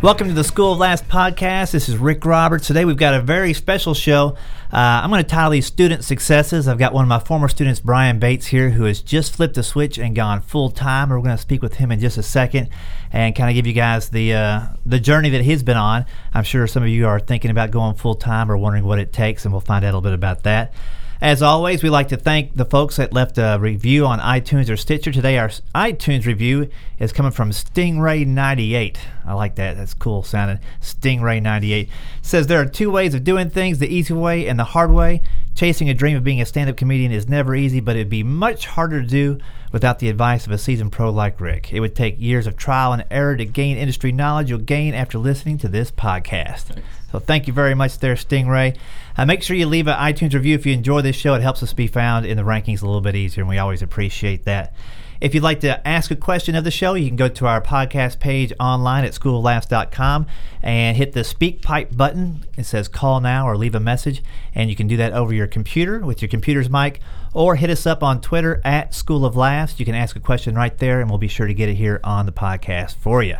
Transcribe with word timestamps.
Welcome 0.00 0.28
to 0.28 0.34
the 0.34 0.44
School 0.44 0.74
of 0.74 0.78
Laughs 0.78 1.02
podcast. 1.02 1.72
This 1.72 1.88
is 1.88 1.96
Rick 1.96 2.24
Roberts. 2.24 2.68
Today 2.68 2.84
we've 2.84 2.96
got 2.96 3.14
a 3.14 3.20
very 3.20 3.52
special 3.52 3.94
show. 3.94 4.36
Uh, 4.72 4.76
I'm 4.76 5.10
going 5.10 5.20
to 5.24 5.28
title 5.28 5.50
these 5.50 5.66
student 5.66 6.04
successes. 6.04 6.68
I've 6.68 6.78
got 6.78 6.92
one 6.92 7.02
of 7.02 7.08
my 7.08 7.18
former 7.18 7.48
students, 7.48 7.80
Brian 7.80 8.20
Bates, 8.20 8.46
here, 8.46 8.70
who 8.70 8.84
has 8.84 9.02
just 9.02 9.34
flipped 9.34 9.58
a 9.58 9.62
switch 9.64 9.98
and 9.98 10.14
gone 10.14 10.40
full 10.40 10.70
time. 10.70 11.08
We're 11.08 11.18
going 11.18 11.34
to 11.34 11.42
speak 11.42 11.62
with 11.62 11.74
him 11.74 11.90
in 11.90 11.98
just 11.98 12.16
a 12.16 12.22
second 12.22 12.68
and 13.12 13.34
kind 13.34 13.50
of 13.50 13.56
give 13.56 13.66
you 13.66 13.72
guys 13.72 14.10
the 14.10 14.34
uh, 14.34 14.66
the 14.86 15.00
journey 15.00 15.30
that 15.30 15.42
he's 15.42 15.64
been 15.64 15.76
on. 15.76 16.06
I'm 16.32 16.44
sure 16.44 16.68
some 16.68 16.84
of 16.84 16.88
you 16.88 17.08
are 17.08 17.18
thinking 17.18 17.50
about 17.50 17.72
going 17.72 17.96
full 17.96 18.14
time 18.14 18.52
or 18.52 18.56
wondering 18.56 18.84
what 18.84 19.00
it 19.00 19.12
takes, 19.12 19.46
and 19.46 19.52
we'll 19.52 19.62
find 19.62 19.84
out 19.84 19.88
a 19.88 19.96
little 19.96 20.00
bit 20.00 20.12
about 20.12 20.44
that. 20.44 20.74
As 21.20 21.42
always, 21.42 21.82
we 21.82 21.90
like 21.90 22.08
to 22.08 22.16
thank 22.16 22.54
the 22.54 22.64
folks 22.64 22.94
that 22.94 23.12
left 23.12 23.38
a 23.38 23.58
review 23.58 24.06
on 24.06 24.20
iTunes 24.20 24.70
or 24.70 24.76
Stitcher. 24.76 25.10
Today, 25.10 25.36
our 25.36 25.48
iTunes 25.74 26.26
review 26.26 26.70
is 27.00 27.12
coming 27.12 27.32
from 27.32 27.50
Stingray98. 27.50 28.98
I 29.26 29.32
like 29.32 29.56
that. 29.56 29.76
That's 29.76 29.94
cool 29.94 30.22
sounding. 30.22 30.60
Stingray98 30.80 31.88
says 32.22 32.46
there 32.46 32.60
are 32.60 32.66
two 32.66 32.92
ways 32.92 33.14
of 33.14 33.24
doing 33.24 33.50
things 33.50 33.80
the 33.80 33.92
easy 33.92 34.14
way 34.14 34.46
and 34.46 34.60
the 34.60 34.64
hard 34.64 34.92
way. 34.92 35.22
Chasing 35.58 35.90
a 35.90 35.94
dream 35.94 36.16
of 36.16 36.22
being 36.22 36.40
a 36.40 36.46
stand 36.46 36.70
up 36.70 36.76
comedian 36.76 37.10
is 37.10 37.28
never 37.28 37.52
easy, 37.52 37.80
but 37.80 37.96
it'd 37.96 38.08
be 38.08 38.22
much 38.22 38.64
harder 38.64 39.02
to 39.02 39.08
do 39.08 39.40
without 39.72 39.98
the 39.98 40.08
advice 40.08 40.46
of 40.46 40.52
a 40.52 40.56
seasoned 40.56 40.92
pro 40.92 41.10
like 41.10 41.40
Rick. 41.40 41.72
It 41.72 41.80
would 41.80 41.96
take 41.96 42.14
years 42.20 42.46
of 42.46 42.56
trial 42.56 42.92
and 42.92 43.04
error 43.10 43.36
to 43.36 43.44
gain 43.44 43.76
industry 43.76 44.12
knowledge 44.12 44.50
you'll 44.50 44.60
gain 44.60 44.94
after 44.94 45.18
listening 45.18 45.58
to 45.58 45.66
this 45.66 45.90
podcast. 45.90 46.60
Thanks. 46.66 46.88
So 47.10 47.18
thank 47.18 47.48
you 47.48 47.52
very 47.52 47.74
much 47.74 47.98
there, 47.98 48.14
Stingray. 48.14 48.76
Uh, 49.16 49.26
make 49.26 49.42
sure 49.42 49.56
you 49.56 49.66
leave 49.66 49.88
an 49.88 49.98
iTunes 49.98 50.32
review 50.32 50.54
if 50.54 50.64
you 50.64 50.72
enjoy 50.72 51.02
this 51.02 51.16
show. 51.16 51.34
It 51.34 51.42
helps 51.42 51.60
us 51.64 51.72
be 51.72 51.88
found 51.88 52.24
in 52.24 52.36
the 52.36 52.44
rankings 52.44 52.82
a 52.82 52.86
little 52.86 53.00
bit 53.00 53.16
easier, 53.16 53.42
and 53.42 53.48
we 53.48 53.58
always 53.58 53.82
appreciate 53.82 54.44
that. 54.44 54.74
If 55.20 55.34
you'd 55.34 55.42
like 55.42 55.60
to 55.60 55.86
ask 55.86 56.12
a 56.12 56.16
question 56.16 56.54
of 56.54 56.62
the 56.62 56.70
show, 56.70 56.94
you 56.94 57.08
can 57.08 57.16
go 57.16 57.28
to 57.28 57.46
our 57.46 57.60
podcast 57.60 58.20
page 58.20 58.52
online 58.60 59.04
at 59.04 59.12
schooloflaughs.com 59.12 60.26
and 60.62 60.96
hit 60.96 61.12
the 61.12 61.24
speak 61.24 61.60
pipe 61.60 61.96
button. 61.96 62.44
It 62.56 62.64
says 62.64 62.86
call 62.86 63.20
now 63.20 63.48
or 63.48 63.56
leave 63.56 63.74
a 63.74 63.80
message, 63.80 64.22
and 64.54 64.70
you 64.70 64.76
can 64.76 64.86
do 64.86 64.96
that 64.98 65.12
over 65.12 65.34
your 65.34 65.48
computer 65.48 65.98
with 66.00 66.22
your 66.22 66.28
computer's 66.28 66.70
mic, 66.70 67.00
or 67.34 67.56
hit 67.56 67.68
us 67.68 67.84
up 67.84 68.00
on 68.02 68.20
Twitter 68.20 68.60
at 68.64 68.94
School 68.94 69.24
of 69.24 69.36
Laughs. 69.36 69.80
You 69.80 69.84
can 69.84 69.96
ask 69.96 70.14
a 70.14 70.20
question 70.20 70.54
right 70.54 70.76
there, 70.78 71.00
and 71.00 71.10
we'll 71.10 71.18
be 71.18 71.26
sure 71.26 71.48
to 71.48 71.54
get 71.54 71.68
it 71.68 71.74
here 71.74 71.98
on 72.04 72.26
the 72.26 72.32
podcast 72.32 72.94
for 72.94 73.20
you. 73.20 73.38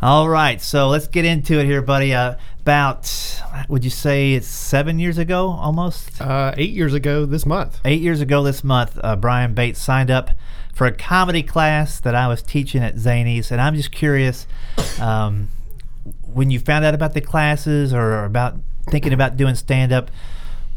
All 0.00 0.28
right, 0.28 0.60
so 0.60 0.88
let's 0.88 1.08
get 1.08 1.24
into 1.24 1.58
it 1.58 1.64
here, 1.64 1.82
buddy. 1.82 2.14
Uh, 2.14 2.36
about, 2.60 3.10
would 3.68 3.82
you 3.82 3.90
say 3.90 4.34
it's 4.34 4.46
seven 4.46 4.98
years 4.98 5.18
ago 5.18 5.48
almost? 5.48 6.20
Uh, 6.20 6.52
eight 6.56 6.70
years 6.70 6.94
ago 6.94 7.24
this 7.24 7.46
month. 7.46 7.80
Eight 7.84 8.02
years 8.02 8.20
ago 8.20 8.42
this 8.42 8.62
month, 8.62 8.98
uh, 9.02 9.16
Brian 9.16 9.54
Bates 9.54 9.80
signed 9.80 10.10
up 10.10 10.30
for 10.76 10.86
a 10.86 10.92
comedy 10.92 11.42
class 11.42 12.00
that 12.00 12.14
I 12.14 12.28
was 12.28 12.42
teaching 12.42 12.82
at 12.82 12.96
Zanies. 12.96 13.50
And 13.50 13.62
I'm 13.62 13.74
just 13.74 13.90
curious 13.90 14.46
um, 15.00 15.48
when 16.20 16.50
you 16.50 16.60
found 16.60 16.84
out 16.84 16.92
about 16.92 17.14
the 17.14 17.22
classes 17.22 17.94
or 17.94 18.26
about 18.26 18.56
thinking 18.90 19.14
about 19.14 19.38
doing 19.38 19.54
stand 19.54 19.90
up, 19.90 20.10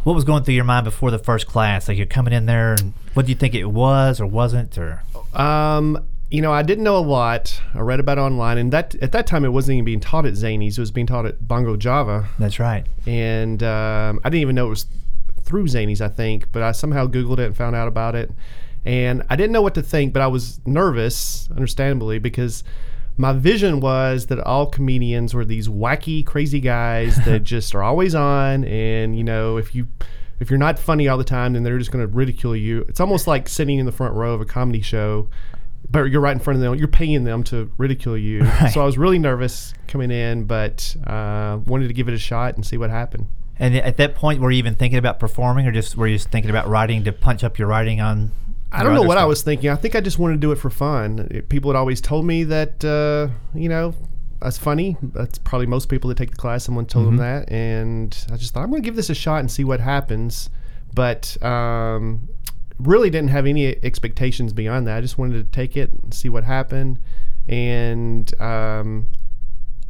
what 0.04 0.14
was 0.14 0.24
going 0.24 0.46
through 0.46 0.54
your 0.54 0.64
mind 0.64 0.86
before 0.86 1.12
the 1.12 1.20
first 1.20 1.48
class? 1.48 1.90
Like 1.90 1.98
you're 1.98 2.08
coming 2.08 2.32
in 2.32 2.46
there, 2.46 2.76
and 2.76 2.94
what 3.14 3.26
do 3.26 3.32
you 3.34 3.36
think 3.36 3.54
it 3.54 3.66
was 3.66 4.22
or 4.22 4.26
wasn't? 4.26 4.78
Or 4.78 5.04
um, 5.34 6.08
you 6.32 6.42
know, 6.42 6.54
I 6.54 6.64
didn't 6.64 6.86
know 6.86 6.96
a 6.96 7.04
lot. 7.04 7.62
I 7.74 7.80
read 7.80 8.00
about 8.00 8.18
it 8.18 8.22
online, 8.22 8.58
and 8.58 8.72
that 8.72 8.96
at 9.02 9.12
that 9.12 9.28
time 9.28 9.44
it 9.44 9.50
wasn't 9.50 9.76
even 9.76 9.86
being 9.86 10.00
taught 10.00 10.26
at 10.26 10.34
Zanies. 10.36 10.78
It 10.78 10.80
was 10.80 10.92
being 10.92 11.08
taught 11.08 11.26
at 11.26 11.46
Bongo 11.46 11.76
Java. 11.76 12.30
That's 12.40 12.58
right. 12.58 12.86
And 13.06 13.62
um, 13.64 14.22
I 14.24 14.30
didn't 14.30 14.44
even 14.44 14.56
know 14.56 14.68
it 14.68 14.70
was 14.70 14.86
through 15.44 15.66
Zanies. 15.66 16.00
I 16.00 16.08
think, 16.08 16.54
but 16.54 16.64
I 16.64 16.72
somehow 16.72 17.06
Googled 17.06 17.40
it 17.40 17.48
and 17.48 17.58
found 17.58 17.76
out 17.76 17.90
about 17.90 18.16
it. 18.16 18.32
And 18.90 19.22
I 19.30 19.36
didn't 19.36 19.52
know 19.52 19.62
what 19.62 19.76
to 19.76 19.84
think, 19.84 20.14
but 20.14 20.24
I 20.24 20.28
was 20.28 20.60
nervous, 20.66 21.48
understandably, 21.52 22.18
because 22.18 22.64
my 23.18 23.34
vision 23.34 23.82
was 23.82 24.26
that 24.28 24.40
all 24.40 24.66
comedians 24.66 25.36
were 25.36 25.46
these 25.46 25.68
wacky, 25.68 26.26
crazy 26.26 26.60
guys 26.60 27.16
that 27.26 27.44
just 27.44 27.76
are 27.76 27.84
always 27.84 28.16
on, 28.16 28.64
and 28.64 29.16
you 29.16 29.24
know, 29.24 29.58
if 29.58 29.76
you 29.76 29.88
if 30.40 30.50
you're 30.50 30.58
not 30.58 30.80
funny 30.80 31.08
all 31.08 31.20
the 31.20 31.24
time, 31.24 31.54
then 31.54 31.62
they're 31.62 31.78
just 31.78 31.92
going 31.92 32.04
to 32.04 32.12
ridicule 32.12 32.56
you. 32.56 32.84
It's 32.88 33.00
almost 33.00 33.28
like 33.28 33.48
sitting 33.48 33.78
in 33.78 33.86
the 33.86 33.92
front 33.92 34.16
row 34.16 34.34
of 34.34 34.42
a 34.42 34.46
comedy 34.46 34.82
show 34.82 35.28
but 35.92 36.04
you're 36.06 36.22
right 36.22 36.34
in 36.34 36.40
front 36.40 36.56
of 36.56 36.62
them. 36.62 36.76
You're 36.76 36.88
paying 36.88 37.24
them 37.24 37.44
to 37.46 37.72
ridicule 37.78 38.18
you. 38.18 38.44
Right. 38.62 38.74
So 38.74 38.82
I 38.82 38.86
was 38.86 38.98
really 38.98 39.20
nervous 39.20 39.74
coming 39.88 40.12
in, 40.12 40.44
but 40.44 40.96
uh, 41.08 41.60
wanted 41.66 41.88
to 41.88 41.94
give 41.94 42.08
it 42.10 42.14
a 42.14 42.20
shot 42.20 42.56
and 42.56 42.66
see 42.66 42.78
what 42.78 42.90
happened. 42.90 43.28
And 43.58 43.76
at 43.76 43.98
that 43.98 44.16
point, 44.16 44.42
were 44.42 44.52
you 44.52 44.58
even 44.58 44.76
thinking 44.76 45.00
about 45.00 45.20
performing, 45.20 45.66
or 45.66 45.72
just 45.72 45.96
were 45.96 46.08
you 46.08 46.16
just 46.16 46.30
thinking 46.30 46.50
about 46.50 46.68
writing 46.68 47.04
to 47.06 47.14
punch 47.14 47.44
up 47.44 47.58
your 47.58 47.68
writing 47.68 48.02
on? 48.02 48.32
I 48.72 48.84
don't 48.84 48.94
know 48.94 49.04
what? 49.04 49.18
I 49.18 49.26
was 49.26 49.42
thinking. 49.42 49.70
I 49.70 49.76
think 49.76 49.96
I 49.96 50.02
just 50.02 50.20
wanted 50.20 50.36
to 50.36 50.40
do 50.40 50.52
it 50.52 50.58
for 50.58 50.70
fun. 50.70 51.44
People 51.50 51.72
had 51.72 51.78
always 51.78 52.02
told 52.02 52.26
me 52.26 52.44
that 52.46 52.86
uh, 52.86 53.30
you 53.58 53.70
know 53.70 53.96
that's 54.42 54.58
funny. 54.58 54.98
That's 55.02 55.38
probably 55.40 55.68
most 55.68 55.90
people 55.90 56.08
that 56.10 56.18
take 56.18 56.32
the 56.32 56.38
class. 56.38 56.64
Someone 56.64 56.86
told 56.86 57.08
mm-hmm. 57.08 57.18
them 57.18 57.46
that, 57.46 57.52
and 57.52 58.26
I 58.32 58.38
just 58.38 58.54
thought 58.54 58.64
I'm 58.64 58.70
going 58.70 58.82
to 58.82 58.86
give 58.86 58.96
this 58.96 59.10
a 59.10 59.16
shot 59.16 59.40
and 59.40 59.52
see 59.52 59.64
what 59.64 59.80
happens. 59.80 60.50
But 60.94 61.42
um, 61.44 62.30
really 62.80 63.10
didn't 63.10 63.30
have 63.30 63.46
any 63.46 63.68
expectations 63.84 64.54
beyond 64.54 64.88
that. 64.88 64.98
I 64.98 65.02
just 65.02 65.18
wanted 65.18 65.46
to 65.46 65.52
take 65.52 65.76
it 65.76 65.92
and 66.04 66.14
see 66.14 66.30
what 66.30 66.44
happened. 66.44 67.00
And 67.48 68.40
um, 68.40 69.10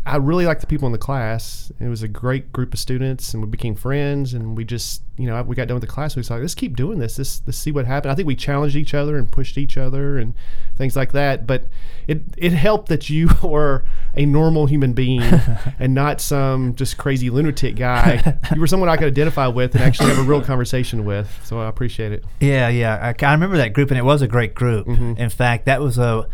I 0.10 0.18
really 0.18 0.46
liked 0.46 0.62
the 0.62 0.68
people 0.68 0.88
in 0.88 0.92
the 0.92 0.98
class. 0.98 1.72
It 1.80 1.88
was 1.88 2.02
a 2.02 2.08
great 2.08 2.52
group 2.52 2.74
of 2.74 2.80
students, 2.80 3.34
and 3.34 3.44
we 3.44 3.50
became 3.50 3.76
friends. 3.76 4.34
And 4.34 4.58
we 4.58 4.66
just, 4.66 5.04
you 5.18 5.28
know, 5.28 5.42
we 5.44 5.56
got 5.56 5.68
done 5.68 5.76
with 5.76 5.82
the 5.82 5.88
class. 5.88 6.16
We 6.16 6.20
was 6.20 6.30
like, 6.32 6.42
let's 6.42 6.56
keep 6.56 6.76
doing 6.76 6.98
this. 6.98 7.18
Let's, 7.18 7.42
let's 7.46 7.58
see 7.58 7.72
what 7.72 7.86
happened. 7.86 8.12
I 8.12 8.16
think 8.16 8.28
we 8.28 8.36
challenged 8.36 8.76
each 8.76 8.94
other 8.96 9.18
and 9.18 9.32
pushed 9.32 9.58
each 9.58 9.78
other 9.78 10.18
and 10.18 10.34
things 10.78 10.96
like 10.96 11.12
that. 11.12 11.46
But 11.46 11.68
it 12.08 12.24
it 12.38 12.54
helped 12.54 12.90
that 12.90 13.10
you 13.10 13.30
were 13.44 13.86
a 14.16 14.26
normal 14.26 14.66
human 14.66 14.94
being 14.94 15.22
and 15.80 15.94
not 15.94 16.22
some 16.22 16.74
just 16.74 16.98
crazy 16.98 17.30
lunatic 17.30 17.76
guy. 17.76 18.40
you 18.54 18.60
were 18.60 18.68
someone 18.68 18.90
I 18.90 18.98
could 18.98 19.08
identify 19.08 19.48
with 19.48 19.76
and 19.76 19.84
actually 19.84 20.10
have 20.10 20.20
a 20.20 20.24
real 20.24 20.42
conversation 20.42 21.06
with. 21.06 21.40
So 21.44 21.60
I 21.60 21.68
appreciate 21.68 22.12
it. 22.12 22.26
Yeah, 22.40 22.70
yeah. 22.70 23.14
I, 23.22 23.26
I 23.26 23.32
remember 23.34 23.58
that 23.58 23.74
group, 23.74 23.92
and 23.92 23.98
it 23.98 24.06
was 24.06 24.24
a 24.24 24.28
great 24.28 24.56
group. 24.56 24.88
Mm-hmm. 24.88 25.14
In 25.18 25.30
fact, 25.30 25.66
that 25.66 25.82
was 25.82 25.98
a 26.00 26.28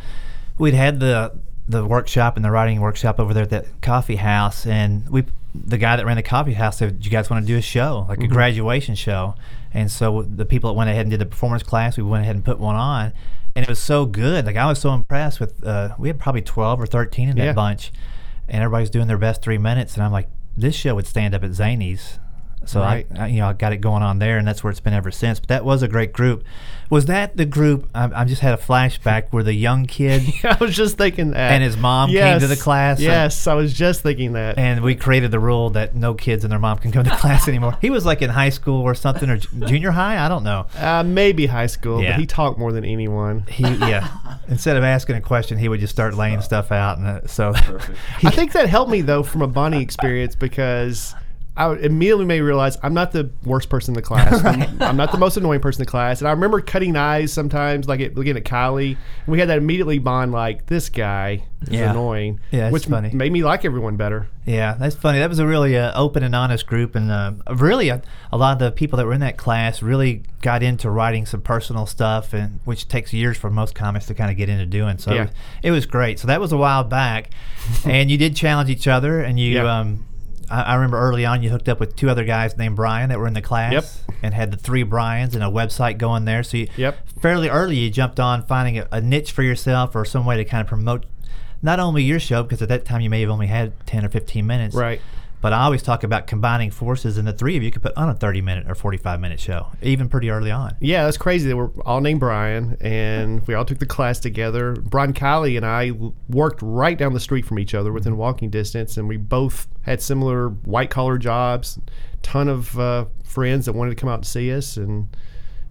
we'd 0.57 0.73
had 0.73 1.01
the 1.01 1.37
the 1.67 1.85
workshop 1.85 2.35
and 2.35 2.45
the 2.45 2.51
writing 2.51 2.79
workshop 2.79 3.19
over 3.19 3.33
there 3.33 3.43
at 3.43 3.49
that 3.49 3.81
coffee 3.81 4.17
house, 4.17 4.65
and 4.65 5.07
we 5.09 5.23
the 5.53 5.77
guy 5.77 5.95
that 5.95 6.05
ran 6.05 6.17
the 6.17 6.23
coffee 6.23 6.53
house 6.53 6.77
said, 6.77 7.03
"You 7.03 7.09
guys 7.09 7.29
want 7.29 7.43
to 7.43 7.47
do 7.47 7.57
a 7.57 7.61
show, 7.61 8.05
like 8.07 8.19
mm-hmm. 8.19 8.31
a 8.31 8.33
graduation 8.33 8.95
show?" 8.95 9.35
And 9.73 9.91
so 9.91 10.21
the 10.23 10.45
people 10.45 10.69
that 10.69 10.77
went 10.77 10.89
ahead 10.89 11.01
and 11.01 11.11
did 11.11 11.19
the 11.19 11.25
performance 11.25 11.63
class, 11.63 11.97
we 11.97 12.03
went 12.03 12.23
ahead 12.23 12.35
and 12.35 12.45
put 12.45 12.59
one 12.59 12.75
on, 12.75 13.13
and 13.55 13.63
it 13.63 13.69
was 13.69 13.79
so 13.79 14.05
good. 14.05 14.45
Like 14.45 14.55
I 14.55 14.65
was 14.67 14.79
so 14.79 14.93
impressed 14.93 15.39
with. 15.39 15.63
Uh, 15.65 15.95
we 15.97 16.09
had 16.09 16.19
probably 16.19 16.41
twelve 16.41 16.79
or 16.79 16.85
thirteen 16.85 17.29
in 17.29 17.37
that 17.37 17.43
yeah. 17.43 17.53
bunch, 17.53 17.91
and 18.47 18.61
everybody's 18.61 18.89
doing 18.89 19.07
their 19.07 19.17
best 19.17 19.41
three 19.41 19.57
minutes, 19.57 19.95
and 19.95 20.03
I'm 20.03 20.11
like, 20.11 20.29
this 20.55 20.75
show 20.75 20.95
would 20.95 21.07
stand 21.07 21.33
up 21.33 21.43
at 21.43 21.51
Zanies. 21.51 22.19
So 22.65 22.81
right. 22.81 23.07
I, 23.15 23.23
I, 23.23 23.27
you 23.27 23.39
know, 23.39 23.49
I 23.49 23.53
got 23.53 23.73
it 23.73 23.77
going 23.77 24.03
on 24.03 24.19
there, 24.19 24.37
and 24.37 24.47
that's 24.47 24.63
where 24.63 24.71
it's 24.71 24.79
been 24.79 24.93
ever 24.93 25.11
since. 25.11 25.39
But 25.39 25.49
that 25.49 25.65
was 25.65 25.81
a 25.81 25.87
great 25.87 26.13
group. 26.13 26.43
Was 26.89 27.07
that 27.07 27.35
the 27.35 27.45
group? 27.45 27.89
I, 27.95 28.21
I 28.21 28.25
just 28.25 28.41
had 28.41 28.53
a 28.53 28.61
flashback 28.61 29.29
where 29.31 29.43
the 29.43 29.53
young 29.53 29.85
kid. 29.85 30.23
I 30.43 30.55
was 30.59 30.75
just 30.75 30.97
thinking 30.97 31.31
that. 31.31 31.51
And 31.51 31.63
his 31.63 31.77
mom 31.77 32.09
yes. 32.09 32.33
came 32.33 32.39
to 32.41 32.47
the 32.47 32.61
class. 32.61 32.99
Yes, 32.99 33.47
and, 33.47 33.53
I 33.53 33.55
was 33.55 33.73
just 33.73 34.01
thinking 34.01 34.33
that. 34.33 34.57
And 34.57 34.83
we 34.83 34.95
created 34.95 35.31
the 35.31 35.39
rule 35.39 35.71
that 35.71 35.95
no 35.95 36.13
kids 36.13 36.43
and 36.43 36.51
their 36.51 36.59
mom 36.59 36.77
can 36.77 36.91
come 36.91 37.03
to 37.05 37.15
class 37.15 37.47
anymore. 37.47 37.77
He 37.81 37.89
was 37.89 38.05
like 38.05 38.21
in 38.21 38.29
high 38.29 38.49
school 38.49 38.81
or 38.81 38.93
something, 38.93 39.29
or 39.29 39.37
junior 39.37 39.91
high. 39.91 40.23
I 40.23 40.29
don't 40.29 40.43
know. 40.43 40.67
Uh, 40.77 41.03
maybe 41.03 41.47
high 41.47 41.67
school, 41.67 42.01
yeah. 42.01 42.11
but 42.11 42.19
he 42.19 42.25
talked 42.25 42.59
more 42.59 42.71
than 42.71 42.85
anyone. 42.85 43.45
He 43.49 43.63
yeah. 43.63 44.37
Instead 44.47 44.77
of 44.77 44.83
asking 44.83 45.15
a 45.15 45.21
question, 45.21 45.57
he 45.57 45.67
would 45.67 45.79
just 45.79 45.93
start 45.93 46.13
laying 46.13 46.41
stuff 46.41 46.71
out, 46.71 46.97
and 46.99 47.07
uh, 47.07 47.27
so. 47.27 47.53
I 47.55 48.29
think 48.29 48.51
that 48.51 48.69
helped 48.69 48.91
me 48.91 49.01
though 49.01 49.23
from 49.23 49.41
a 49.41 49.47
Bonnie 49.47 49.81
experience 49.81 50.35
because 50.35 51.15
I 51.57 51.73
immediately 51.75 52.25
made 52.25 52.39
me 52.39 52.41
realize 52.41 52.77
I'm 52.83 52.93
not 52.93 53.13
the 53.13 53.31
worst 53.45 53.69
person 53.69 53.93
in 53.93 53.95
the 53.95 54.01
class. 54.01 54.43
I'm, 54.45 54.81
I'm, 54.81 54.97
not 54.97 55.13
the 55.13 55.17
most 55.17 55.37
annoying 55.37 55.61
person 55.61 55.81
in 55.81 55.85
the 55.85 55.91
class. 55.91 56.19
And 56.19 56.27
I 56.27 56.31
remember 56.31 56.59
cutting 56.59 56.97
eyes 56.97 57.31
sometimes, 57.31 57.87
like 57.87 58.01
at, 58.01 58.15
looking 58.15 58.35
at 58.35 58.43
Kiley. 58.43 58.89
And 58.89 59.27
we 59.27 59.39
had 59.39 59.47
that 59.47 59.57
immediately 59.57 59.97
bond, 59.99 60.33
like 60.33 60.65
this 60.65 60.89
guy 60.89 61.45
is 61.61 61.69
yeah. 61.69 61.91
annoying. 61.91 62.41
Yeah, 62.51 62.71
which 62.71 62.87
funny. 62.87 63.11
made 63.13 63.31
me 63.31 63.41
like 63.43 63.63
everyone 63.63 63.95
better. 63.95 64.27
Yeah, 64.45 64.73
that's 64.73 64.95
funny. 64.95 65.19
That 65.19 65.29
was 65.29 65.39
a 65.39 65.47
really 65.47 65.77
uh, 65.77 65.97
open 65.99 66.23
and 66.23 66.35
honest 66.35 66.67
group, 66.67 66.93
and 66.93 67.09
uh, 67.09 67.33
really 67.55 67.87
a, 67.87 68.01
a, 68.33 68.37
lot 68.37 68.53
of 68.53 68.59
the 68.59 68.71
people 68.71 68.97
that 68.97 69.05
were 69.05 69.13
in 69.13 69.21
that 69.21 69.37
class 69.37 69.81
really 69.81 70.23
got 70.41 70.61
into 70.61 70.89
writing 70.89 71.25
some 71.25 71.41
personal 71.41 71.85
stuff, 71.85 72.33
and 72.33 72.59
which 72.65 72.89
takes 72.89 73.13
years 73.13 73.37
for 73.37 73.49
most 73.49 73.75
comics 73.75 74.07
to 74.07 74.13
kind 74.13 74.29
of 74.29 74.35
get 74.35 74.49
into 74.49 74.65
doing. 74.65 74.97
So 74.97 75.13
yeah. 75.13 75.21
it, 75.21 75.21
was, 75.21 75.31
it 75.63 75.71
was 75.71 75.85
great. 75.85 76.19
So 76.19 76.27
that 76.27 76.41
was 76.41 76.51
a 76.51 76.57
while 76.57 76.83
back, 76.83 77.31
and 77.85 78.11
you 78.11 78.17
did 78.17 78.35
challenge 78.35 78.69
each 78.69 78.87
other, 78.87 79.21
and 79.21 79.39
you. 79.39 79.55
Yeah. 79.55 79.79
Um, 79.79 80.05
I, 80.49 80.61
I 80.61 80.75
remember 80.75 80.97
early 80.99 81.25
on 81.25 81.41
you 81.43 81.49
hooked 81.49 81.69
up 81.69 81.79
with 81.79 81.95
two 81.95 82.09
other 82.09 82.23
guys 82.23 82.57
named 82.57 82.75
Brian 82.75 83.09
that 83.09 83.19
were 83.19 83.27
in 83.27 83.33
the 83.33 83.41
class. 83.41 83.73
Yep. 84.07 84.17
And 84.23 84.33
had 84.33 84.51
the 84.51 84.57
three 84.57 84.83
Brians 84.83 85.35
and 85.35 85.43
a 85.43 85.47
website 85.47 85.97
going 85.97 86.25
there. 86.25 86.43
So 86.43 86.57
you, 86.57 86.67
Yep. 86.77 86.97
fairly 87.21 87.49
early 87.49 87.77
you 87.77 87.89
jumped 87.89 88.19
on 88.19 88.43
finding 88.45 88.79
a, 88.79 88.87
a 88.91 89.01
niche 89.01 89.31
for 89.31 89.43
yourself 89.43 89.95
or 89.95 90.05
some 90.05 90.25
way 90.25 90.37
to 90.37 90.45
kind 90.45 90.61
of 90.61 90.67
promote 90.67 91.05
not 91.61 91.79
only 91.79 92.03
your 92.03 92.19
show 92.19 92.43
because 92.43 92.61
at 92.61 92.69
that 92.69 92.85
time 92.85 93.01
you 93.01 93.09
may 93.09 93.21
have 93.21 93.29
only 93.29 93.47
had 93.47 93.73
10 93.87 94.05
or 94.05 94.09
15 94.09 94.45
minutes 94.45 94.75
Right. 94.75 95.01
But 95.45 95.53
i 95.53 95.61
always 95.61 95.83
talk 95.83 96.03
about 96.03 96.25
combining 96.25 96.71
forces 96.71 97.19
and 97.19 97.27
the 97.27 97.33
three 97.33 97.55
of 97.55 97.61
you 97.61 97.69
could 97.69 97.83
put 97.83 97.95
on 97.95 98.09
a 98.09 98.15
30 98.15 98.41
minute 98.41 98.67
or 98.67 98.73
45 98.73 99.19
minute 99.19 99.39
show 99.39 99.67
even 99.83 100.09
pretty 100.09 100.31
early 100.31 100.49
on 100.49 100.75
Yeah, 100.79 101.03
that's 101.03 101.17
crazy. 101.17 101.47
They 101.47 101.53
were 101.53 101.71
all 101.85 102.01
named 102.01 102.19
Brian, 102.19 102.77
and 102.81 103.45
we 103.47 103.53
all 103.53 103.65
took 103.65 103.79
the 103.79 103.85
class 103.85 104.19
together. 104.19 104.73
Brian 104.73 105.13
Kiley 105.13 105.55
and 105.55 105.65
I 105.65 105.91
worked 106.29 106.59
right 106.61 106.97
down 106.97 107.13
the 107.13 107.19
street 107.19 107.45
from 107.45 107.59
each 107.59 107.73
other 107.73 107.91
within 107.91 108.17
walking 108.17 108.49
distance, 108.49 108.97
and 108.97 109.07
we 109.07 109.17
both 109.17 109.67
had 109.81 110.01
similar 110.01 110.49
white 110.49 110.89
collar 110.89 111.17
jobs. 111.17 111.79
Ton 112.21 112.47
of 112.47 112.79
uh, 112.79 113.05
friends 113.23 113.65
that 113.65 113.73
wanted 113.73 113.91
to 113.91 113.95
come 113.95 114.09
out 114.09 114.15
and 114.19 114.25
see 114.25 114.51
us, 114.53 114.77
and 114.77 115.15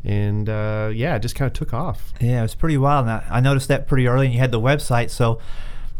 and 0.04 0.48
uh, 0.48 0.90
yeah, 0.94 1.16
it 1.16 1.20
just 1.20 1.34
kind 1.34 1.46
of 1.48 1.52
took 1.52 1.72
off. 1.72 2.12
Yeah, 2.20 2.40
it 2.40 2.42
was 2.42 2.54
pretty 2.54 2.76
wild. 2.76 3.06
And 3.06 3.12
I, 3.12 3.24
I 3.30 3.40
noticed 3.40 3.68
that 3.68 3.86
pretty 3.86 4.06
early, 4.06 4.26
and 4.26 4.34
you 4.34 4.40
had 4.40 4.52
the 4.52 4.60
website. 4.60 5.10
So, 5.10 5.40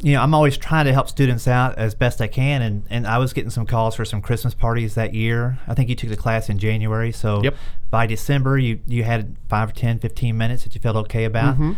you 0.05 0.13
know, 0.13 0.21
I'm 0.23 0.35
always 0.35 0.57
trying 0.59 0.85
to 0.85 0.93
help 0.93 1.09
students 1.09 1.49
out 1.49 1.77
as 1.79 1.95
best 1.95 2.21
I 2.21 2.27
can. 2.27 2.61
And, 2.63 2.85
and 2.91 3.07
I 3.07 3.19
was 3.19 3.33
getting 3.33 3.51
some 3.51 3.65
calls 3.67 3.95
for 3.97 4.05
some 4.05 4.21
Christmas 4.21 4.53
parties 4.55 4.95
that 4.97 5.15
year. 5.15 5.59
I 5.67 5.75
think 5.75 5.89
you 5.89 5.95
took 5.97 6.11
the 6.11 6.17
class 6.17 6.49
in 6.51 6.59
January. 6.59 7.11
So 7.11 7.43
Yep. 7.43 7.55
by 7.91 8.07
December, 8.07 8.59
you, 8.59 8.81
you 8.87 9.03
had 9.05 9.35
5 9.49 9.71
or 9.71 9.73
10, 9.73 9.99
15 10.01 10.37
minutes 10.37 10.65
that 10.65 10.75
you 10.75 10.81
felt 10.81 10.97
okay 10.97 11.25
about. 11.25 11.55
Mm-hmm. 11.55 11.73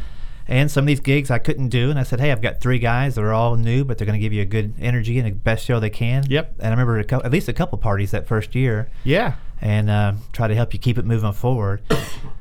And 0.49 0.71
some 0.71 0.83
of 0.85 0.87
these 0.87 1.01
gigs 1.01 1.31
I 1.31 1.39
couldn't 1.39 1.69
do. 1.69 1.89
And 1.91 1.99
I 1.99 2.03
said, 2.03 2.21
hey, 2.21 2.31
I've 2.33 2.43
got 2.43 2.61
three 2.61 2.79
guys 2.81 3.15
that 3.15 3.23
are 3.23 3.33
all 3.33 3.57
new, 3.57 3.85
but 3.85 3.97
they're 3.99 4.07
going 4.07 4.19
to 4.19 4.23
give 4.23 4.33
you 4.33 4.43
a 4.43 4.47
good 4.47 4.75
energy 4.81 5.19
and 5.19 5.27
the 5.27 5.33
best 5.33 5.65
show 5.65 5.79
they 5.81 5.91
can. 5.91 6.25
Yep. 6.29 6.55
And 6.59 6.67
I 6.67 6.71
remember 6.71 6.99
a 6.99 7.05
cou- 7.05 7.23
at 7.25 7.31
least 7.33 7.49
a 7.49 7.53
couple 7.53 7.79
parties 7.79 8.11
that 8.13 8.27
first 8.27 8.55
year 8.55 8.89
Yeah, 9.05 9.35
and 9.61 9.89
uh, 9.91 10.13
try 10.33 10.47
to 10.49 10.55
help 10.55 10.73
you 10.73 10.79
keep 10.81 10.99
it 10.99 11.05
moving 11.05 11.33
forward. 11.33 11.81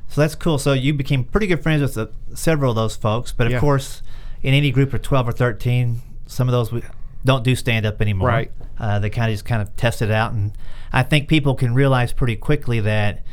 so 0.08 0.20
that's 0.20 0.34
cool. 0.34 0.58
So 0.58 0.72
you 0.72 0.94
became 0.94 1.24
pretty 1.24 1.46
good 1.48 1.62
friends 1.62 1.82
with 1.82 1.96
uh, 1.98 2.06
several 2.34 2.70
of 2.70 2.76
those 2.76 2.94
folks, 2.96 3.32
but 3.32 3.46
of 3.46 3.54
Yeah. 3.54 3.60
course, 3.60 4.02
in 4.46 4.54
any 4.54 4.70
group 4.70 4.94
of 4.94 5.02
twelve 5.02 5.28
or 5.28 5.32
thirteen, 5.32 6.00
some 6.26 6.48
of 6.48 6.52
those 6.52 6.70
we 6.72 6.82
don't 7.24 7.42
do 7.44 7.54
stand 7.56 7.84
up 7.84 8.00
anymore. 8.00 8.28
Right. 8.28 8.52
Uh, 8.78 8.98
they 9.00 9.10
kind 9.10 9.30
of 9.30 9.34
just 9.34 9.44
kind 9.44 9.60
of 9.60 9.74
test 9.76 10.00
it 10.02 10.10
out, 10.10 10.32
and 10.32 10.52
I 10.92 11.02
think 11.02 11.28
people 11.28 11.54
can 11.54 11.74
realize 11.74 12.12
pretty 12.12 12.36
quickly 12.36 12.80
that 12.80 13.24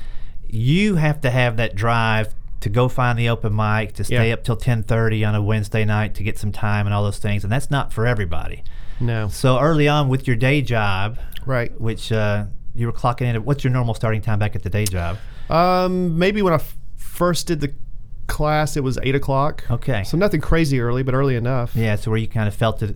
you 0.50 0.96
have 0.96 1.22
to 1.22 1.30
have 1.30 1.58
that 1.58 1.76
drive 1.76 2.34
to 2.62 2.70
go 2.70 2.88
find 2.88 3.20
the 3.20 3.28
open 3.30 3.56
mic 3.56 3.94
to 3.94 4.04
stay 4.04 4.30
Yeah. 4.30 4.34
up 4.36 4.44
till 4.44 4.56
ten 4.56 4.84
thirty 4.84 5.24
on 5.24 5.36
a 5.36 5.42
Wednesday 5.42 5.86
night 5.86 6.16
to 6.16 6.24
get 6.24 6.38
some 6.40 6.52
time 6.52 6.88
and 6.88 6.94
all 6.94 7.04
those 7.04 7.20
things, 7.20 7.44
and 7.44 7.52
that's 7.52 7.70
not 7.70 7.92
for 7.94 8.06
everybody. 8.08 8.64
no, 9.00 9.28
So 9.28 9.60
early 9.60 9.88
on 9.88 10.08
with 10.08 10.28
your 10.28 10.36
day 10.38 10.62
job, 10.62 11.18
right. 11.46 11.80
which 11.80 12.12
uh, 12.12 12.46
you 12.74 12.86
were 12.88 12.94
clocking 12.94 13.22
in. 13.28 13.36
at- 13.36 13.44
What's 13.44 13.64
your 13.64 13.74
normal 13.74 13.94
starting 13.94 14.22
time 14.22 14.40
back 14.40 14.56
at 14.56 14.64
the 14.64 14.70
day 14.70 14.86
job? 14.86 15.18
Um, 15.50 16.18
maybe 16.18 16.42
when 16.42 16.54
I 16.54 16.58
f- 16.58 16.78
first 16.96 17.48
did 17.48 17.60
the 17.60 17.74
class, 18.28 18.78
it 18.78 18.84
was 18.84 18.98
eight 19.04 19.16
o'clock. 19.16 19.64
Okay. 19.70 20.04
So 20.04 20.18
nothing 20.18 20.42
crazy 20.42 20.80
early, 20.80 21.04
but 21.04 21.14
early 21.14 21.36
enough. 21.36 21.76
Yeah, 21.76 21.96
so 21.96 22.12
where 22.12 22.20
you 22.20 22.28
kind 22.28 22.48
of 22.48 22.54
felt 22.56 22.82
it 22.82 22.96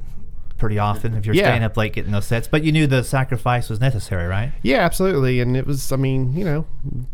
pretty 0.57 0.79
often 0.79 1.13
if 1.13 1.25
you're 1.25 1.35
Yeah. 1.35 1.43
staying 1.49 1.63
up 1.63 1.77
late 1.77 1.93
getting 1.93 2.11
those 2.11 2.25
sets, 2.25 2.47
but 2.47 2.63
you 2.63 2.71
knew 2.71 2.87
the 2.87 3.03
sacrifice 3.03 3.69
was 3.69 3.79
necessary, 3.79 4.25
right? 4.27 4.53
Yeah, 4.63 4.77
absolutely. 4.79 5.39
And 5.39 5.55
it 5.55 5.67
was, 5.67 5.91
I 5.91 5.97
mean, 5.97 6.33
you 6.35 6.43
know, 6.43 6.65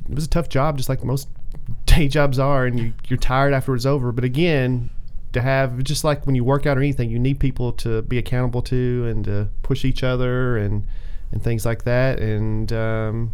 it 0.09 0.15
was 0.15 0.25
a 0.25 0.29
tough 0.29 0.47
job, 0.47 0.77
just 0.77 0.87
like 0.89 1.03
most 1.03 1.27
day 1.85 2.07
jobs 2.07 2.39
are, 2.39 2.65
and 2.65 2.79
you, 2.79 2.93
you're 3.07 3.17
tired 3.17 3.53
after 3.53 3.75
it's 3.75 3.85
over. 3.85 4.11
But 4.11 4.23
again, 4.23 4.89
to 5.33 5.41
have, 5.41 5.83
just 5.83 6.03
like 6.03 6.25
when 6.25 6.35
you 6.35 6.43
work 6.43 6.65
out 6.65 6.77
or 6.77 6.81
anything, 6.81 7.09
you 7.09 7.19
need 7.19 7.39
people 7.39 7.73
to 7.73 8.01
be 8.03 8.17
accountable 8.17 8.61
to 8.61 9.05
and 9.07 9.25
to 9.25 9.49
push 9.63 9.83
each 9.83 10.03
other 10.03 10.57
and, 10.57 10.85
and 11.31 11.43
things 11.43 11.65
like 11.65 11.83
that. 11.83 12.19
And 12.19 12.71
um, 12.71 13.33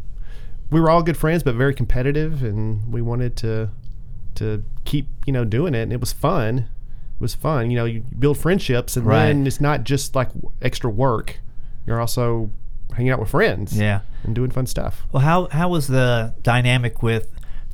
we 0.71 0.79
were 0.79 0.89
all 0.89 1.03
good 1.03 1.17
friends, 1.17 1.43
but 1.43 1.55
very 1.55 1.73
competitive, 1.75 2.41
and 2.41 2.91
we 2.91 3.01
wanted 3.01 3.35
to 3.37 3.69
to 4.35 4.63
keep, 4.85 5.07
you 5.25 5.33
know, 5.33 5.45
doing 5.45 5.73
it. 5.75 5.83
And 5.83 5.93
it 5.93 5.99
was 5.99 6.11
fun. 6.13 6.57
It 6.59 7.21
was 7.21 7.35
fun. 7.35 7.69
You 7.71 7.77
know, 7.77 7.85
you 7.85 8.03
build 8.17 8.37
friendships, 8.37 8.95
and 8.97 9.05
Right. 9.05 9.25
then 9.27 9.45
it's 9.47 9.59
not 9.61 9.83
just 9.83 10.15
like 10.15 10.29
extra 10.61 10.89
work. 10.89 11.39
You're 11.85 11.99
also 11.99 12.49
hanging 12.93 13.11
out 13.11 13.19
with 13.19 13.29
friends 13.29 13.77
Yeah. 13.77 14.01
and 14.23 14.33
doing 14.35 14.51
fun 14.51 14.65
stuff. 14.65 15.05
Well, 15.11 15.21
how 15.23 15.47
how 15.51 15.69
was 15.69 15.87
the 15.87 16.33
dynamic 16.43 17.03
with 17.03 17.27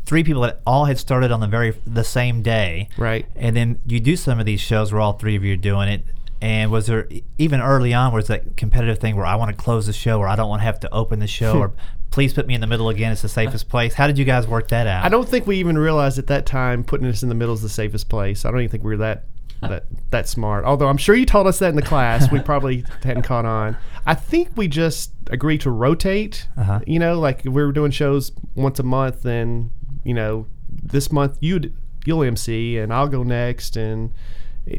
three 0.06 0.24
people 0.24 0.42
that 0.44 0.62
all 0.68 0.86
had 0.86 0.98
started 1.00 1.32
on 1.32 1.40
the 1.40 1.48
very 1.48 1.74
the 1.88 2.04
same 2.04 2.42
day, 2.44 2.90
Right. 2.98 3.26
and 3.36 3.56
then 3.56 3.78
you 3.88 4.00
do 4.00 4.16
some 4.16 4.40
of 4.40 4.46
these 4.46 4.62
shows 4.62 4.92
where 4.92 5.02
all 5.02 5.14
three 5.14 5.36
of 5.36 5.44
you 5.44 5.54
are 5.54 5.58
doing 5.58 5.88
it. 5.90 6.06
And 6.42 6.70
was 6.70 6.86
there 6.88 7.08
even 7.40 7.60
early 7.62 7.94
on 7.94 8.14
was 8.14 8.28
that 8.28 8.56
competitive 8.58 9.00
thing 9.00 9.16
where 9.16 9.26
I 9.26 9.36
want 9.36 9.50
to 9.50 9.58
close 9.58 9.88
the 9.88 9.94
show 9.94 10.20
or 10.20 10.28
I 10.28 10.36
don't 10.36 10.50
want 10.50 10.60
to 10.62 10.66
have 10.66 10.80
to 10.82 10.94
open 10.94 11.20
the 11.20 11.28
show 11.28 11.58
or 11.60 11.72
please 12.12 12.34
put 12.34 12.48
me 12.48 12.56
in 12.56 12.62
the 12.62 12.68
middle 12.68 12.90
again. 12.90 13.12
It's 13.12 13.22
the 13.22 13.30
safest 13.30 13.70
place. 13.70 13.94
How 13.94 14.08
did 14.08 14.18
you 14.18 14.26
guys 14.26 14.48
work 14.48 14.70
that 14.70 14.88
out? 14.88 15.04
I 15.04 15.10
don't 15.10 15.28
think 15.28 15.46
we 15.46 15.58
even 15.58 15.78
realized 15.78 16.18
at 16.18 16.28
that 16.28 16.46
time 16.46 16.84
putting 16.84 17.08
us 17.08 17.24
in 17.24 17.30
the 17.30 17.36
middle 17.36 17.54
is 17.54 17.62
the 17.62 17.70
safest 17.70 18.10
place. 18.10 18.46
I 18.46 18.52
don't 18.52 18.62
even 18.62 18.72
think 18.72 18.84
we 18.84 18.92
were 18.92 18.98
that 18.98 19.26
that 19.62 19.86
that 20.12 20.28
smart. 20.28 20.66
Although 20.66 20.88
I'm 20.88 20.98
sure 20.98 21.16
you 21.16 21.26
told 21.26 21.48
us 21.48 21.60
that 21.60 21.70
in 21.70 21.76
the 21.76 21.82
class, 21.82 22.32
we 22.32 22.40
probably 22.52 22.86
hadn't 23.04 23.24
caught 23.24 23.46
on. 23.46 23.78
I 24.06 24.16
think 24.16 24.50
we 24.56 24.68
just 24.68 25.12
agreed 25.28 25.62
to 25.62 25.72
rotate. 25.72 26.48
Uh-huh. 26.58 26.80
You 26.86 27.00
know, 27.00 27.20
like 27.20 27.40
if 27.40 27.52
we 27.52 27.64
were 27.64 27.72
doing 27.72 27.92
shows 27.92 28.32
once 28.56 28.80
a 28.80 28.84
month, 28.84 29.24
then 29.24 29.72
you 30.04 30.14
know 30.14 30.48
this 30.70 31.12
month 31.12 31.38
you'd 31.42 31.74
you'll 32.06 32.24
MC 32.24 32.78
and 32.78 32.94
I'll 32.94 33.08
go 33.08 33.24
next 33.24 33.76
and. 33.76 34.14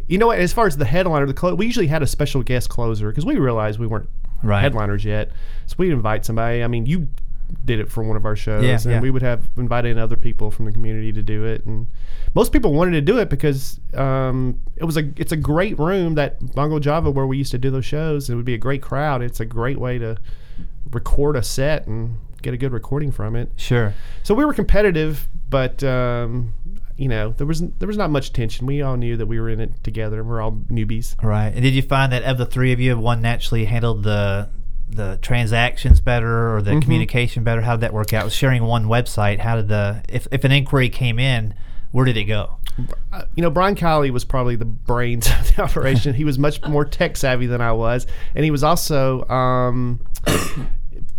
You 0.08 0.18
know 0.18 0.26
what? 0.26 0.40
As 0.40 0.52
far 0.52 0.66
as 0.66 0.76
the 0.76 0.84
headliner, 0.84 1.26
the 1.26 1.32
clo- 1.32 1.54
we 1.54 1.64
usually 1.64 1.86
had 1.86 2.02
a 2.02 2.08
special 2.08 2.42
guest 2.42 2.68
closer 2.68 3.08
because 3.08 3.24
we 3.24 3.36
realized 3.36 3.78
we 3.78 3.86
weren't 3.86 4.08
Right. 4.42 4.60
headliners 4.62 5.04
yet. 5.04 5.30
So 5.66 5.74
we'd 5.78 5.92
invite 5.92 6.24
somebody. 6.24 6.62
I 6.62 6.66
mean, 6.68 6.86
you 6.86 7.08
did 7.64 7.78
it 7.78 7.90
for 7.90 8.02
one 8.02 8.16
of 8.16 8.24
our 8.24 8.34
shows, 8.36 8.64
Yeah, 8.64 8.74
and 8.74 8.84
yeah. 8.86 9.00
we 9.00 9.10
would 9.10 9.22
have 9.22 9.44
invited 9.56 9.92
in 9.92 9.98
other 9.98 10.16
people 10.16 10.50
from 10.50 10.64
the 10.64 10.72
community 10.72 11.12
to 11.12 11.22
do 11.22 11.44
it. 11.44 11.64
And 11.64 11.86
most 12.34 12.52
people 12.52 12.72
wanted 12.72 12.92
to 12.92 13.00
do 13.00 13.18
it 13.18 13.30
because 13.30 13.78
um, 13.94 14.60
it 14.76 14.84
was 14.84 14.96
a 14.96 15.08
it's 15.16 15.32
a 15.32 15.36
great 15.36 15.78
room 15.78 16.16
that 16.16 16.54
Bongo 16.54 16.78
Java 16.80 17.10
where 17.10 17.26
we 17.26 17.38
used 17.38 17.52
to 17.52 17.58
do 17.58 17.70
those 17.70 17.84
shows. 17.86 18.28
It 18.28 18.34
would 18.34 18.44
be 18.44 18.54
a 18.54 18.58
great 18.58 18.82
crowd. 18.82 19.22
It's 19.22 19.38
a 19.40 19.44
great 19.44 19.78
way 19.78 19.96
to 19.98 20.16
record 20.90 21.36
a 21.36 21.42
set 21.42 21.86
and 21.86 22.16
get 22.42 22.52
a 22.52 22.56
good 22.56 22.72
recording 22.72 23.10
from 23.12 23.36
it. 23.36 23.50
Sure. 23.56 23.94
So 24.22 24.34
we 24.34 24.44
were 24.44 24.52
competitive, 24.54 25.28
but 25.48 25.82
um, 25.84 26.52
you 26.96 27.08
know 27.08 27.30
there 27.32 27.46
was 27.46 27.60
there 27.60 27.88
was 27.88 27.96
not 27.96 28.10
much 28.10 28.32
tension. 28.32 28.66
We 28.66 28.82
all 28.82 28.96
knew 28.96 29.16
that 29.16 29.26
we 29.26 29.38
were 29.40 29.48
in 29.50 29.60
it 29.60 29.82
together. 29.84 30.22
We're 30.24 30.40
all 30.40 30.52
newbies. 30.52 31.14
Right. 31.22 31.48
And 31.52 31.62
did 31.62 31.74
you 31.74 31.82
find 31.82 32.12
that 32.12 32.22
of 32.24 32.38
the 32.38 32.46
three 32.46 32.72
of 32.72 32.80
you, 32.80 32.98
one 32.98 33.20
naturally 33.22 33.64
handled 33.66 34.02
the 34.02 34.48
the 34.88 35.18
transactions 35.20 36.00
better 36.00 36.54
or 36.56 36.62
the 36.62 36.70
Mm-hmm. 36.72 36.80
communication 36.80 37.44
better? 37.44 37.60
How 37.62 37.72
did 37.72 37.80
that 37.82 37.92
work 37.92 38.12
out? 38.12 38.24
With 38.24 38.32
sharing 38.32 38.62
one 38.64 38.86
website, 38.86 39.40
how 39.40 39.56
did 39.56 39.68
the 39.68 40.02
if, 40.08 40.26
if 40.30 40.44
an 40.44 40.52
inquiry 40.52 40.88
came 40.88 41.18
in, 41.18 41.54
where 41.92 42.04
did 42.04 42.16
it 42.16 42.24
go? 42.24 42.58
uh, 43.12 43.22
you 43.34 43.42
know, 43.42 43.48
Brian 43.50 43.74
Kiley 43.74 44.10
was 44.10 44.24
probably 44.24 44.54
the 44.54 44.64
brains 44.66 45.26
of 45.40 45.56
the 45.56 45.62
operation. 45.62 46.14
he 46.14 46.24
was 46.24 46.38
much 46.38 46.62
more 46.64 46.84
tech 46.84 47.16
savvy 47.16 47.46
than 47.46 47.60
I 47.60 47.72
was, 47.72 48.06
and 48.34 48.44
he 48.44 48.50
was 48.50 48.62
also 48.62 49.26
um, 49.28 50.00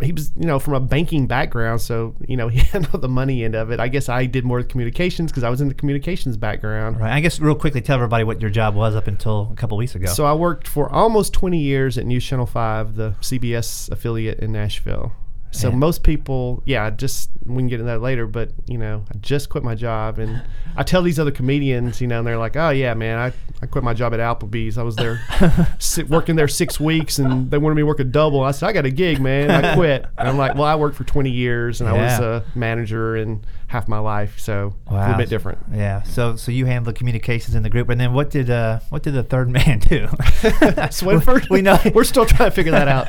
he 0.01 0.12
was 0.12 0.32
you 0.38 0.46
know 0.46 0.60
from 0.60 0.74
a 0.74 0.80
banking 0.80 1.27
background, 1.27 1.82
so 1.82 2.16
you 2.27 2.38
know 2.38 2.48
he 2.50 2.60
handled 2.60 3.01
the 3.01 3.10
money 3.10 3.44
end 3.44 3.56
of 3.56 3.72
it. 3.72 3.80
I 3.80 3.88
guess 3.88 4.10
I 4.10 4.25
did 4.25 4.46
more 4.46 4.63
communications 4.63 5.32
because 5.32 5.44
I 5.44 5.50
was 5.50 5.62
in 5.62 5.68
the 5.68 5.74
communications 5.74 6.38
background. 6.38 7.00
Right. 7.00 7.13
I 7.13 7.20
guess 7.20 7.39
real 7.39 7.56
quickly 7.56 7.82
tell 7.82 7.96
everybody 7.96 8.24
what 8.24 8.42
your 8.42 8.50
job 8.50 8.75
was 8.75 8.96
up 8.96 9.08
until 9.08 9.50
a 9.51 9.56
couple 9.56 9.77
weeks 9.77 9.96
ago. 9.96 10.08
So 10.08 10.25
I 10.25 10.34
worked 10.34 10.68
for 10.68 10.92
almost 10.92 11.34
20 11.34 11.60
years 11.60 11.98
at 11.98 12.06
News 12.06 12.25
Channel 12.25 12.46
5, 12.46 12.96
the 12.96 13.12
CBS 13.22 13.92
affiliate 13.92 14.39
in 14.39 14.51
Nashville. 14.51 15.13
So 15.51 15.70
Man. 15.70 15.80
most 15.80 16.04
people, 16.04 16.62
yeah, 16.66 16.86
I 16.86 16.89
just 16.89 17.30
we 17.46 17.56
can 17.58 17.68
get 17.68 17.80
into 17.80 17.92
that 17.92 18.01
later, 18.01 18.27
but 18.27 18.51
you 18.68 18.77
know, 18.77 19.06
I 19.10 19.18
just 19.20 19.50
quit 19.50 19.63
my 19.63 19.75
job, 19.75 20.20
and 20.20 20.44
I 20.75 20.84
tell 20.84 21.01
these 21.01 21.20
other 21.20 21.32
comedians, 21.32 22.01
you 22.01 22.08
know, 22.08 22.20
and 22.20 22.27
they're 22.27 22.38
like, 22.38 22.56
"Oh 22.58 22.70
yeah, 22.70 22.94
man, 22.94 23.18
I, 23.18 23.34
I 23.62 23.66
quit 23.66 23.84
my 23.84 23.94
job 23.94 24.13
at 24.13 24.20
Applebee's. 24.20 24.77
I 24.77 24.84
was 24.84 24.96
there 24.98 25.20
si- 25.80 26.04
working 26.04 26.36
there 26.36 26.48
six 26.50 26.80
weeks, 26.80 27.18
and 27.18 27.50
they 27.50 27.58
wanted 27.58 27.75
me 27.75 27.82
to 27.82 27.86
work 27.86 28.00
a 28.00 28.04
double. 28.04 28.44
I 28.44 28.51
said, 28.51 28.68
I 28.70 28.74
got 28.74 28.86
a 28.86 28.92
gig, 28.92 29.22
man. 29.22 29.50
I 29.50 29.74
quit. 29.74 30.06
And 30.18 30.27
I'm 30.27 30.38
like, 30.38 30.56
well, 30.56 30.66
I 30.66 30.75
worked 30.75 30.96
for 30.98 31.06
20 31.06 31.30
years, 31.30 31.80
and 31.82 31.89
I 31.89 31.94
was 31.94 32.20
a 32.20 32.44
manager 32.54 33.16
in 33.16 33.44
half 33.67 33.88
my 33.89 34.00
life, 34.00 34.39
so 34.39 34.74
a 34.88 34.93
little 34.93 35.17
bit 35.17 35.29
different. 35.29 35.59
yeah. 35.74 36.01
So 36.03 36.36
so 36.38 36.51
you 36.51 36.65
handle 36.65 36.91
the 36.93 36.97
communications 36.97 37.53
in 37.55 37.63
the 37.63 37.69
group, 37.69 37.89
and 37.89 38.00
then 38.00 38.13
what 38.13 38.29
did 38.29 38.50
uh 38.50 38.79
what 38.89 39.03
did 39.03 39.13
the 39.13 39.24
third 39.24 39.50
man 39.57 39.79
do? 39.79 40.07
Swinford, 40.91 41.50
we 41.50 41.62
know 41.62 41.77
we're 41.93 42.03
still 42.03 42.25
trying 42.25 42.50
to 42.50 42.55
figure 42.55 42.71
that 42.71 42.88
out. 42.88 43.07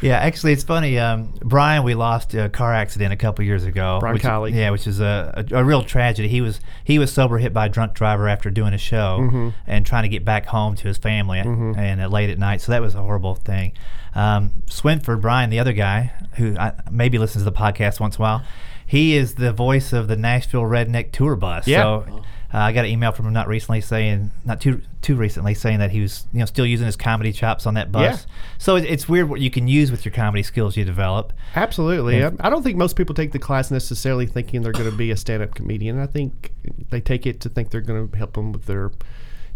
Yeah, 0.00 0.18
actually, 0.18 0.52
it's 0.52 0.64
funny. 0.64 0.98
Um, 0.98 1.32
Brian, 1.40 1.82
we 1.84 1.94
lost 1.94 2.34
a 2.34 2.48
car 2.48 2.74
accident 2.74 3.12
a 3.12 3.16
couple 3.16 3.44
years 3.44 3.64
ago. 3.64 3.98
Brian 4.00 4.14
which, 4.14 4.22
Kiley. 4.22 4.52
Yeah, 4.54 4.70
which 4.70 4.86
is 4.86 5.00
a, 5.00 5.44
a, 5.50 5.60
a 5.60 5.64
real 5.64 5.82
tragedy. 5.82 6.28
He 6.28 6.40
was 6.40 6.60
he 6.84 6.98
was 6.98 7.12
sober, 7.12 7.38
hit 7.38 7.52
by 7.52 7.66
a 7.66 7.68
drunk 7.68 7.94
driver 7.94 8.28
after 8.28 8.50
doing 8.50 8.74
a 8.74 8.78
show 8.78 9.18
Mm-hmm. 9.20 9.48
and 9.66 9.86
trying 9.86 10.02
to 10.04 10.08
get 10.08 10.24
back 10.24 10.46
home 10.46 10.74
to 10.76 10.88
his 10.88 10.98
family, 10.98 11.38
and 11.38 12.00
uh, 12.00 12.08
late 12.08 12.30
at 12.30 12.38
night. 12.38 12.60
So 12.60 12.72
that 12.72 12.82
was 12.82 12.94
a 12.94 13.00
horrible 13.00 13.34
thing. 13.34 13.72
Um, 14.14 14.50
Swinford, 14.66 15.20
Brian, 15.20 15.50
the 15.50 15.58
other 15.58 15.72
guy 15.72 16.12
who 16.36 16.56
I, 16.56 16.72
maybe 16.90 17.18
listens 17.18 17.44
to 17.44 17.50
the 17.50 17.56
podcast 17.56 18.00
once 18.00 18.16
in 18.16 18.22
a 18.22 18.24
while, 18.24 18.42
he 18.86 19.16
is 19.16 19.34
the 19.34 19.52
voice 19.52 19.92
of 19.92 20.08
the 20.08 20.16
Nashville 20.16 20.62
Redneck 20.62 21.12
Tour 21.12 21.36
Bus. 21.36 21.66
Yeah. 21.66 21.82
So. 21.82 22.22
Uh, 22.52 22.58
I 22.58 22.72
got 22.72 22.84
an 22.84 22.92
email 22.92 23.10
from 23.10 23.26
him 23.26 23.32
not 23.32 23.48
recently 23.48 23.80
saying, 23.80 24.30
not 24.44 24.60
too 24.60 24.80
too 25.02 25.16
recently, 25.16 25.54
saying 25.54 25.80
that 25.80 25.90
he 25.90 26.00
was 26.00 26.24
you 26.32 26.38
know 26.38 26.44
still 26.44 26.64
using 26.64 26.86
his 26.86 26.94
comedy 26.94 27.32
chops 27.32 27.66
on 27.66 27.74
that 27.74 27.90
bus. 27.90 28.26
Yeah. 28.26 28.32
So 28.58 28.76
it, 28.76 28.84
it's 28.84 29.08
weird 29.08 29.28
what 29.28 29.40
you 29.40 29.50
can 29.50 29.66
use 29.66 29.90
with 29.90 30.04
your 30.04 30.14
comedy 30.14 30.44
skills 30.44 30.76
you 30.76 30.84
develop. 30.84 31.32
Absolutely. 31.56 32.18
Yeah. 32.18 32.30
I 32.38 32.46
I 32.46 32.50
don't 32.50 32.62
think 32.62 32.76
most 32.76 32.94
people 32.94 33.12
take 33.12 33.32
the 33.32 33.40
class 33.40 33.72
necessarily 33.72 34.26
thinking 34.26 34.62
they're 34.62 34.70
going 34.70 34.88
to 34.88 34.96
be 34.96 35.10
a 35.10 35.16
stand-up 35.16 35.56
comedian. 35.56 35.98
I 35.98 36.06
think 36.06 36.52
they 36.90 37.00
take 37.00 37.26
it 37.26 37.40
to 37.40 37.48
think 37.48 37.70
they're 37.70 37.80
going 37.80 38.08
to 38.08 38.16
help 38.16 38.34
them 38.34 38.52
with 38.52 38.66
their, 38.66 38.92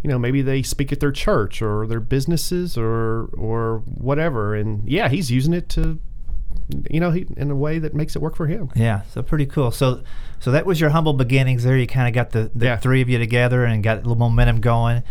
you 0.02 0.10
know, 0.10 0.18
maybe 0.18 0.42
they 0.42 0.62
speak 0.62 0.90
at 0.90 0.98
their 0.98 1.12
church 1.12 1.62
or 1.62 1.86
their 1.86 2.00
businesses 2.00 2.76
or 2.76 3.26
or 3.26 3.84
whatever. 3.86 4.56
And 4.56 4.88
yeah, 4.88 5.08
he's 5.08 5.30
using 5.30 5.54
it 5.54 5.68
to, 5.68 6.00
you 6.90 7.00
know, 7.00 7.10
he, 7.10 7.26
in 7.36 7.50
a 7.50 7.56
way 7.56 7.78
that 7.78 7.94
makes 7.94 8.14
it 8.16 8.22
work 8.22 8.36
for 8.36 8.46
him. 8.46 8.70
Yeah, 8.74 9.02
so 9.12 9.22
pretty 9.22 9.46
cool. 9.46 9.70
So, 9.70 10.02
so 10.40 10.50
that 10.50 10.66
was 10.66 10.80
your 10.80 10.90
humble 10.90 11.12
beginnings. 11.14 11.64
There, 11.64 11.76
you 11.76 11.86
kind 11.86 12.08
of 12.08 12.14
got 12.14 12.30
the, 12.30 12.50
the 12.54 12.66
Yeah. 12.66 12.76
three 12.76 13.00
of 13.00 13.08
you 13.08 13.18
together 13.18 13.64
and 13.64 13.82
got 13.82 13.96
a 13.98 14.00
little 14.00 14.16
momentum 14.16 14.60
going. 14.60 15.02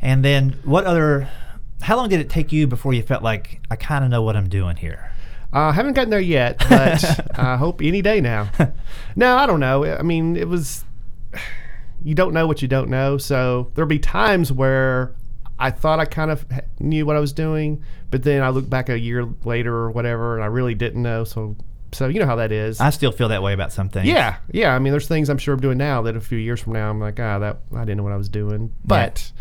And 0.00 0.24
then, 0.24 0.58
what 0.64 0.84
other? 0.84 1.28
How 1.82 1.96
long 1.96 2.08
did 2.08 2.20
it 2.20 2.30
take 2.30 2.52
you 2.52 2.66
before 2.66 2.92
you 2.94 3.02
felt 3.02 3.22
like 3.22 3.60
I 3.70 3.76
kind 3.76 4.04
of 4.04 4.10
know 4.10 4.22
what 4.22 4.36
I'm 4.36 4.48
doing 4.48 4.76
here? 4.76 5.10
Uh, 5.52 5.66
I 5.68 5.72
haven't 5.72 5.92
gotten 5.94 6.10
there 6.10 6.20
yet, 6.20 6.58
but 6.68 7.38
I 7.38 7.56
hope 7.56 7.82
any 7.82 8.02
day 8.02 8.20
now. 8.20 8.50
No, 9.16 9.36
I 9.36 9.46
don't 9.46 9.60
know. 9.60 9.84
I 9.84 10.00
mean, 10.02 10.36
it 10.36 10.48
was. 10.48 10.84
You 12.04 12.14
don't 12.14 12.32
know 12.34 12.46
what 12.46 12.62
you 12.62 12.68
don't 12.68 12.88
know, 12.88 13.16
so 13.18 13.70
there'll 13.74 13.88
be 13.88 13.98
times 13.98 14.50
where 14.50 15.14
I 15.58 15.70
thought 15.70 16.00
I 16.00 16.04
kind 16.04 16.30
of 16.32 16.44
knew 16.80 17.06
what 17.06 17.14
I 17.14 17.20
was 17.20 17.32
doing, 17.32 17.84
but 18.12 18.22
then 18.22 18.42
I 18.42 18.50
look 18.50 18.68
back 18.70 18.88
a 18.90 18.98
year 18.98 19.26
later 19.44 19.74
or 19.74 19.90
whatever, 19.90 20.36
and 20.36 20.44
I 20.44 20.46
really 20.46 20.74
didn't 20.74 21.02
know. 21.02 21.24
So, 21.24 21.56
so 21.90 22.06
you 22.06 22.20
know 22.20 22.26
how 22.26 22.36
that 22.36 22.52
is. 22.52 22.78
I 22.78 22.90
still 22.90 23.10
feel 23.10 23.28
that 23.30 23.42
way 23.42 23.54
about 23.54 23.72
some 23.72 23.88
things. 23.88 24.06
yeah, 24.06 24.36
yeah. 24.52 24.74
I 24.74 24.78
mean, 24.78 24.92
there's 24.92 25.08
things 25.08 25.28
I'm 25.28 25.38
sure 25.38 25.54
I'm 25.54 25.60
doing 25.60 25.78
now 25.78 26.02
that 26.02 26.14
a 26.14 26.20
few 26.20 26.38
years 26.38 26.60
from 26.60 26.74
now 26.74 26.90
I'm 26.90 27.00
like, 27.00 27.18
ah, 27.18 27.38
that 27.40 27.60
I 27.74 27.80
didn't 27.80 27.96
know 27.96 28.02
what 28.04 28.12
I 28.12 28.16
was 28.16 28.28
doing. 28.28 28.72
But, 28.84 29.32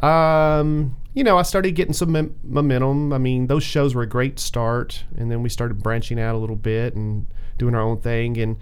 um, 0.00 0.96
you 1.14 1.24
know, 1.24 1.38
I 1.38 1.42
started 1.42 1.72
getting 1.76 1.94
some 1.94 2.12
mom- 2.12 2.34
momentum. 2.42 3.12
I 3.12 3.18
mean, 3.18 3.46
those 3.46 3.62
shows 3.62 3.94
were 3.94 4.02
a 4.02 4.08
great 4.08 4.38
start, 4.38 5.04
and 5.16 5.30
then 5.30 5.42
we 5.42 5.48
started 5.48 5.82
branching 5.82 6.20
out 6.20 6.34
a 6.34 6.38
little 6.38 6.56
bit 6.56 6.94
and 6.94 7.26
doing 7.58 7.74
our 7.74 7.80
own 7.80 8.00
thing. 8.00 8.36
And, 8.38 8.56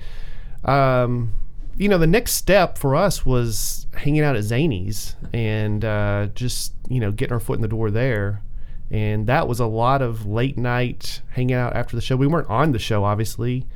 um, 0.64 1.32
you 1.76 1.88
know, 1.88 1.98
the 1.98 2.06
next 2.06 2.34
step 2.34 2.78
for 2.78 2.94
us 2.94 3.26
was 3.26 3.86
hanging 3.96 4.20
out 4.20 4.36
at 4.36 4.44
Zanies 4.44 5.14
and 5.32 5.84
uh, 5.84 6.28
just 6.34 6.74
you 6.88 7.00
know 7.00 7.10
getting 7.10 7.32
our 7.32 7.40
foot 7.40 7.56
in 7.56 7.62
the 7.62 7.68
door 7.68 7.90
there. 7.90 8.42
And 8.90 9.26
that 9.26 9.48
was 9.48 9.60
a 9.60 9.66
lot 9.66 10.02
of 10.02 10.26
late 10.26 10.56
night 10.56 11.22
hanging 11.30 11.56
out 11.56 11.74
after 11.74 11.96
the 11.96 12.02
show. 12.02 12.16
We 12.16 12.26
weren't 12.26 12.48
on 12.50 12.72
the 12.72 12.78
show, 12.78 13.04
obviously, 13.04 13.66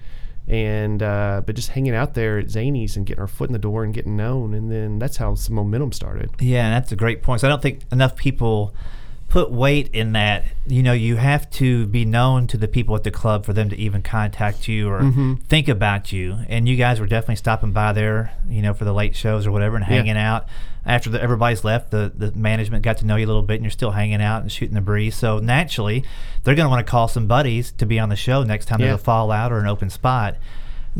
and 0.46 1.02
uh, 1.02 1.42
but 1.44 1.56
just 1.56 1.70
hanging 1.70 1.94
out 1.94 2.14
there 2.14 2.38
at 2.38 2.46
Zanies 2.46 2.96
and 2.96 3.04
getting 3.06 3.20
our 3.20 3.26
foot 3.26 3.48
in 3.48 3.52
the 3.52 3.58
door 3.58 3.84
and 3.84 3.92
getting 3.92 4.16
known. 4.16 4.54
And 4.54 4.70
then 4.70 4.98
that's 4.98 5.16
how 5.16 5.34
some 5.34 5.56
momentum 5.56 5.92
started. 5.92 6.30
Yeah, 6.40 6.66
and 6.66 6.74
that's 6.74 6.92
a 6.92 6.96
great 6.96 7.22
point. 7.22 7.40
So 7.40 7.48
I 7.48 7.50
don't 7.50 7.62
think 7.62 7.80
enough 7.90 8.16
people 8.16 8.74
put 9.28 9.50
weight 9.50 9.88
in 9.92 10.12
that. 10.12 10.44
You 10.66 10.82
know, 10.82 10.92
you 10.94 11.16
have 11.16 11.50
to 11.52 11.86
be 11.86 12.04
known 12.04 12.46
to 12.48 12.56
the 12.56 12.66
people 12.68 12.94
at 12.96 13.04
the 13.04 13.10
club 13.10 13.44
for 13.44 13.52
them 13.52 13.68
to 13.68 13.76
even 13.76 14.02
contact 14.02 14.68
you 14.68 14.88
or 14.88 15.00
Mm-hmm. 15.00 15.34
think 15.48 15.68
about 15.68 16.12
you. 16.12 16.38
And 16.48 16.68
you 16.68 16.76
guys 16.76 16.98
were 17.00 17.06
definitely 17.06 17.36
stopping 17.36 17.72
by 17.72 17.92
there, 17.92 18.32
you 18.48 18.62
know, 18.62 18.72
for 18.74 18.84
the 18.84 18.92
late 18.94 19.14
shows 19.14 19.46
or 19.46 19.52
whatever, 19.52 19.76
and 19.76 19.84
Yeah. 19.86 19.94
hanging 19.96 20.16
out. 20.16 20.46
After 20.86 21.10
the, 21.10 21.22
everybody's 21.22 21.64
left, 21.64 21.90
the, 21.90 22.10
the 22.16 22.32
management 22.32 22.82
got 22.82 22.96
to 22.98 23.06
know 23.06 23.16
you 23.16 23.26
a 23.26 23.28
little 23.28 23.42
bit, 23.42 23.56
and 23.56 23.64
you're 23.64 23.70
still 23.70 23.90
hanging 23.90 24.22
out 24.22 24.40
and 24.40 24.50
shooting 24.50 24.74
the 24.74 24.80
breeze. 24.80 25.14
So 25.14 25.38
naturally, 25.38 26.04
they're 26.44 26.54
going 26.54 26.64
to 26.64 26.70
want 26.70 26.86
to 26.86 26.90
call 26.90 27.08
some 27.08 27.26
buddies 27.26 27.72
to 27.72 27.84
be 27.84 27.98
on 27.98 28.08
the 28.08 28.16
show 28.16 28.42
next 28.42 28.64
time 28.66 28.80
Yeah. 28.80 28.86
there's 28.88 29.00
a 29.00 29.04
fallout 29.04 29.52
or 29.52 29.58
an 29.58 29.66
open 29.66 29.90
spot. 29.90 30.36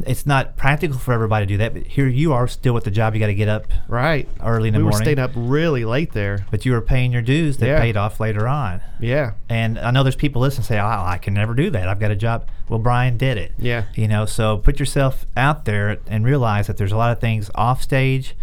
It's 0.06 0.26
not 0.26 0.56
practical 0.56 0.96
for 0.98 1.12
everybody 1.12 1.44
to 1.46 1.48
do 1.54 1.56
that, 1.58 1.74
but 1.74 1.82
here 1.84 2.06
you 2.06 2.32
are 2.32 2.46
still 2.46 2.72
with 2.74 2.84
the 2.84 2.90
job. 2.90 3.14
You 3.14 3.20
got 3.20 3.26
to 3.28 3.34
get 3.34 3.48
up 3.48 3.66
Right. 3.88 4.28
early 4.44 4.68
in 4.68 4.74
the 4.74 4.80
morning. 4.80 4.98
we 5.00 5.04
stayed 5.04 5.18
up 5.18 5.32
really 5.34 5.84
late 5.84 6.12
there. 6.12 6.46
but 6.50 6.64
you 6.64 6.72
were 6.72 6.80
paying 6.80 7.10
your 7.12 7.22
dues 7.22 7.56
that 7.56 7.66
Yeah. 7.66 7.80
paid 7.80 7.96
off 7.96 8.20
later 8.20 8.46
on. 8.46 8.80
Yeah. 9.00 9.32
And 9.48 9.78
I 9.78 9.90
know 9.90 10.02
there's 10.04 10.14
people 10.14 10.40
listening 10.42 10.64
say, 10.64 10.78
oh, 10.78 10.84
I 10.86 11.18
can 11.18 11.34
never 11.34 11.52
do 11.54 11.68
that. 11.70 11.88
I've 11.88 11.98
got 11.98 12.10
a 12.12 12.16
job. 12.16 12.46
Well, 12.68 12.78
Brian 12.78 13.16
did 13.16 13.38
it. 13.38 13.54
Yeah. 13.58 13.84
You 13.94 14.06
know, 14.06 14.24
so 14.24 14.58
put 14.58 14.78
yourself 14.78 15.26
out 15.36 15.64
there 15.64 15.96
and 16.06 16.24
realize 16.24 16.66
that 16.68 16.76
there's 16.76 16.92
a 16.92 16.96
lot 16.96 17.10
of 17.10 17.18
things 17.20 17.50
off 17.56 17.82
stage. 17.82 18.36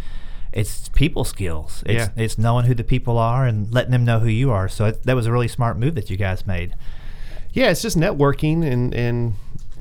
It's 0.51 0.89
people 0.89 1.23
skills. 1.25 1.83
It's, 1.85 2.09
Yeah. 2.15 2.23
it's 2.23 2.37
knowing 2.37 2.65
who 2.65 2.73
the 2.73 2.83
people 2.83 3.17
are 3.17 3.45
and 3.45 3.73
letting 3.73 3.91
them 3.91 4.03
know 4.05 4.19
who 4.19 4.27
you 4.29 4.51
are. 4.51 4.67
So 4.67 4.85
it, 4.85 5.03
that 5.03 5.15
was 5.15 5.25
a 5.25 5.31
really 5.31 5.47
smart 5.49 5.77
move 5.77 5.95
that 5.95 6.09
you 6.09 6.17
guys 6.17 6.45
made. 6.47 6.73
Yeah, 7.53 7.69
it's 7.69 7.81
just 7.81 7.97
networking, 7.97 8.65
and 8.69 8.93
and 8.93 9.35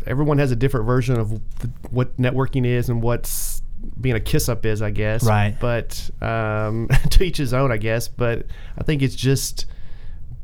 everyone 0.06 0.38
has 0.38 0.50
a 0.50 0.56
different 0.56 0.86
version 0.86 1.18
of 1.18 1.30
the, 1.58 1.70
what 1.90 2.16
networking 2.16 2.66
is 2.66 2.88
and 2.88 3.02
what's 3.02 3.62
being 4.00 4.14
a 4.14 4.20
kiss 4.20 4.48
up 4.48 4.64
is, 4.64 4.82
I 4.82 4.90
guess. 4.90 5.24
Right. 5.24 5.56
But 5.58 6.10
um, 6.20 6.88
to 7.10 7.24
each 7.24 7.36
his 7.36 7.52
own, 7.52 7.70
I 7.72 7.76
guess. 7.76 8.08
But 8.08 8.46
I 8.78 8.84
think 8.84 9.02
it's 9.02 9.14
just 9.14 9.66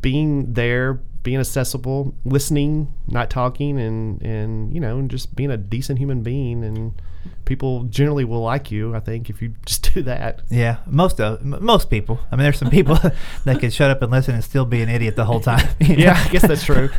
being 0.03 0.53
there, 0.53 0.95
being 1.23 1.39
accessible, 1.39 2.15
listening, 2.25 2.93
not 3.07 3.31
talking, 3.31 3.79
and 3.79 4.23
and 4.23 4.75
you 4.75 4.81
know, 4.81 5.01
just 5.03 5.35
being 5.35 5.51
a 5.51 5.57
decent 5.57 5.99
human 5.99 6.23
being, 6.23 6.65
and 6.65 7.01
people 7.45 7.85
generally 7.85 8.25
will 8.25 8.43
like 8.43 8.71
you. 8.71 8.95
I 8.95 9.01
think 9.01 9.29
if 9.31 9.43
you 9.43 9.55
just 9.67 9.93
do 9.95 10.03
that. 10.03 10.43
Yeah, 10.51 10.79
most 10.87 11.21
of 11.21 11.41
m- 11.41 11.63
most 11.65 11.91
people. 11.91 12.21
I 12.31 12.37
mean, 12.37 12.45
there's 12.45 12.59
some 12.59 12.71
people 12.71 12.97
that 13.45 13.61
can 13.61 13.71
shut 13.71 13.91
up 13.91 14.03
and 14.03 14.11
listen 14.11 14.35
and 14.35 14.45
still 14.45 14.65
be 14.65 14.83
an 14.83 14.89
idiot 14.89 15.17
the 15.17 15.25
whole 15.25 15.41
time. 15.41 15.69
you 15.81 15.97
know? 15.97 16.05
Yeah, 16.05 16.25
I 16.25 16.29
guess 16.29 16.43
that's 16.43 16.65
true. 16.65 16.91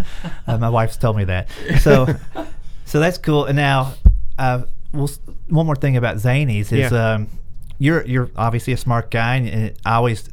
Uh, 0.48 0.58
my 0.58 0.70
wife's 0.70 0.98
told 0.98 1.18
me 1.18 1.24
that. 1.25 1.48
So, 1.82 2.08
so 2.86 3.00
that's 3.00 3.18
cool. 3.18 3.46
And 3.46 3.56
now, 3.56 3.94
uh, 4.38 4.63
we'll, 4.94 5.10
one 5.50 5.66
more 5.66 5.75
thing 5.75 5.98
about 5.98 6.18
Zanies 6.18 6.72
is 6.72 6.92
Yeah. 6.92 7.13
um, 7.13 7.28
you're 7.78 8.06
you're 8.06 8.30
obviously 8.36 8.74
a 8.74 8.78
smart 8.78 9.10
guy, 9.10 9.36
and, 9.38 9.48
and 9.48 9.74
I 9.86 9.96
always 9.96 10.30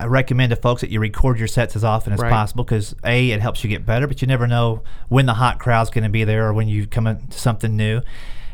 I 0.00 0.06
recommend 0.06 0.50
to 0.50 0.56
folks 0.56 0.80
that 0.82 0.90
you 0.90 1.00
record 1.00 1.38
your 1.38 1.48
sets 1.48 1.74
as 1.76 1.82
often 1.84 2.12
as 2.12 2.20
Right. 2.20 2.30
possible 2.30 2.62
because 2.64 2.94
a 3.04 3.30
it 3.30 3.40
helps 3.40 3.62
you 3.64 3.68
get 3.68 3.84
better, 3.84 4.06
but 4.06 4.22
you 4.22 4.28
never 4.28 4.46
know 4.46 4.82
when 5.08 5.26
the 5.26 5.34
hot 5.34 5.58
crowd's 5.58 5.90
going 5.90 6.04
to 6.04 6.10
be 6.10 6.24
there 6.24 6.46
or 6.48 6.52
when 6.54 6.68
you 6.68 6.86
come 6.86 7.06
into 7.08 7.36
something 7.36 7.76
new. 7.76 8.00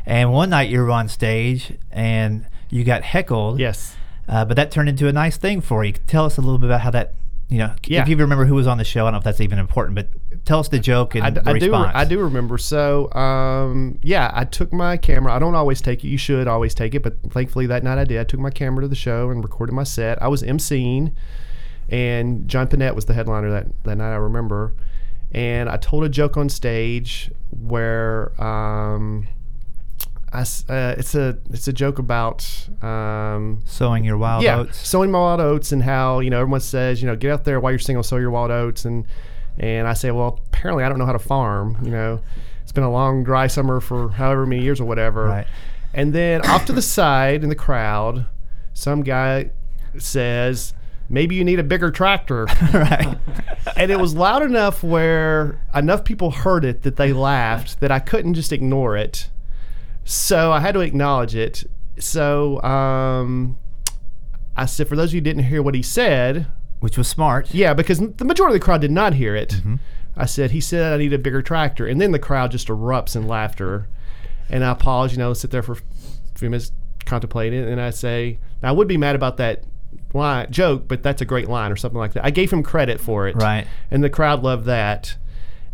And 0.05 0.31
one 0.31 0.49
night 0.49 0.69
you 0.69 0.79
were 0.81 0.91
on 0.91 1.07
stage 1.07 1.73
and 1.91 2.45
you 2.69 2.83
got 2.83 3.03
heckled. 3.03 3.59
Yes. 3.59 3.95
Uh, 4.27 4.45
but 4.45 4.55
that 4.57 4.71
turned 4.71 4.89
into 4.89 5.07
a 5.07 5.13
nice 5.13 5.37
thing 5.37 5.61
for 5.61 5.83
you. 5.83 5.93
Tell 6.07 6.25
us 6.25 6.37
a 6.37 6.41
little 6.41 6.57
bit 6.57 6.67
about 6.67 6.81
how 6.81 6.91
that, 6.91 7.13
you 7.49 7.57
know, 7.59 7.73
Yeah. 7.87 8.01
if 8.01 8.07
you 8.09 8.15
remember 8.17 8.45
who 8.45 8.55
was 8.55 8.67
on 8.67 8.77
the 8.77 8.83
show. 8.83 9.01
I 9.03 9.05
don't 9.07 9.13
know 9.13 9.17
if 9.19 9.23
that's 9.23 9.41
even 9.41 9.59
important, 9.59 9.95
but 9.95 10.09
tell 10.45 10.59
us 10.59 10.67
the 10.67 10.79
joke 10.79 11.15
and 11.15 11.23
I, 11.23 11.29
d- 11.29 11.41
the 11.43 11.49
I 11.49 11.53
do. 11.59 11.65
response. 11.67 11.91
I 11.95 12.05
do 12.05 12.19
remember. 12.19 12.57
So, 12.57 13.11
um, 13.13 13.99
yeah, 14.03 14.31
I 14.33 14.45
took 14.45 14.71
my 14.73 14.97
camera. 14.97 15.33
I 15.33 15.39
don't 15.39 15.55
always 15.55 15.81
take 15.81 16.03
it. 16.03 16.07
You 16.07 16.17
should 16.17 16.47
always 16.47 16.73
take 16.75 16.93
it, 16.95 17.01
but 17.03 17.17
thankfully 17.31 17.65
that 17.67 17.83
night 17.83 17.97
I 17.99 18.03
did. 18.03 18.19
I 18.19 18.23
took 18.23 18.39
my 18.39 18.49
camera 18.51 18.81
to 18.83 18.87
the 18.87 18.95
show 18.95 19.29
and 19.29 19.43
recorded 19.43 19.73
my 19.73 19.83
set. 19.83 20.21
I 20.21 20.27
was 20.27 20.41
emceeing, 20.43 21.13
and 21.89 22.47
John 22.47 22.67
Pinette 22.67 22.95
was 22.95 23.05
the 23.05 23.13
headliner 23.13 23.49
that 23.51 23.67
that 23.83 23.95
night. 23.97 24.11
I 24.11 24.15
remember, 24.17 24.73
and 25.31 25.69
I 25.69 25.77
told 25.77 26.03
a 26.03 26.09
joke 26.09 26.37
on 26.37 26.49
stage 26.49 27.31
where. 27.51 28.31
Um, 28.43 29.27
I 30.33 30.41
uh, 30.41 30.95
it's 30.97 31.15
a 31.15 31.37
it's 31.51 31.67
a 31.67 31.73
joke 31.73 31.99
about 31.99 32.45
um, 32.81 33.61
Sowing 33.65 34.03
your 34.03 34.17
wild 34.17 34.43
yeah, 34.43 34.59
oats. 34.59 34.77
sowing 34.87 35.11
my 35.11 35.19
wild 35.19 35.39
oats 35.39 35.71
and 35.71 35.81
how 35.83 36.19
you 36.19 36.29
know 36.29 36.41
everyone 36.41 36.59
says 36.59 37.01
you 37.01 37.07
know 37.07 37.15
get 37.15 37.31
out 37.31 37.43
there 37.45 37.59
while 37.59 37.71
you're 37.71 37.79
single, 37.79 38.03
sow 38.03 38.17
your 38.17 38.31
wild 38.31 38.51
oats 38.51 38.85
and 38.85 39.05
and 39.57 39.87
I 39.87 39.93
say 39.93 40.11
well 40.11 40.39
apparently 40.47 40.83
I 40.83 40.89
don't 40.89 40.97
know 40.97 41.05
how 41.05 41.13
to 41.13 41.19
farm. 41.19 41.77
You 41.83 41.91
know, 41.91 42.21
it's 42.63 42.71
been 42.71 42.83
a 42.83 42.91
long 42.91 43.23
dry 43.23 43.47
summer 43.47 43.79
for 43.79 44.09
however 44.09 44.45
many 44.45 44.63
years 44.63 44.81
or 44.81 44.85
whatever. 44.85 45.25
Right. 45.25 45.47
And 45.93 46.13
then 46.13 46.41
off 46.41 46.65
to 46.65 46.73
the 46.73 46.81
side 46.81 47.43
in 47.43 47.49
the 47.49 47.55
crowd, 47.55 48.25
some 48.73 49.03
guy 49.03 49.51
says 49.97 50.73
maybe 51.09 51.35
you 51.35 51.43
need 51.43 51.59
a 51.59 51.63
bigger 51.63 51.91
tractor. 51.91 52.45
right. 52.73 53.17
and 53.77 53.91
it 53.91 53.99
was 53.99 54.15
loud 54.15 54.43
enough 54.43 54.83
where 54.83 55.61
enough 55.73 56.03
people 56.03 56.31
heard 56.31 56.65
it 56.65 56.81
that 56.83 56.95
they 56.97 57.13
laughed 57.13 57.79
that 57.79 57.91
I 57.91 57.99
couldn't 57.99 58.33
just 58.33 58.51
ignore 58.51 58.97
it. 58.97 59.29
So 60.05 60.51
I 60.51 60.59
had 60.61 60.73
to 60.75 60.79
acknowledge 60.81 61.35
it. 61.35 61.63
So 61.99 62.61
um, 62.61 63.57
I 64.55 64.65
said, 64.65 64.87
for 64.87 64.95
those 64.95 65.09
of 65.09 65.15
you 65.15 65.19
who 65.19 65.23
didn't 65.25 65.43
hear 65.45 65.61
what 65.61 65.75
he 65.75 65.81
said, 65.81 66.47
Which 66.79 66.97
was 66.97 67.07
smart. 67.07 67.53
yeah, 67.53 67.73
because 67.73 67.99
the 67.99 68.23
majority 68.25 68.55
of 68.55 68.61
the 68.61 68.65
crowd 68.65 68.81
did 68.81 68.91
not 68.91 69.15
hear 69.15 69.35
it. 69.35 69.49
Mm-hmm. 69.49 69.75
I 70.15 70.25
said, 70.25 70.51
he 70.51 70.61
said 70.61 70.93
I 70.93 70.97
need 70.97 71.11
a 71.11 71.17
bigger 71.17 71.41
tractor. 71.41 71.87
And 71.87 71.99
then 71.99 72.11
the 72.11 72.19
crowd 72.19 72.51
just 72.51 72.67
erupts 72.67 73.15
in 73.15 73.27
laughter. 73.27 73.89
And 74.49 74.63
I 74.63 74.73
pause, 74.75 75.11
you 75.11 75.17
know, 75.17 75.33
sit 75.33 75.51
there 75.51 75.63
for 75.63 75.73
a 75.73 75.77
few 76.39 76.49
minutes, 76.49 76.71
contemplate 77.05 77.51
it. 77.53 77.67
And 77.67 77.81
I 77.81 77.89
say, 77.89 78.37
now 78.61 78.69
I 78.69 78.71
would 78.71 78.87
be 78.87 78.97
mad 78.97 79.15
about 79.15 79.37
that 79.37 79.63
line, 80.13 80.51
joke, 80.51 80.87
but 80.87 81.01
that's 81.03 81.21
a 81.21 81.25
great 81.25 81.49
line 81.49 81.71
or 81.71 81.75
something 81.75 81.97
like 81.97 82.13
that. 82.13 82.23
I 82.23 82.29
gave 82.29 82.51
him 82.53 82.61
credit 82.63 83.01
for 83.01 83.27
it. 83.27 83.35
Right. 83.35 83.65
And 83.91 84.03
the 84.03 84.09
crowd 84.09 84.43
loved 84.43 84.65
that. 84.65 85.15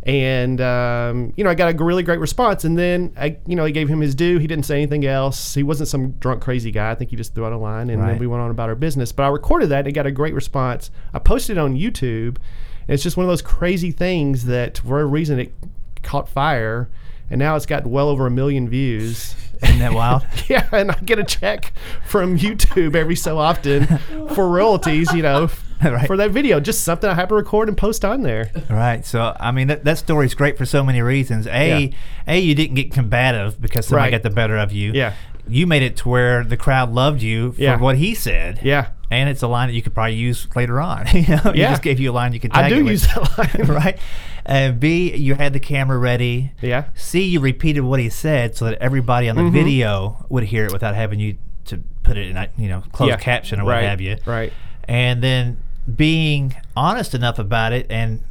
And, 0.03 0.60
um, 0.62 1.31
you 1.36 1.43
know, 1.43 1.50
I 1.50 1.53
got 1.55 1.74
a 1.79 1.84
really 1.84 2.01
great 2.03 2.20
response. 2.20 2.63
And 2.63 2.77
then, 2.77 3.13
I, 3.17 3.38
you 3.46 3.55
know, 3.55 3.65
I 3.65 3.70
gave 3.70 3.88
him 3.88 4.01
his 4.01 4.15
due. 4.15 4.39
He 4.39 4.48
didn't 4.48 4.65
say 4.65 4.75
anything 4.77 5.05
else. 5.05 5.53
He 5.53 5.62
wasn't 5.63 5.89
some 5.89 6.12
drunk, 6.13 6.41
crazy 6.41 6.72
guy. 6.72 6.89
I 6.91 6.96
think 6.96 7.12
he 7.12 7.15
just 7.15 7.36
threw 7.36 7.46
out 7.46 7.53
a 7.53 7.58
line 7.58 7.89
and 7.91 8.01
Right. 8.01 8.12
then 8.12 8.20
we 8.20 8.25
went 8.27 8.41
on 8.41 8.50
about 8.50 8.70
our 8.70 8.75
business. 8.75 9.12
But 9.12 9.24
I 9.24 9.27
recorded 9.27 9.70
that 9.70 9.79
and 9.79 9.88
it 9.89 9.91
got 9.91 10.08
a 10.08 10.12
great 10.12 10.34
response. 10.34 10.89
I 11.13 11.20
posted 11.20 11.58
it 11.58 11.60
on 11.60 11.75
YouTube. 11.75 12.38
And 12.88 12.96
it's 12.96 13.03
just 13.03 13.15
one 13.15 13.25
of 13.25 13.29
those 13.29 13.43
crazy 13.43 13.91
things 13.91 14.46
that 14.46 14.79
for 14.79 15.01
a 15.01 15.05
reason 15.05 15.39
it 15.39 15.53
caught 16.01 16.27
fire. 16.27 16.89
and 17.29 17.38
now 17.38 17.55
it's 17.55 17.67
got 17.67 17.86
well 17.86 18.10
over 18.10 18.25
a 18.25 18.31
million 18.31 18.67
views. 18.67 19.36
Isn't 19.63 19.77
that 19.79 19.93
wild? 19.93 20.24
yeah, 20.50 20.67
and 20.72 20.89
I 20.91 20.96
get 21.05 21.20
a 21.20 21.24
check 21.24 21.74
from 22.08 22.39
YouTube 22.39 22.96
every 22.96 23.15
so 23.15 23.38
often 23.38 23.86
for 24.34 24.50
royalties, 24.50 25.13
you 25.13 25.22
know, 25.22 25.48
Right. 25.91 26.07
for 26.07 26.17
that 26.17 26.31
video. 26.31 26.59
Just 26.59 26.83
something 26.83 27.09
I 27.09 27.13
have 27.15 27.29
to 27.29 27.35
record 27.35 27.67
and 27.67 27.77
post 27.77 28.05
on 28.05 28.21
there. 28.23 28.51
Right. 28.69 29.05
So 29.05 29.35
I 29.39 29.51
mean 29.51 29.67
that 29.67 29.83
that 29.85 29.97
story's 29.97 30.33
great 30.33 30.57
for 30.57 30.65
so 30.65 30.83
many 30.83 31.01
reasons. 31.01 31.47
A, 31.47 31.83
Yeah. 31.85 31.88
a 32.27 32.39
you 32.39 32.53
didn't 32.55 32.75
get 32.75 32.91
combative 32.91 33.59
because 33.61 33.88
somebody 33.88 34.11
Right. 34.11 34.11
got 34.11 34.23
the 34.29 34.33
better 34.35 34.57
of 34.57 34.71
you. 34.71 34.91
Yeah. 34.93 35.13
You 35.47 35.65
made 35.67 35.81
it 35.83 35.97
to 35.97 36.09
where 36.09 36.43
the 36.43 36.55
crowd 36.57 36.91
loved 36.91 37.21
you 37.21 37.53
for 37.53 37.61
Yeah. 37.61 37.77
what 37.77 37.97
he 37.97 38.13
said. 38.13 38.59
Yeah. 38.63 38.88
And 39.09 39.27
it's 39.27 39.41
a 39.41 39.47
line 39.47 39.67
that 39.69 39.73
you 39.73 39.81
could 39.81 39.93
probably 39.93 40.15
use 40.15 40.47
later 40.55 40.79
on. 40.79 41.05
you 41.13 41.21
know, 41.27 41.51
he 41.53 41.61
Yeah. 41.61 41.71
just 41.71 41.81
gave 41.81 42.00
you 42.00 42.11
a 42.11 42.13
line 42.13 42.31
you 42.33 42.39
could 42.39 42.53
tag 42.53 42.65
I 42.65 42.69
do 42.69 42.85
use 42.85 43.07
that 43.07 43.38
line. 43.38 43.67
right. 43.75 43.97
And 44.45 44.79
B, 44.79 45.13
you 45.15 45.35
had 45.35 45.53
the 45.53 45.59
camera 45.59 45.97
ready. 45.97 46.51
Yeah. 46.61 46.85
C, 46.93 47.21
you 47.23 47.39
repeated 47.39 47.81
what 47.81 48.00
he 48.00 48.09
said 48.09 48.55
so 48.55 48.65
that 48.65 48.77
everybody 48.81 49.29
on 49.29 49.35
the 49.35 49.41
Mm-hmm. 49.41 49.53
video 49.53 50.25
would 50.29 50.43
hear 50.45 50.65
it 50.65 50.71
without 50.73 50.95
having 50.95 51.19
you 51.19 51.35
to 51.65 51.79
put 52.03 52.17
it 52.17 52.27
in 52.29 52.38
a 52.38 52.47
you 52.57 52.67
know 52.69 52.83
closed 52.91 53.09
Yeah. 53.11 53.17
caption 53.17 53.59
or 53.59 53.65
what 53.65 53.71
Right. 53.73 53.83
have 53.83 54.00
you. 54.01 54.17
Right. 54.25 54.53
And 54.88 55.21
then 55.21 55.57
being 55.95 56.55
honest 56.75 57.13
enough 57.15 57.39
about 57.39 57.73
it 57.73 57.88
and 57.89 58.23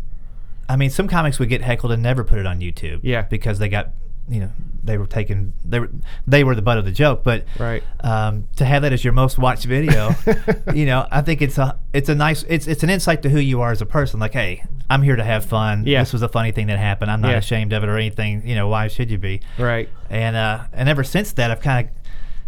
I 0.68 0.76
mean 0.76 0.90
some 0.90 1.08
comics 1.08 1.38
would 1.38 1.48
get 1.48 1.62
heckled 1.62 1.90
and 1.92 2.02
never 2.02 2.22
put 2.22 2.38
it 2.38 2.46
on 2.46 2.60
YouTube. 2.60 3.00
Yeah. 3.02 3.22
Because 3.22 3.58
they 3.58 3.68
got 3.68 3.90
you 4.28 4.38
know 4.40 4.50
they 4.84 4.96
were 4.96 5.06
taken 5.06 5.52
they 5.64 5.80
were 5.80 5.90
they 6.26 6.44
were 6.44 6.54
the 6.54 6.62
butt 6.62 6.78
of 6.78 6.84
the 6.84 6.92
joke 6.92 7.24
but 7.24 7.44
Right. 7.58 7.82
um, 8.04 8.46
to 8.56 8.64
have 8.64 8.82
that 8.82 8.92
as 8.92 9.02
your 9.02 9.12
most 9.12 9.38
watched 9.38 9.64
video 9.64 10.14
you 10.74 10.86
know 10.86 11.06
i 11.10 11.20
think 11.20 11.42
it's 11.42 11.58
a 11.58 11.76
it's 11.92 12.08
a 12.08 12.14
nice 12.14 12.44
it's 12.44 12.66
it's 12.68 12.82
an 12.84 12.90
insight 12.90 13.22
to 13.22 13.28
who 13.28 13.40
you 13.40 13.60
are 13.60 13.72
as 13.72 13.82
a 13.82 13.86
person 13.86 14.20
like 14.20 14.32
hey 14.32 14.62
i'm 14.88 15.02
here 15.02 15.16
to 15.16 15.24
have 15.24 15.44
fun 15.44 15.84
Yeah. 15.84 16.00
this 16.02 16.12
was 16.12 16.22
a 16.22 16.28
funny 16.28 16.52
thing 16.52 16.68
that 16.68 16.78
happened 16.78 17.10
i'm 17.10 17.20
not 17.20 17.32
Yeah. 17.32 17.38
ashamed 17.38 17.72
of 17.72 17.82
it 17.82 17.88
or 17.88 17.96
anything 17.96 18.46
you 18.46 18.54
know 18.54 18.68
why 18.68 18.86
should 18.86 19.10
you 19.10 19.18
be 19.18 19.40
Right. 19.58 19.88
and 20.08 20.36
uh 20.36 20.64
and 20.72 20.88
ever 20.88 21.02
since 21.02 21.32
that 21.32 21.50
i've 21.50 21.60
kind 21.60 21.88
of 21.88 21.94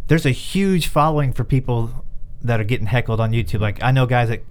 there's 0.06 0.24
a 0.24 0.30
huge 0.30 0.86
following 0.86 1.32
for 1.32 1.42
people 1.42 2.04
that 2.42 2.60
are 2.60 2.64
getting 2.64 2.86
heckled 2.86 3.18
on 3.20 3.32
youtube 3.32 3.60
like 3.60 3.82
i 3.82 3.90
know 3.90 4.06
guys 4.06 4.28
that 4.28 4.42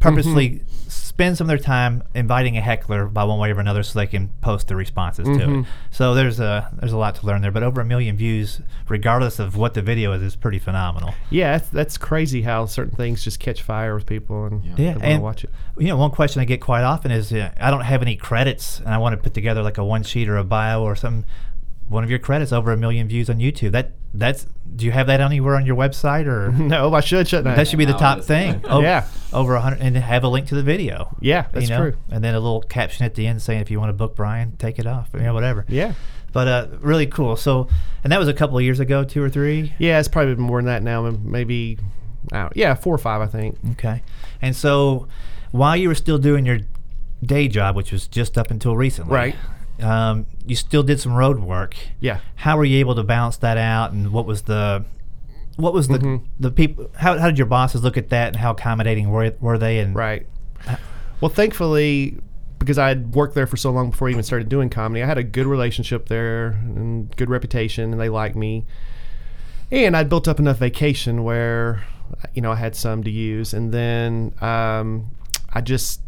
purposely 0.00 0.50
Mm-hmm. 0.50 0.88
spend 0.88 1.36
some 1.38 1.44
of 1.44 1.48
their 1.48 1.58
time 1.58 2.02
inviting 2.14 2.56
a 2.56 2.60
heckler 2.60 3.06
by 3.06 3.24
one 3.24 3.38
way 3.38 3.50
or 3.52 3.60
another 3.60 3.82
so 3.82 3.98
they 3.98 4.06
can 4.06 4.28
post 4.40 4.68
the 4.68 4.76
responses 4.76 5.26
to 5.26 5.32
Mm-hmm. 5.32 5.60
it 5.60 5.66
so 5.90 6.14
there's 6.14 6.40
a 6.40 6.70
there's 6.80 6.92
a 6.92 6.96
lot 6.98 7.14
to 7.16 7.26
learn 7.26 7.42
there 7.42 7.50
but 7.50 7.62
over 7.62 7.80
a 7.80 7.84
million 7.84 8.16
views 8.16 8.60
regardless 8.88 9.38
of 9.38 9.56
what 9.56 9.74
the 9.74 9.82
video 9.82 10.12
is 10.12 10.22
is 10.22 10.36
pretty 10.36 10.58
phenomenal 10.58 11.14
Yeah, 11.30 11.52
that's, 11.58 11.68
that's 11.70 11.98
crazy 11.98 12.42
how 12.42 12.66
certain 12.66 12.96
things 12.96 13.22
just 13.24 13.40
catch 13.40 13.62
fire 13.62 13.94
with 13.94 14.06
people 14.06 14.46
and 14.46 14.64
Yeah, 14.64 14.74
they 14.74 14.84
want 14.94 15.00
to 15.00 15.06
and 15.06 15.22
watch 15.22 15.44
it. 15.44 15.50
you 15.78 15.88
know, 15.88 15.96
one 15.96 16.10
question 16.10 16.40
I 16.42 16.44
get 16.44 16.60
quite 16.60 16.82
often 16.82 17.10
is, 17.10 17.32
uh, 17.32 17.50
I 17.60 17.70
don't 17.70 17.80
have 17.82 18.02
any 18.02 18.16
credits, 18.16 18.80
and 18.80 18.88
I 18.88 18.98
want 18.98 19.14
to 19.14 19.16
put 19.22 19.34
together 19.34 19.62
like 19.62 19.78
a 19.78 19.84
one 19.84 20.02
sheet 20.02 20.28
or 20.28 20.36
a 20.36 20.44
bio 20.44 20.82
or 20.82 20.94
something. 20.96 21.24
One 21.88 22.04
of 22.04 22.10
your 22.10 22.18
credits 22.18 22.52
over 22.52 22.72
a 22.72 22.76
million 22.76 23.06
views 23.08 23.28
on 23.28 23.38
YouTube. 23.38 23.72
That 23.72 23.92
that's. 24.14 24.46
Do 24.74 24.86
you 24.86 24.92
have 24.92 25.06
that 25.08 25.20
anywhere 25.20 25.56
on 25.56 25.66
your 25.66 25.76
website, 25.76 26.26
or 26.26 26.50
No, 26.52 26.94
I 26.94 27.00
should, 27.00 27.28
shouldn't 27.28 27.48
I? 27.48 27.54
that 27.56 27.68
should 27.68 27.78
be 27.78 27.84
the 27.84 27.92
top 27.92 28.22
thing? 28.22 28.62
O- 28.68 28.80
Yeah. 28.80 29.06
over 29.32 29.54
a 29.54 29.60
hundred, 29.60 29.80
and 29.82 29.94
have 29.96 30.24
a 30.24 30.28
link 30.28 30.46
to 30.48 30.54
the 30.54 30.62
video. 30.62 31.14
Yeah, 31.20 31.46
that's 31.52 31.64
you 31.68 31.70
know? 31.70 31.90
true. 31.90 31.96
And 32.10 32.24
then 32.24 32.34
a 32.34 32.40
little 32.40 32.62
caption 32.62 33.04
at 33.04 33.14
the 33.14 33.26
end 33.26 33.42
saying, 33.42 33.60
if 33.60 33.70
you 33.70 33.78
want 33.78 33.90
to 33.90 33.94
book 33.94 34.16
Brian, 34.16 34.56
take 34.56 34.78
it 34.78 34.86
off, 34.86 35.10
you 35.12 35.20
know, 35.20 35.34
whatever. 35.34 35.66
Yeah. 35.68 35.92
But 36.32 36.48
uh, 36.48 36.66
really 36.80 37.06
cool. 37.06 37.36
So, 37.36 37.68
and 38.02 38.10
that 38.12 38.18
was 38.18 38.28
a 38.28 38.32
couple 38.32 38.56
of 38.56 38.64
years 38.64 38.80
ago, 38.80 39.04
two 39.04 39.22
or 39.22 39.28
three. 39.28 39.74
Yeah, 39.78 39.98
it's 39.98 40.08
probably 40.08 40.34
been 40.34 40.44
more 40.44 40.58
than 40.58 40.66
that 40.66 40.82
now. 40.82 41.02
Maybe, 41.10 41.78
I 42.32 42.48
yeah, 42.54 42.74
four 42.74 42.94
or 42.94 42.98
five, 42.98 43.20
I 43.20 43.26
think. 43.26 43.58
Okay. 43.72 44.02
And 44.40 44.56
so, 44.56 45.08
while 45.50 45.76
you 45.76 45.88
were 45.88 45.94
still 45.94 46.16
doing 46.16 46.46
your 46.46 46.60
day 47.22 47.48
job, 47.48 47.76
which 47.76 47.92
was 47.92 48.08
just 48.08 48.38
up 48.38 48.50
until 48.50 48.74
recently, 48.74 49.12
Right. 49.14 49.36
Um, 49.82 50.26
you 50.46 50.56
still 50.56 50.82
did 50.82 51.00
some 51.00 51.12
road 51.14 51.40
work. 51.40 51.74
Yeah. 52.00 52.20
How 52.36 52.56
were 52.56 52.64
you 52.64 52.78
able 52.78 52.94
to 52.94 53.02
balance 53.02 53.36
that 53.38 53.58
out, 53.58 53.92
and 53.92 54.12
what 54.12 54.26
was 54.26 54.42
the 54.42 54.84
what 55.56 55.74
was 55.74 55.88
the 55.88 55.98
Mm-hmm. 55.98 56.24
the 56.40 56.50
people? 56.50 56.90
How, 56.96 57.18
how 57.18 57.26
did 57.26 57.38
your 57.38 57.46
bosses 57.46 57.82
look 57.82 57.96
at 57.96 58.08
that, 58.10 58.28
and 58.28 58.36
how 58.36 58.52
accommodating 58.52 59.10
were 59.10 59.32
were 59.40 59.58
they? 59.58 59.78
And 59.78 59.94
Right. 59.94 60.26
Well, 61.20 61.28
thankfully, 61.28 62.18
because 62.58 62.78
I 62.78 62.88
had 62.88 63.14
worked 63.14 63.34
there 63.34 63.46
for 63.46 63.56
so 63.56 63.70
long 63.70 63.90
before 63.90 64.08
I 64.08 64.12
even 64.12 64.22
started 64.22 64.48
doing 64.48 64.70
comedy, 64.70 65.02
I 65.02 65.06
had 65.06 65.18
a 65.18 65.22
good 65.22 65.46
relationship 65.46 66.08
there 66.08 66.58
and 66.62 67.14
good 67.16 67.30
reputation, 67.30 67.92
and 67.92 68.00
they 68.00 68.08
liked 68.08 68.36
me. 68.36 68.64
And 69.70 69.96
I'd 69.96 70.08
built 70.08 70.28
up 70.28 70.38
enough 70.38 70.58
vacation 70.58 71.24
where, 71.24 71.84
you 72.34 72.42
know, 72.42 72.52
I 72.52 72.56
had 72.56 72.76
some 72.76 73.02
to 73.04 73.10
use. 73.10 73.54
And 73.54 73.72
then 73.72 74.34
um, 74.42 75.10
I 75.52 75.60
just, 75.62 76.02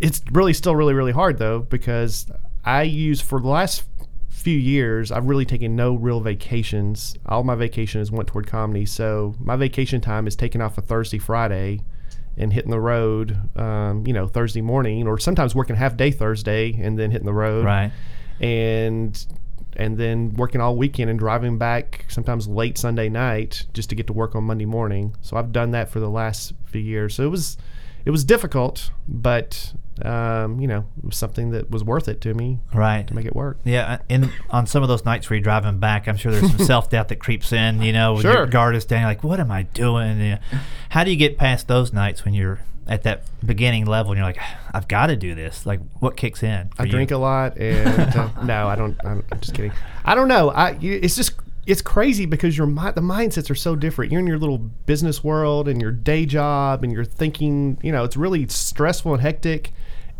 it's 0.00 0.22
really 0.32 0.54
still 0.54 0.74
really, 0.74 0.94
really 0.94 1.12
hard 1.12 1.38
though, 1.38 1.58
because 1.58 2.30
I 2.64 2.82
use 2.82 3.20
for 3.20 3.40
the 3.40 3.48
last 3.48 3.84
few 4.28 4.56
years, 4.56 5.12
I've 5.12 5.26
really 5.26 5.44
taken 5.44 5.76
no 5.76 5.94
real 5.94 6.20
vacations. 6.20 7.14
All 7.26 7.44
my 7.44 7.54
vacations 7.54 8.10
went 8.10 8.28
toward 8.28 8.46
comedy. 8.46 8.86
So 8.86 9.34
my 9.38 9.56
vacation 9.56 10.00
time 10.00 10.26
is 10.26 10.36
taking 10.36 10.60
off 10.60 10.78
a 10.78 10.80
Thursday, 10.80 11.18
Friday 11.18 11.80
and 12.36 12.52
hitting 12.52 12.70
the 12.70 12.80
road, 12.80 13.38
um, 13.58 14.06
you 14.06 14.12
know, 14.12 14.26
Thursday 14.26 14.62
morning, 14.62 15.06
or 15.06 15.18
sometimes 15.18 15.54
working 15.54 15.76
half 15.76 15.96
day 15.96 16.10
Thursday 16.10 16.72
and 16.80 16.98
then 16.98 17.10
hitting 17.10 17.26
the 17.26 17.34
road, 17.34 17.64
right, 17.64 17.92
and 18.40 19.26
and 19.76 19.98
then 19.98 20.30
working 20.34 20.60
all 20.60 20.76
weekend 20.76 21.10
and 21.10 21.18
driving 21.18 21.58
back 21.58 22.04
sometimes 22.08 22.48
late 22.48 22.76
Sunday 22.78 23.08
night 23.08 23.66
just 23.72 23.88
to 23.90 23.94
get 23.94 24.06
to 24.06 24.12
work 24.12 24.34
on 24.34 24.44
Monday 24.44 24.64
morning. 24.64 25.14
So 25.20 25.36
I've 25.36 25.52
done 25.52 25.72
that 25.72 25.90
for 25.90 26.00
the 26.00 26.08
last 26.08 26.54
few 26.66 26.80
years. 26.80 27.14
So 27.14 27.24
it 27.24 27.30
was 27.30 27.56
it 28.04 28.10
was 28.10 28.24
difficult, 28.24 28.90
but 29.06 29.74
um, 30.06 30.60
you 30.60 30.66
know, 30.68 30.86
something 31.10 31.50
that 31.50 31.70
was 31.70 31.84
worth 31.84 32.08
it 32.08 32.20
to 32.22 32.34
me 32.34 32.58
right. 32.74 33.06
to 33.06 33.14
make 33.14 33.26
it 33.26 33.34
work. 33.34 33.58
Yeah, 33.64 33.98
in 34.08 34.30
on 34.50 34.66
some 34.66 34.82
of 34.82 34.88
those 34.88 35.04
nights 35.04 35.28
where 35.28 35.36
you're 35.36 35.42
driving 35.44 35.78
back, 35.78 36.08
I'm 36.08 36.16
sure 36.16 36.32
there's 36.32 36.50
some 36.50 36.66
self 36.66 36.90
doubt 36.90 37.08
that 37.08 37.16
creeps 37.16 37.52
in. 37.52 37.82
You 37.82 37.92
know, 37.92 38.14
when 38.14 38.22
your 38.22 38.32
Sure. 38.32 38.46
guard 38.46 38.76
is 38.76 38.84
down, 38.84 39.04
like, 39.04 39.24
what 39.24 39.40
am 39.40 39.50
I 39.50 39.62
doing? 39.62 40.20
You 40.20 40.30
know, 40.30 40.38
how 40.90 41.04
do 41.04 41.10
you 41.10 41.16
get 41.16 41.38
past 41.38 41.68
those 41.68 41.92
nights 41.92 42.24
when 42.24 42.34
you're 42.34 42.60
at 42.86 43.04
that 43.04 43.22
beginning 43.46 43.84
level 43.86 44.12
and 44.12 44.18
you're 44.18 44.26
like, 44.26 44.40
I've 44.74 44.88
got 44.88 45.06
to 45.06 45.16
do 45.16 45.34
this? 45.34 45.64
Like, 45.66 45.80
what 46.00 46.16
kicks 46.16 46.42
in? 46.42 46.70
I 46.78 46.86
drink 46.86 47.10
a 47.10 47.18
lot, 47.18 47.56
and 47.58 48.16
uh, 48.16 48.28
no, 48.42 48.66
I 48.68 48.76
don't. 48.76 48.96
I'm, 49.04 49.24
I'm 49.30 49.40
just 49.40 49.54
kidding. 49.54 49.72
I 50.04 50.14
don't 50.14 50.28
know. 50.28 50.50
I 50.50 50.76
it's 50.80 51.16
just 51.16 51.32
it's 51.66 51.82
crazy 51.82 52.26
because 52.26 52.56
your 52.58 52.66
the 52.66 53.00
mindsets 53.00 53.50
are 53.50 53.54
so 53.54 53.76
different. 53.76 54.10
You're 54.10 54.20
in 54.20 54.26
your 54.26 54.38
little 54.38 54.58
business 54.58 55.22
world 55.22 55.68
and 55.68 55.80
your 55.80 55.92
day 55.92 56.26
job, 56.26 56.82
and 56.82 56.92
you're 56.92 57.04
thinking. 57.04 57.78
You 57.82 57.92
know, 57.92 58.02
it's 58.04 58.16
really 58.16 58.48
stressful 58.48 59.12
and 59.12 59.22
hectic. 59.22 59.72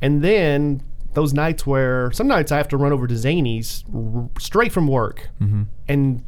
And 0.02 0.22
then 0.22 0.82
those 1.14 1.32
nights 1.32 1.66
where 1.66 2.10
some 2.12 2.28
nights 2.28 2.52
I 2.52 2.56
have 2.56 2.68
to 2.68 2.76
run 2.76 2.92
over 2.92 3.06
to 3.06 3.14
Zanies 3.14 3.84
r- 3.94 4.30
straight 4.40 4.72
from 4.72 4.86
work, 4.86 5.28
mm-hmm. 5.40 5.64
and 5.88 6.22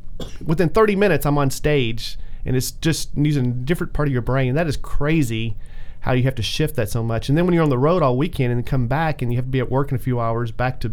within 0.44 0.68
30 0.68 0.96
minutes 0.96 1.24
I'm 1.26 1.38
on 1.38 1.50
stage, 1.50 2.18
and 2.44 2.56
it's 2.56 2.70
just 2.72 3.10
using 3.16 3.46
a 3.46 3.50
different 3.50 3.92
part 3.92 4.08
of 4.08 4.12
your 4.12 4.22
brain. 4.22 4.54
That 4.54 4.66
is 4.66 4.76
crazy 4.76 5.56
how 6.00 6.12
you 6.12 6.24
have 6.24 6.34
to 6.34 6.42
shift 6.42 6.74
that 6.76 6.88
so 6.88 7.02
much. 7.02 7.28
And 7.28 7.38
then 7.38 7.44
when 7.46 7.54
you're 7.54 7.62
on 7.62 7.70
the 7.70 7.78
road 7.78 8.02
all 8.02 8.16
weekend 8.16 8.50
and 8.50 8.58
then 8.58 8.64
come 8.64 8.88
back 8.88 9.22
and 9.22 9.30
you 9.32 9.36
have 9.38 9.44
to 9.44 9.50
be 9.50 9.60
at 9.60 9.70
work 9.70 9.90
in 9.90 9.94
a 9.96 10.00
few 10.00 10.18
hours 10.18 10.50
back 10.50 10.80
to 10.80 10.92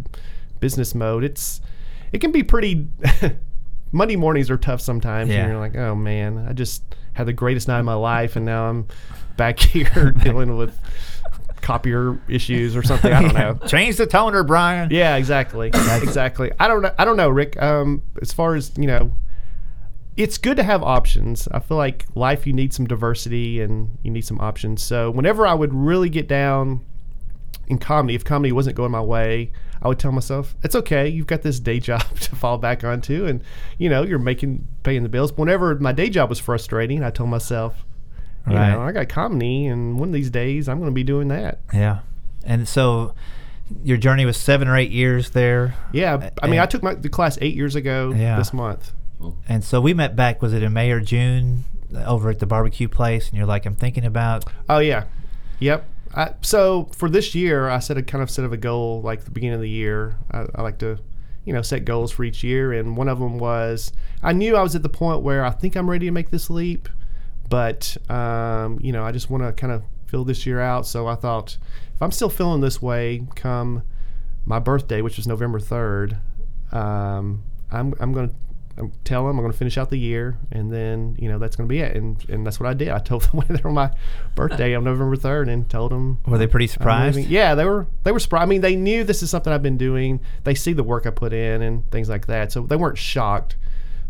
business 0.59 0.93
mode, 0.93 1.23
it's 1.23 1.61
it 2.11 2.19
can 2.21 2.31
be 2.31 2.43
pretty 2.43 2.87
Monday 3.91 4.15
mornings 4.15 4.51
are 4.51 4.57
tough 4.57 4.81
sometimes 4.81 5.29
Yeah. 5.31 5.41
and 5.41 5.51
you're 5.51 5.59
like, 5.59 5.75
"Oh 5.75 5.95
man, 5.95 6.45
I 6.47 6.53
just 6.53 6.83
had 7.13 7.25
the 7.25 7.33
greatest 7.33 7.67
night 7.67 7.79
of 7.79 7.85
my 7.85 7.95
life 7.95 8.35
and 8.35 8.45
now 8.45 8.69
I'm 8.69 8.87
back 9.35 9.59
here 9.59 10.11
dealing 10.23 10.57
with 10.57 10.77
copier 11.61 12.19
issues 12.27 12.75
or 12.75 12.83
something. 12.83 13.11
I 13.11 13.21
don't 13.21 13.33
know." 13.33 13.59
Change 13.67 13.97
the 13.97 14.05
toner, 14.05 14.43
Brian. 14.43 14.89
Yeah, 14.91 15.15
exactly. 15.15 15.67
exactly. 15.67 16.51
I 16.59 16.67
don't 16.67 16.81
know. 16.81 16.93
I 16.97 17.05
don't 17.05 17.17
know, 17.17 17.29
Rick. 17.29 17.61
Um, 17.61 18.03
as 18.21 18.33
far 18.33 18.55
as 18.55 18.71
you 18.77 18.87
know, 18.87 19.11
it's 20.17 20.37
good 20.37 20.57
to 20.57 20.63
have 20.63 20.83
options. 20.83 21.47
I 21.51 21.59
feel 21.59 21.77
like 21.77 22.05
life 22.13 22.45
you 22.45 22.53
need 22.53 22.73
some 22.73 22.85
diversity 22.85 23.61
and 23.61 23.97
you 24.03 24.11
need 24.11 24.25
some 24.25 24.39
options. 24.41 24.83
So 24.83 25.11
whenever 25.11 25.47
I 25.47 25.53
would 25.53 25.73
really 25.73 26.09
get 26.09 26.27
down 26.27 26.81
in 27.67 27.77
comedy, 27.77 28.15
if 28.15 28.25
comedy 28.25 28.51
wasn't 28.51 28.75
going 28.75 28.91
my 28.91 29.01
way, 29.01 29.51
I 29.81 29.87
would 29.87 29.99
tell 29.99 30.11
myself, 30.11 30.55
"It's 30.63 30.75
okay. 30.75 31.07
You've 31.07 31.27
got 31.27 31.41
this 31.41 31.59
day 31.59 31.79
job 31.89 32.01
to 32.19 32.35
fall 32.35 32.57
back 32.57 32.83
onto, 32.83 33.25
and 33.25 33.41
you 33.77 33.89
know 33.89 34.03
you're 34.03 34.19
making 34.19 34.67
paying 34.83 35.03
the 35.03 35.09
bills." 35.09 35.31
But 35.31 35.39
whenever 35.39 35.75
my 35.75 35.91
day 35.91 36.09
job 36.09 36.29
was 36.29 36.39
frustrating, 36.39 37.03
I 37.03 37.11
told 37.11 37.29
myself, 37.29 37.85
"You 38.47 38.55
Right. 38.55 38.71
know, 38.71 38.81
I 38.81 38.91
got 38.91 39.09
comedy, 39.09 39.65
and 39.67 39.99
one 39.99 40.09
of 40.09 40.13
these 40.13 40.29
days 40.29 40.67
I'm 40.69 40.77
going 40.79 40.89
to 40.91 40.95
be 40.95 41.03
doing 41.03 41.27
that." 41.29 41.59
Yeah. 41.73 41.99
And 42.45 42.67
so 42.67 43.13
your 43.83 43.97
journey 43.97 44.25
was 44.25 44.37
seven 44.37 44.67
or 44.67 44.75
eight 44.75 44.91
years 44.91 45.31
there. 45.31 45.75
Yeah, 45.91 46.29
I 46.41 46.47
mean, 46.47 46.59
I 46.59 46.65
took 46.65 46.81
my 46.83 46.95
the 46.95 47.09
class 47.09 47.37
eight 47.41 47.55
years 47.55 47.75
ago 47.75 48.13
Yeah. 48.15 48.37
this 48.37 48.53
month. 48.53 48.93
And 49.47 49.63
so 49.63 49.81
we 49.81 49.93
met 49.93 50.15
back, 50.15 50.41
was 50.41 50.53
it 50.53 50.63
in 50.63 50.71
May 50.73 50.91
or 50.91 51.01
June, 51.01 51.65
over 52.05 52.29
at 52.29 52.39
the 52.39 52.45
barbecue 52.45 52.87
place? 52.87 53.27
And 53.29 53.37
you're 53.37 53.45
like, 53.45 53.65
I'm 53.65 53.75
thinking 53.75 54.05
about. 54.05 54.45
Oh 54.69 54.79
yeah, 54.79 55.03
yep. 55.59 55.85
I, 56.15 56.31
so 56.41 56.89
for 56.95 57.07
this 57.09 57.35
year, 57.35 57.69
I 57.69 57.77
set 57.79 57.97
a 57.97 58.01
kind 58.01 58.23
of 58.23 58.31
set 58.31 58.43
of 58.45 58.51
a 58.53 58.57
goal 58.57 59.01
like 59.03 59.25
the 59.25 59.31
beginning 59.31 59.55
of 59.55 59.61
the 59.61 59.69
year. 59.69 60.15
I, 60.31 60.45
I 60.55 60.61
like 60.63 60.79
to, 60.79 60.97
you 61.45 61.53
know, 61.53 61.61
set 61.61 61.85
goals 61.85 62.11
for 62.11 62.23
each 62.23 62.43
year, 62.43 62.73
and 62.73 62.97
one 62.97 63.07
of 63.09 63.19
them 63.19 63.37
was 63.37 63.91
I 64.23 64.33
knew 64.33 64.55
I 64.55 64.63
was 64.63 64.73
at 64.73 64.81
the 64.83 64.89
point 64.89 65.21
where 65.21 65.45
I 65.45 65.51
think 65.51 65.75
I'm 65.75 65.87
ready 65.89 66.05
to 66.07 66.11
make 66.11 66.31
this 66.31 66.49
leap, 66.49 66.89
but 67.49 67.97
um, 68.09 68.79
you 68.81 68.91
know, 68.91 69.03
I 69.03 69.11
just 69.11 69.29
want 69.29 69.43
to 69.43 69.51
kind 69.51 69.73
of 69.73 69.83
fill 70.05 70.23
this 70.23 70.45
year 70.45 70.59
out. 70.59 70.85
So 70.87 71.07
I 71.07 71.15
thought 71.15 71.57
if 71.95 72.01
I'm 72.01 72.11
still 72.11 72.29
feeling 72.29 72.61
this 72.61 72.81
way 72.81 73.25
come 73.35 73.83
my 74.45 74.59
birthday, 74.59 75.01
which 75.01 75.17
was 75.17 75.27
November 75.27 75.59
third. 75.59 76.17
um, 76.71 77.43
I'm 77.71 77.93
I'm 77.99 78.13
going 78.13 78.29
to 78.29 78.35
tell 79.03 79.27
them 79.27 79.37
I'm 79.37 79.43
going 79.43 79.51
to 79.51 79.57
finish 79.57 79.77
out 79.77 79.89
the 79.89 79.97
year, 79.99 80.37
and 80.51 80.71
then 80.71 81.15
you 81.19 81.29
know 81.29 81.37
that's 81.37 81.55
going 81.55 81.67
to 81.67 81.71
be 81.71 81.79
it. 81.81 81.95
And 81.95 82.23
and 82.29 82.45
that's 82.47 82.59
what 82.59 82.67
I 82.69 82.73
did. 82.73 82.89
I 82.89 82.99
told 82.99 83.23
them 83.31 83.31
when 83.41 83.47
they 83.49 83.61
were 83.61 83.69
on 83.69 83.75
my 83.75 83.91
birthday 84.35 84.73
on 84.75 84.83
November 84.85 85.15
third, 85.15 85.49
and 85.49 85.69
told 85.69 85.91
them. 85.91 86.19
Were 86.25 86.37
they 86.37 86.47
pretty 86.47 86.67
surprised? 86.67 87.19
Yeah, 87.19 87.55
they 87.55 87.65
were. 87.65 87.87
They 88.03 88.11
were 88.11 88.19
surprised. 88.19 88.43
I 88.43 88.45
mean, 88.45 88.61
they 88.61 88.75
knew 88.75 89.03
this 89.03 89.21
is 89.21 89.29
something 89.29 89.51
I've 89.51 89.61
been 89.63 89.77
doing. 89.77 90.21
They 90.45 90.55
see 90.55 90.73
the 90.73 90.83
work 90.83 91.05
I 91.05 91.09
put 91.11 91.33
in 91.33 91.61
and 91.61 91.89
things 91.91 92.09
like 92.09 92.27
that, 92.27 92.51
so 92.51 92.61
they 92.61 92.75
weren't 92.77 92.97
shocked. 92.97 93.55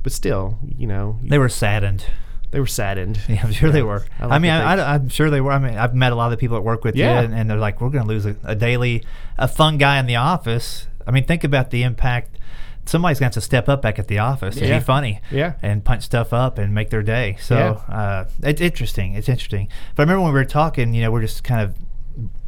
But 0.04 0.14
still, 0.14 0.58
you 0.78 0.88
know, 0.88 1.20
They 1.22 1.38
were 1.38 1.50
saddened. 1.50 2.06
They 2.52 2.60
were 2.60 2.68
saddened. 2.68 3.20
Yeah, 3.30 3.42
I'm 3.44 3.52
sure 3.52 3.72
they 3.72 3.84
were. 3.84 4.04
I 4.20 4.26
I, 4.36 4.40
mean, 4.40 4.52
I, 4.52 4.96
I'm 4.96 5.10
sure 5.10 5.30
they 5.30 5.42
were. 5.42 5.52
I 5.52 5.60
mean, 5.60 5.78
I've 5.78 5.94
met 5.96 6.12
a 6.12 6.16
lot 6.16 6.26
of 6.26 6.32
the 6.32 6.38
people 6.38 6.56
that 6.58 6.64
work 6.64 6.84
with 6.84 6.96
Yeah. 6.96 7.20
you, 7.20 7.26
and, 7.26 7.34
and 7.36 7.50
they're 7.50 7.58
like, 7.58 7.80
"We're 7.82 7.90
going 7.90 8.04
to 8.04 8.10
lose 8.10 8.26
a, 8.26 8.36
a 8.44 8.56
daily, 8.56 9.04
a 9.38 9.48
fun 9.48 9.78
guy 9.78 10.00
in 10.00 10.06
the 10.08 10.16
office." 10.16 10.88
I 11.08 11.12
mean, 11.12 11.26
think 11.26 11.44
about 11.44 11.70
the 11.72 11.84
impact. 11.84 12.38
Somebody's 12.86 13.20
going 13.20 13.30
to 13.32 13.36
have 13.38 13.44
to 13.44 13.46
step 13.46 13.70
up 13.70 13.84
back 13.84 14.00
at 14.00 14.08
the 14.08 14.18
office 14.18 14.58
and 14.58 14.68
Yeah. 14.68 14.80
be 14.80 14.84
funny, 14.86 15.22
Yeah. 15.30 15.54
and 15.62 15.84
punch 15.86 16.02
stuff 16.04 16.34
up 16.34 16.58
and 16.58 16.74
make 16.74 16.90
their 16.90 17.04
day. 17.04 17.38
So 17.40 17.56
Yeah. 17.88 17.96
uh, 17.96 18.26
it's 18.42 18.62
interesting. 18.62 19.14
It's 19.14 19.30
interesting. 19.30 19.68
But 19.96 20.02
I 20.02 20.04
remember 20.06 20.24
when 20.24 20.34
we 20.34 20.40
were 20.40 20.46
talking, 20.46 20.94
you 20.96 21.04
know, 21.04 21.12
we're 21.12 21.22
just 21.22 21.44
kind 21.44 21.62
of, 21.62 21.76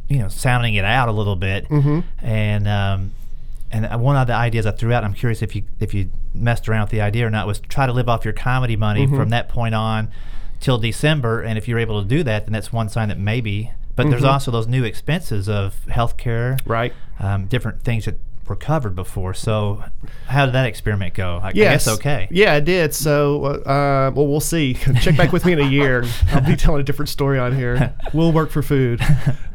you 0.08 0.18
know, 0.18 0.26
sounding 0.28 0.74
it 0.74 0.84
out 0.84 1.08
a 1.08 1.12
little 1.12 1.36
bit, 1.36 1.68
Mm-hmm. 1.68 2.00
and 2.26 2.66
um, 2.66 3.12
and 3.72 4.00
one 4.02 4.16
of 4.16 4.26
the 4.26 4.34
ideas 4.34 4.66
I 4.66 4.70
threw 4.72 4.92
out, 4.92 5.02
I'm 5.04 5.14
curious 5.14 5.42
if 5.42 5.56
you 5.56 5.62
if 5.80 5.94
you 5.94 6.10
messed 6.34 6.68
around 6.68 6.82
with 6.82 6.90
the 6.90 7.00
idea 7.00 7.26
or 7.26 7.30
not, 7.30 7.46
was 7.46 7.60
try 7.60 7.86
to 7.86 7.92
live 7.92 8.08
off 8.08 8.24
your 8.24 8.34
comedy 8.34 8.76
money 8.76 9.06
Mm-hmm. 9.06 9.16
from 9.16 9.28
that 9.30 9.48
point 9.48 9.74
on 9.74 10.10
till 10.60 10.78
December. 10.78 11.40
And 11.42 11.58
if 11.58 11.66
you're 11.68 11.78
able 11.78 12.02
to 12.02 12.08
do 12.08 12.22
that, 12.22 12.44
then 12.46 12.52
that's 12.52 12.72
one 12.72 12.88
sign 12.88 13.08
that 13.08 13.18
maybe. 13.18 13.72
But 13.96 14.08
there's 14.10 14.22
Mhm. 14.22 14.32
also 14.32 14.50
those 14.50 14.66
new 14.68 14.84
expenses 14.84 15.48
of 15.48 15.76
healthcare, 15.88 16.58
Right. 16.64 16.92
um, 17.20 17.46
different 17.46 17.82
things 17.82 18.06
that 18.06 18.18
were 18.48 18.56
covered 18.56 18.94
before. 18.96 19.34
So 19.34 19.84
how 20.26 20.46
did 20.46 20.54
that 20.54 20.66
experiment 20.66 21.14
go? 21.14 21.40
I, 21.42 21.52
Yes. 21.54 21.84
guess 21.84 21.94
okay. 21.98 22.26
Yeah, 22.30 22.54
I 22.54 22.60
did. 22.60 22.94
So, 22.94 23.44
uh, 23.44 24.10
well, 24.14 24.26
we'll 24.26 24.40
see. 24.40 24.74
Check 25.00 25.16
back 25.16 25.32
with 25.32 25.44
me 25.44 25.52
in 25.52 25.60
a 25.60 25.68
year. 25.68 26.04
I'll 26.32 26.40
be 26.40 26.56
telling 26.56 26.80
a 26.80 26.84
different 26.84 27.08
story 27.10 27.38
on 27.38 27.54
here. 27.54 27.92
We'll 28.12 28.32
work 28.32 28.50
for 28.50 28.62
food. 28.62 29.00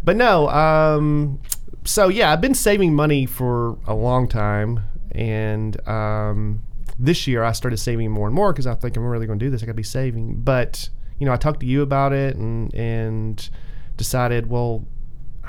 But 0.03 0.15
no, 0.17 0.49
um, 0.49 1.39
so 1.87 2.09
yeah, 2.09 2.31
I've 2.31 2.41
been 2.41 2.53
saving 2.53 2.93
money 2.93 3.25
for 3.25 3.77
a 3.87 3.95
long 3.95 4.27
time. 4.27 4.81
And 5.11 5.87
um, 5.87 6.61
this 6.99 7.25
year 7.27 7.43
I 7.43 7.51
started 7.53 7.77
saving 7.77 8.11
more 8.11 8.27
and 8.27 8.35
more 8.35 8.53
because 8.53 8.67
I 8.67 8.75
think 8.75 8.95
I'm 8.97 9.03
really 9.05 9.25
going 9.25 9.39
to 9.39 9.45
do 9.45 9.49
this. 9.49 9.63
I 9.63 9.65
got 9.65 9.71
to 9.71 9.75
be 9.77 9.83
saving. 9.83 10.41
But, 10.41 10.89
you 11.17 11.25
know, 11.25 11.33
I 11.33 11.37
talked 11.37 11.61
to 11.61 11.65
you 11.65 11.81
about 11.81 12.13
it 12.13 12.35
and, 12.35 12.73
and 12.75 13.49
decided, 13.95 14.47
well, 14.47 14.85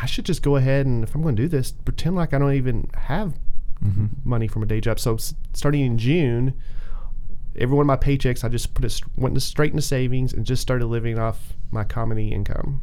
I 0.00 0.06
should 0.06 0.24
just 0.24 0.42
go 0.42 0.56
ahead 0.56 0.86
and 0.86 1.02
if 1.04 1.14
I'm 1.14 1.22
going 1.22 1.36
to 1.36 1.42
do 1.42 1.48
this, 1.48 1.72
pretend 1.72 2.16
like 2.16 2.32
I 2.32 2.38
don't 2.38 2.54
even 2.54 2.88
have 2.94 3.34
money 4.24 4.48
from 4.48 4.62
a 4.62 4.66
day 4.66 4.80
job. 4.80 4.98
So 4.98 5.14
s- 5.14 5.34
starting 5.52 5.84
in 5.84 5.98
June, 5.98 6.54
every 7.56 7.76
one 7.76 7.82
of 7.82 7.86
my 7.88 7.96
paychecks, 7.96 8.42
I 8.44 8.48
just 8.48 8.74
put 8.74 8.84
it 8.84 8.90
st- 8.90 9.10
went 9.16 9.40
straight 9.42 9.72
into 9.72 9.82
savings 9.82 10.32
and 10.32 10.46
just 10.46 10.62
started 10.62 10.86
living 10.86 11.18
off 11.18 11.52
my 11.70 11.84
comedy 11.84 12.28
income. 12.28 12.80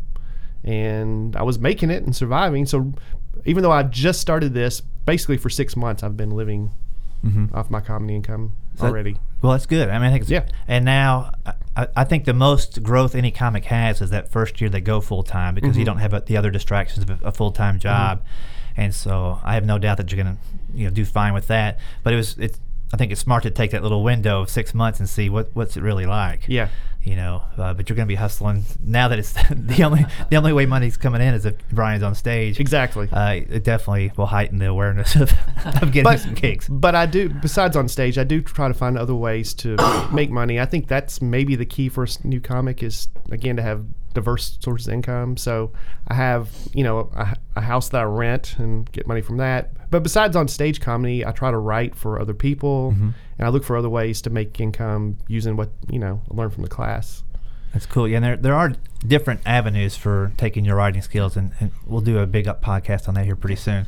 And 0.64 1.36
I 1.36 1.44
was 1.44 1.58
making 1.60 1.90
it 1.90 2.04
and 2.04 2.16
surviving. 2.16 2.66
So 2.66 2.94
even 3.46 3.64
though 3.64 3.72
I 3.72 3.84
just 3.84 4.22
started 4.22 4.54
this, 4.54 4.82
basically 5.06 5.38
for 5.38 5.50
six 5.50 5.76
months, 5.76 6.04
I've 6.04 6.18
been 6.18 6.32
living 6.32 6.72
off 7.56 7.72
my 7.72 7.82
comedy 7.82 8.14
income 8.16 8.52
that- 8.76 8.84
already. 8.86 9.18
Well, 9.42 9.52
that's 9.54 9.66
good. 9.66 9.90
I 9.90 9.98
mean, 10.00 10.08
I 10.08 10.12
think 10.12 10.22
it's, 10.24 10.32
Yeah. 10.32 10.46
And 10.68 10.86
now, 10.86 11.32
I, 11.76 11.88
I 11.96 12.04
think 12.04 12.26
the 12.26 12.34
most 12.34 12.82
growth 12.84 13.14
any 13.16 13.32
comic 13.32 13.66
has 13.66 14.00
is 14.02 14.10
that 14.12 14.32
first 14.32 14.60
year 14.62 14.70
they 14.70 14.82
go 14.82 15.02
full 15.02 15.24
time 15.24 15.54
because 15.56 15.72
Mm-hmm. 15.72 15.80
you 15.80 15.86
don't 15.86 15.98
have 16.00 16.14
uh, 16.14 16.22
the 16.26 16.38
other 16.38 16.50
distractions 16.52 17.08
of 17.10 17.22
a, 17.24 17.28
a 17.28 17.32
full 17.32 17.52
time 17.52 17.80
job, 17.80 18.24
and 18.78 18.94
so 18.94 19.40
I 19.44 19.54
have 19.56 19.66
no 19.66 19.78
doubt 19.78 19.98
that 19.98 20.12
you're 20.12 20.24
gonna 20.24 20.38
you 20.74 20.86
know 20.86 20.90
do 20.92 21.04
fine 21.06 21.34
with 21.34 21.48
that. 21.48 21.80
But 22.04 22.14
it 22.14 22.16
was 22.18 22.38
it's 22.40 22.60
I 22.94 22.98
think 22.98 23.12
it's 23.12 23.22
smart 23.22 23.44
to 23.44 23.52
take 23.52 23.72
that 23.72 23.84
little 23.84 24.04
window 24.04 24.42
of 24.42 24.50
six 24.50 24.74
months 24.74 25.00
and 25.00 25.08
see 25.10 25.30
what 25.30 25.50
what's 25.54 25.78
it 25.78 25.82
really 25.84 26.06
like. 26.06 26.46
Yeah. 26.48 26.70
You 27.06 27.16
know, 27.16 27.44
uh, 27.56 27.76
but 27.76 27.88
you're 27.88 27.96
going 27.96 28.08
to 28.08 28.12
be 28.12 28.16
hustling 28.16 28.64
now 28.84 29.08
that 29.10 29.20
it's 29.20 29.34
the 29.52 29.84
only 29.84 30.06
the 30.32 30.38
only 30.38 30.54
way 30.54 30.66
money's 30.66 30.98
coming 30.98 31.22
in 31.22 31.36
is 31.36 31.46
if 31.46 31.56
Brian's 31.70 32.02
on 32.02 32.16
stage. 32.16 32.60
Exactly. 32.60 33.08
Uh, 33.12 33.42
it 33.48 33.64
definitely 33.64 34.12
will 34.18 34.26
heighten 34.26 34.58
the 34.58 34.68
awareness 34.68 35.16
of, 35.16 35.32
of 35.66 35.92
getting 35.92 36.04
but, 36.04 36.20
some 36.20 36.34
gigs. 36.34 36.68
But 36.68 36.96
I 36.96 37.06
do, 37.06 37.30
besides 37.30 37.78
on 37.78 37.88
stage, 37.88 38.18
I 38.18 38.24
do 38.24 38.42
try 38.42 38.68
to 38.68 38.74
find 38.74 38.98
other 38.98 39.14
ways 39.14 39.54
to 39.56 39.78
make 40.12 40.32
money. 40.32 40.60
I 40.60 40.66
think 40.66 40.88
that's 40.88 41.22
maybe 41.22 41.56
the 41.56 41.66
key 41.66 41.90
for 41.90 42.06
a 42.06 42.08
new 42.24 42.42
comic 42.42 42.82
is 42.82 43.08
again 43.30 43.56
to 43.58 43.62
have 43.62 43.86
diverse 44.16 44.58
sources 44.62 44.88
of 44.88 44.94
income. 44.96 45.38
So 45.38 45.72
I 46.08 46.16
have, 46.16 46.50
you 46.74 46.84
know, 46.84 47.12
a, 47.16 47.36
a 47.56 47.62
house 47.62 47.90
that 47.90 48.02
I 48.02 48.06
rent 48.06 48.56
and 48.58 48.92
get 48.92 49.06
money 49.06 49.22
from 49.22 49.38
that. 49.38 49.70
But 49.92 50.02
besides 50.02 50.36
on 50.36 50.48
stage 50.48 50.82
comedy, 50.82 51.24
I 51.26 51.32
try 51.32 51.52
to 51.52 51.58
write 51.58 51.96
for 51.96 52.20
other 52.20 52.34
people, 52.34 52.92
Mm-hmm. 52.94 53.10
and 53.38 53.46
I 53.48 53.50
look 53.50 53.64
for 53.64 53.78
other 53.78 53.90
ways 53.90 54.22
to 54.24 54.30
make 54.32 54.60
income 54.60 55.18
using 55.28 55.56
what 55.56 55.70
you 55.90 56.00
know 56.00 56.22
I 56.32 56.34
learned 56.36 56.54
from 56.54 56.64
the 56.64 56.70
class. 56.70 57.22
That's 57.74 57.86
cool. 57.86 58.08
Yeah, 58.08 58.18
and 58.18 58.26
there, 58.26 58.38
there 58.38 58.56
are 58.56 58.74
different 59.06 59.42
avenues 59.46 59.96
for 59.98 60.32
taking 60.38 60.64
your 60.66 60.78
writing 60.78 61.02
skills, 61.02 61.36
and, 61.38 61.52
and 61.60 61.72
we'll 61.86 62.02
do 62.02 62.18
a 62.20 62.26
big 62.26 62.48
up 62.48 62.64
podcast 62.64 63.08
on 63.08 63.14
that 63.16 63.26
here 63.26 63.36
pretty 63.36 63.58
soon. 63.58 63.86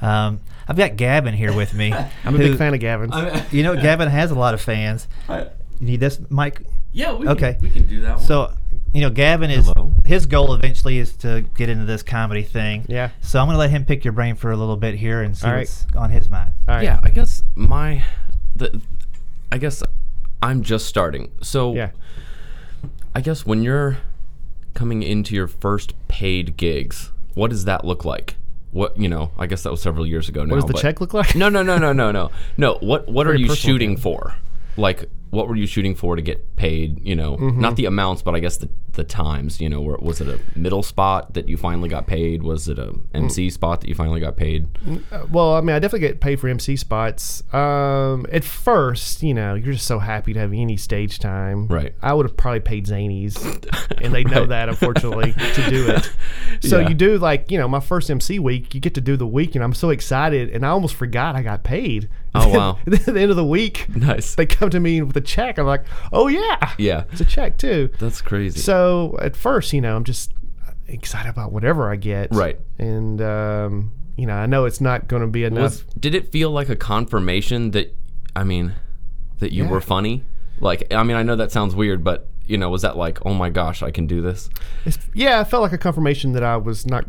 Um, 0.00 0.40
I've 0.66 0.76
got 0.76 0.96
Gavin 0.96 1.34
here 1.34 1.52
with 1.54 1.72
me. 1.74 1.92
I'm 2.24 2.34
a 2.34 2.38
big 2.38 2.58
fan 2.58 2.74
of 2.74 2.80
Gavin's. 2.80 3.14
You 3.52 3.62
know, 3.62 3.74
Gavin 3.80 4.08
has 4.08 4.30
a 4.30 4.34
lot 4.34 4.54
of 4.54 4.60
fans. 4.60 5.06
You 5.28 5.46
need 5.80 6.00
this 6.00 6.20
mic? 6.30 6.62
Yeah, 6.92 7.14
we 7.14 7.28
Okay. 7.28 7.52
can, 7.54 7.62
we 7.62 7.70
can 7.70 7.86
do 7.86 8.00
that 8.00 8.16
one. 8.16 8.26
So, 8.26 8.52
you 8.92 9.00
know, 9.00 9.10
Gavin 9.10 9.50
is 9.50 9.66
Hello. 9.66 9.92
his 10.04 10.26
goal 10.26 10.54
eventually 10.54 10.98
is 10.98 11.12
to 11.18 11.42
get 11.56 11.68
into 11.68 11.84
this 11.84 12.02
comedy 12.02 12.42
thing. 12.42 12.84
Yeah. 12.88 13.10
So 13.20 13.38
I'm 13.40 13.46
going 13.46 13.54
to 13.54 13.58
let 13.58 13.70
him 13.70 13.84
pick 13.84 14.04
your 14.04 14.12
brain 14.12 14.34
for 14.36 14.50
a 14.50 14.56
little 14.56 14.76
bit 14.76 14.94
here 14.96 15.22
and 15.22 15.36
see 15.36 15.46
All 15.46 15.52
right. 15.52 15.60
what's 15.60 15.86
on 15.96 16.10
his 16.10 16.28
mind. 16.28 16.52
All 16.68 16.74
right. 16.76 16.84
yeah, 16.84 17.00
I 17.02 17.10
guess 17.10 17.42
my 17.54 18.04
the 18.56 18.80
I 19.52 19.58
guess 19.58 19.82
I'm 20.42 20.62
just 20.62 20.86
starting. 20.86 21.30
So 21.42 21.74
Yeah. 21.74 21.90
I 23.14 23.20
guess 23.20 23.44
when 23.44 23.62
you're 23.62 23.98
coming 24.74 25.02
into 25.02 25.34
your 25.34 25.48
first 25.48 25.94
paid 26.08 26.56
gigs, 26.56 27.10
what 27.34 27.50
does 27.50 27.64
that 27.64 27.84
look 27.84 28.04
like? 28.04 28.36
What 28.72 28.96
you 28.96 29.08
know? 29.08 29.32
I 29.36 29.46
guess 29.46 29.64
that 29.64 29.70
was 29.70 29.82
several 29.82 30.06
years 30.06 30.28
ago 30.28 30.44
now. 30.44 30.54
What 30.54 30.66
does 30.66 30.74
the 30.76 30.80
check 30.80 31.00
look 31.00 31.12
like? 31.12 31.34
No, 31.34 31.48
no, 31.48 31.62
no, 31.62 31.76
no, 31.76 31.92
no, 31.92 32.12
no, 32.12 32.30
no. 32.56 32.78
What 32.80 33.08
what 33.08 33.26
are 33.26 33.34
you 33.34 33.52
shooting 33.54 33.96
thing. 33.96 34.02
for? 34.02 34.36
Like, 34.76 35.10
what 35.30 35.48
were 35.48 35.56
you 35.56 35.66
shooting 35.66 35.94
for 35.94 36.16
to 36.16 36.22
get 36.22 36.56
paid? 36.56 37.00
You 37.06 37.16
know, 37.16 37.36
Mm-hmm. 37.36 37.60
not 37.60 37.76
the 37.76 37.86
amounts, 37.86 38.22
but 38.22 38.34
I 38.34 38.40
guess 38.40 38.56
the 38.58 38.68
the 38.92 39.04
times. 39.04 39.60
You 39.60 39.68
know, 39.68 39.80
where, 39.80 39.96
was 39.98 40.20
it 40.20 40.26
a 40.28 40.40
middle 40.58 40.82
spot 40.82 41.34
that 41.34 41.48
you 41.48 41.56
finally 41.56 41.88
got 41.88 42.06
paid? 42.08 42.42
Was 42.42 42.68
it 42.68 42.78
a 42.78 42.92
MC 43.14 43.46
Mm. 43.48 43.52
spot 43.52 43.80
that 43.80 43.88
you 43.88 43.94
finally 43.94 44.18
got 44.20 44.36
paid? 44.36 44.66
Uh, 45.12 45.26
well, 45.30 45.54
I 45.54 45.60
mean, 45.60 45.76
I 45.76 45.78
definitely 45.78 46.08
get 46.08 46.20
paid 46.20 46.40
for 46.40 46.48
MC 46.48 46.74
spots. 46.76 47.42
Um, 47.54 48.26
at 48.32 48.42
first, 48.42 49.22
you 49.22 49.32
know, 49.32 49.54
you're 49.54 49.74
just 49.74 49.86
so 49.86 50.00
happy 50.00 50.32
to 50.32 50.40
have 50.40 50.52
any 50.52 50.76
stage 50.76 51.20
time. 51.20 51.68
Right. 51.68 51.94
I 52.02 52.12
would 52.14 52.26
have 52.26 52.36
probably 52.36 52.60
paid 52.60 52.86
Zanies, 52.86 53.36
and 54.02 54.12
they 54.12 54.24
know 54.24 54.46
that, 54.46 54.68
unfortunately, 54.68 55.32
to 55.34 55.70
do 55.70 55.88
it. 55.88 56.10
So 56.62 56.78
Yeah. 56.80 56.88
you 56.88 56.94
do 56.94 57.16
like, 57.16 57.50
you 57.50 57.56
know, 57.58 57.68
my 57.68 57.80
first 57.80 58.10
MC 58.10 58.38
week, 58.38 58.74
you 58.74 58.80
get 58.80 58.92
to 58.94 59.00
do 59.00 59.16
the 59.16 59.26
week, 59.26 59.54
and 59.54 59.64
I'm 59.64 59.72
so 59.72 59.88
excited, 59.90 60.50
and 60.50 60.66
I 60.66 60.70
almost 60.70 60.94
forgot 60.94 61.34
I 61.36 61.42
got 61.42 61.62
paid. 61.62 62.10
Oh, 62.34 62.48
wow. 62.48 62.78
At 62.86 63.06
the 63.06 63.20
end 63.20 63.30
of 63.30 63.36
the 63.36 63.44
week, 63.46 63.86
Nice. 63.96 64.34
they 64.34 64.44
come 64.46 64.68
to 64.70 64.78
me 64.80 65.00
with 65.00 65.16
a 65.20 65.24
check. 65.24 65.58
I'm 65.58 65.66
like, 65.66 65.84
oh 66.12 66.26
yeah, 66.28 66.72
Yeah, 66.78 67.04
it's 67.12 67.20
a 67.20 67.24
check 67.24 67.58
too. 67.58 67.90
that's 67.98 68.20
crazy. 68.22 68.58
So 68.60 69.16
at 69.20 69.36
first, 69.36 69.72
you 69.72 69.80
know, 69.80 69.94
I'm 69.96 70.04
just 70.04 70.32
excited 70.88 71.28
about 71.28 71.52
whatever 71.52 71.90
I 71.90 71.96
get. 71.96 72.28
Right. 72.32 72.58
And 72.78 73.20
um, 73.22 73.92
you 74.16 74.26
know, 74.26 74.34
I 74.34 74.46
know 74.46 74.64
it's 74.64 74.80
not 74.80 75.08
going 75.08 75.22
to 75.22 75.28
be 75.28 75.44
enough. 75.44 75.62
was 75.62 75.84
did 75.98 76.14
it 76.14 76.30
feel 76.32 76.50
like 76.50 76.68
a 76.68 76.76
confirmation 76.76 77.70
that 77.72 77.94
I 78.34 78.44
mean 78.44 78.74
that 79.38 79.52
you 79.52 79.64
Yeah. 79.64 79.70
were 79.70 79.80
funny? 79.80 80.24
Like, 80.58 80.92
I 80.92 81.02
mean, 81.04 81.16
I 81.16 81.22
know 81.22 81.36
that 81.36 81.50
sounds 81.52 81.74
weird, 81.74 82.04
but 82.04 82.28
you 82.44 82.58
know, 82.58 82.68
was 82.68 82.82
that 82.82 82.96
like, 82.96 83.24
oh 83.24 83.32
my 83.32 83.48
gosh, 83.48 83.82
I 83.82 83.90
can 83.90 84.06
do 84.06 84.20
this? 84.20 84.50
It's, 84.84 84.98
yeah, 85.14 85.40
it 85.40 85.44
felt 85.44 85.62
like 85.62 85.72
a 85.72 85.78
confirmation 85.78 86.32
that 86.32 86.42
I 86.42 86.56
was 86.56 86.84
not 86.86 87.06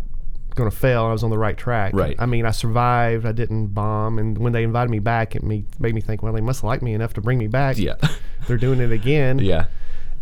going 0.55 0.69
to 0.69 0.75
fail. 0.75 1.03
I 1.05 1.11
was 1.11 1.23
on 1.23 1.29
the 1.29 1.37
right 1.37 1.57
track. 1.57 1.93
Right. 1.93 2.15
I 2.19 2.25
mean, 2.25 2.45
I 2.45 2.51
survived. 2.51 3.25
I 3.25 3.31
didn't 3.31 3.67
bomb. 3.67 4.19
And 4.19 4.37
when 4.37 4.53
they 4.53 4.63
invited 4.63 4.89
me 4.89 4.99
back, 4.99 5.35
it 5.35 5.43
me, 5.43 5.65
made 5.79 5.95
me 5.95 6.01
think, 6.01 6.21
well, 6.23 6.33
they 6.33 6.41
must 6.41 6.63
like 6.63 6.81
me 6.81 6.93
enough 6.93 7.13
to 7.15 7.21
bring 7.21 7.37
me 7.37 7.47
back. 7.47 7.77
Yeah, 7.77 7.95
They're 8.47 8.57
doing 8.57 8.79
it 8.79 8.91
again. 8.91 9.39
yeah, 9.39 9.65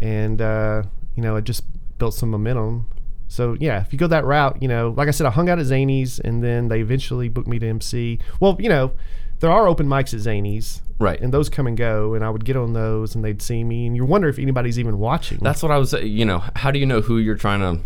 And, 0.01 0.41
uh, 0.41 0.83
you 1.15 1.23
know, 1.23 1.35
it 1.35 1.43
just 1.43 1.63
built 1.97 2.13
some 2.13 2.29
momentum. 2.29 2.87
So, 3.27 3.55
yeah, 3.59 3.81
if 3.81 3.93
you 3.93 3.99
go 3.99 4.07
that 4.07 4.25
route, 4.25 4.61
you 4.61 4.67
know, 4.67 4.93
like 4.97 5.07
I 5.07 5.11
said, 5.11 5.27
I 5.27 5.29
hung 5.31 5.49
out 5.49 5.59
at 5.59 5.65
Zanies 5.65 6.19
and 6.19 6.43
then 6.43 6.67
they 6.67 6.79
eventually 6.81 7.29
booked 7.29 7.47
me 7.47 7.59
to 7.59 7.67
MC. 7.67 8.19
Well, 8.39 8.55
you 8.59 8.69
know, 8.69 8.91
there 9.39 9.51
are 9.51 9.67
open 9.67 9.87
mics 9.87 10.13
at 10.13 10.19
Zanies. 10.21 10.81
right. 10.99 11.19
And 11.21 11.33
those 11.33 11.47
come 11.49 11.67
and 11.67 11.77
go, 11.77 12.13
and 12.15 12.25
I 12.25 12.29
would 12.29 12.43
get 12.43 12.57
on 12.57 12.73
those, 12.73 13.15
and 13.15 13.23
they'd 13.23 13.41
see 13.41 13.63
me, 13.63 13.85
and 13.87 13.95
you 13.95 14.03
wonder 14.03 14.27
if 14.27 14.37
anybody's 14.39 14.77
even 14.79 14.97
watching. 14.99 15.37
That's 15.41 15.61
what 15.63 15.71
I 15.71 15.77
was. 15.77 15.93
You 15.93 16.25
know, 16.25 16.43
how 16.55 16.71
do 16.71 16.79
you 16.79 16.85
know 16.85 16.99
who 17.01 17.19
you're 17.19 17.35
trying 17.37 17.59
to 17.61 17.81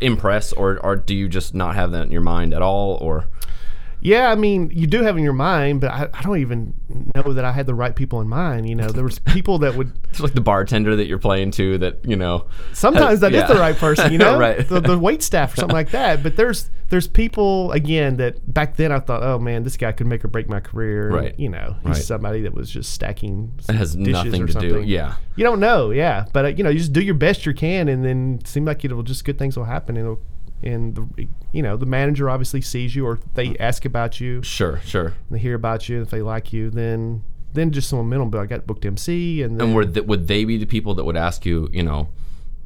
impress, 0.00 0.52
or 0.52 0.78
or 0.84 0.96
do 0.96 1.14
you 1.14 1.28
just 1.28 1.54
not 1.54 1.74
have 1.74 1.92
that 1.92 2.02
in 2.02 2.10
your 2.10 2.20
mind 2.20 2.54
at 2.54 2.62
all? 2.62 2.98
Or 3.00 3.26
Yeah, 4.00 4.30
I 4.30 4.36
mean, 4.36 4.70
you 4.72 4.86
do 4.86 5.02
have 5.02 5.16
in 5.16 5.24
your 5.24 5.32
mind, 5.32 5.80
but 5.80 5.90
I, 5.90 6.08
I 6.14 6.22
don't 6.22 6.38
even 6.38 6.74
know 7.14 7.32
that 7.32 7.44
I 7.44 7.52
had 7.52 7.66
the 7.66 7.74
right 7.74 7.94
people 7.96 8.20
in 8.20 8.28
mind. 8.28 8.68
You 8.68 8.74
know, 8.76 8.88
there 8.88 9.04
was 9.04 9.18
people 9.34 9.58
that 9.60 9.74
would. 9.74 9.92
It's 10.10 10.20
like 10.20 10.34
the 10.34 10.40
bartender 10.40 10.94
that 10.96 11.06
you're 11.06 11.18
playing 11.18 11.50
to 11.52 11.78
that 11.78 12.04
you 12.04 12.16
know. 12.16 12.46
Sometimes 12.72 13.20
that 13.20 13.32
is 13.32 13.40
yeah. 13.40 13.46
the 13.48 13.58
right 13.58 13.76
person, 13.76 14.12
you 14.12 14.18
know, 14.24 14.38
Right. 14.38 14.66
the, 14.68 14.80
the 14.80 14.98
wait 14.98 15.22
staff 15.22 15.52
or 15.52 15.56
something 15.56 15.74
like 15.74 15.90
that. 15.90 16.22
But 16.22 16.36
there's 16.36 16.70
there's 16.90 17.06
people 17.08 17.72
again 17.72 18.16
that 18.16 18.52
back 18.52 18.76
then 18.76 18.92
I 18.92 19.00
thought, 19.00 19.22
oh 19.22 19.38
man, 19.38 19.62
this 19.64 19.76
guy 19.76 19.92
could 19.92 20.06
make 20.06 20.24
or 20.24 20.28
break 20.28 20.48
my 20.48 20.60
career. 20.60 21.08
And, 21.08 21.16
Right. 21.16 21.34
You 21.38 21.48
know, 21.48 21.76
he's 21.82 21.88
Right. 21.96 21.96
somebody 22.04 22.42
that 22.42 22.54
was 22.54 22.70
just 22.70 22.92
stacking. 22.92 23.52
It 23.68 23.74
has 23.74 23.96
nothing 23.96 24.46
to 24.46 24.60
do. 24.60 24.82
Yeah. 24.82 25.14
You 25.36 25.44
don't 25.44 25.60
know, 25.60 25.90
yeah, 25.90 26.24
but 26.32 26.44
uh, 26.44 26.48
you 26.48 26.64
know, 26.64 26.70
you 26.70 26.78
just 26.78 26.92
do 26.92 27.00
your 27.00 27.14
best 27.14 27.46
you 27.46 27.54
can, 27.54 27.88
and 27.88 28.04
then 28.04 28.40
seem 28.44 28.64
like 28.64 28.84
it'll 28.84 29.02
just 29.04 29.24
good 29.24 29.38
things 29.38 29.56
will 29.56 29.64
happen, 29.66 29.96
and 29.96 30.04
it'll, 30.04 30.20
and 30.62 30.94
the 30.94 31.28
you 31.52 31.62
know 31.62 31.76
the 31.76 31.86
manager 31.86 32.28
obviously 32.28 32.60
sees 32.60 32.94
you, 32.96 33.06
or 33.06 33.18
they 33.34 33.56
ask 33.58 33.84
about 33.84 34.20
you, 34.20 34.42
Sure. 34.42 34.80
Sure. 34.84 35.14
they 35.30 35.38
hear 35.38 35.54
about 35.54 35.88
you, 35.88 35.96
and 35.96 36.04
if 36.06 36.10
they 36.10 36.22
like 36.22 36.52
you, 36.52 36.70
then 36.70 37.22
then 37.54 37.70
just 37.72 37.88
some 37.88 37.98
momentum. 37.98 38.30
But 38.30 38.40
I 38.40 38.46
got 38.46 38.66
booked 38.66 38.84
MC, 38.84 39.42
and 39.42 39.58
then 39.58 39.68
And 39.68 39.76
would 39.76 39.94
th- 39.94 40.06
would 40.06 40.28
they 40.28 40.44
be 40.44 40.56
the 40.58 40.66
people 40.66 40.94
that 40.94 41.04
would 41.04 41.16
ask 41.16 41.46
you, 41.46 41.68
you 41.72 41.82
know, 41.82 42.08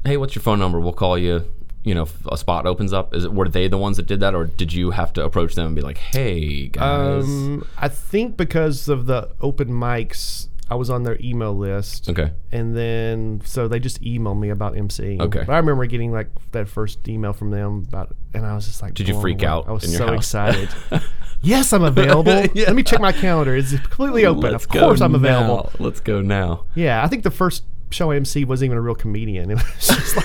hey, 0.05 0.17
what's 0.17 0.35
your 0.35 0.41
phone 0.43 0.59
number? 0.59 0.79
We'll 0.79 0.93
call 0.93 1.17
you. 1.17 1.45
You 1.85 1.93
know, 1.93 2.03
if 2.03 2.25
a 2.27 2.37
spot 2.37 2.65
opens 2.65 2.93
up. 2.93 3.13
Is 3.13 3.25
it 3.25 3.33
were 3.33 3.49
they 3.49 3.67
the 3.67 3.77
ones 3.77 3.97
that 3.97 4.05
did 4.07 4.21
that, 4.21 4.33
or 4.33 4.45
did 4.45 4.71
you 4.71 4.91
have 4.91 5.11
to 5.13 5.23
approach 5.25 5.55
them 5.55 5.67
and 5.67 5.75
be 5.75 5.81
like, 5.81 5.97
hey 5.97 6.67
guys? 6.69 7.25
um, 7.25 7.67
I 7.77 7.89
think 7.89 8.37
because 8.37 8.87
of 8.87 9.05
the 9.05 9.31
open 9.41 9.67
mics, 9.69 10.47
I 10.69 10.75
was 10.75 10.89
on 10.89 11.03
their 11.03 11.17
email 11.19 11.53
list. 11.55 12.09
okay. 12.09 12.31
And 12.51 12.75
then, 12.75 13.41
so 13.45 13.67
they 13.67 13.79
just 13.79 14.01
emailed 14.01 14.39
me 14.39 14.49
about 14.49 14.77
MC. 14.77 15.17
Okay. 15.19 15.43
But 15.45 15.49
I 15.53 15.57
remember 15.57 15.85
getting 15.85 16.11
like 16.11 16.29
that 16.51 16.67
first 16.69 17.07
email 17.07 17.33
from 17.33 17.51
them 17.51 17.85
about, 17.87 18.15
and 18.33 18.45
I 18.45 18.55
was 18.55 18.65
just 18.65 18.81
like, 18.81 18.93
Did 18.93 19.07
you 19.07 19.19
freak 19.19 19.41
away. 19.41 19.49
out 19.51 19.67
I 19.67 19.71
was 19.73 19.95
so 19.95 20.07
house? 20.07 20.15
excited. 20.15 20.69
yes, 21.41 21.73
I'm 21.73 21.83
available. 21.83 22.45
Yeah. 22.53 22.67
Let 22.67 22.75
me 22.75 22.83
check 22.83 23.01
my 23.01 23.11
calendar. 23.11 23.55
It's 23.55 23.71
completely 23.71 24.25
open. 24.25 24.51
Let's 24.51 24.63
of 24.65 24.69
course, 24.71 25.01
I'm 25.01 25.15
available. 25.15 25.69
now. 25.79 25.85
Let's 25.85 25.99
go 25.99 26.21
now. 26.21 26.65
Yeah, 26.75 27.03
I 27.03 27.07
think 27.07 27.23
the 27.23 27.31
first 27.31 27.63
show 27.91 28.09
MC 28.11 28.43
wasn't 28.45 28.67
even 28.69 28.77
a 28.77 28.81
real 28.81 28.95
comedian. 28.95 29.51
It 29.51 29.55
was 29.57 29.87
just 29.87 30.15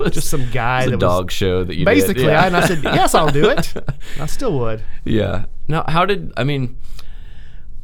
like 0.00 0.12
just 0.12 0.28
some 0.30 0.48
guy 0.50 0.80
It's 0.82 0.88
a 0.88 0.90
that 0.92 1.00
dog 1.00 1.24
was 1.26 1.32
show 1.34 1.64
that 1.64 1.74
you 1.74 1.84
basically. 1.84 2.24
Did. 2.24 2.30
Yeah. 2.30 2.46
And 2.46 2.56
I 2.56 2.66
said, 2.66 2.82
yes, 2.84 3.14
I'll 3.14 3.30
do 3.32 3.48
it. 3.48 3.74
I 4.20 4.26
still 4.26 4.56
would. 4.60 4.82
Yeah. 5.04 5.46
Now, 5.66 5.84
how 5.88 6.04
did 6.04 6.32
I 6.36 6.44
mean? 6.44 6.76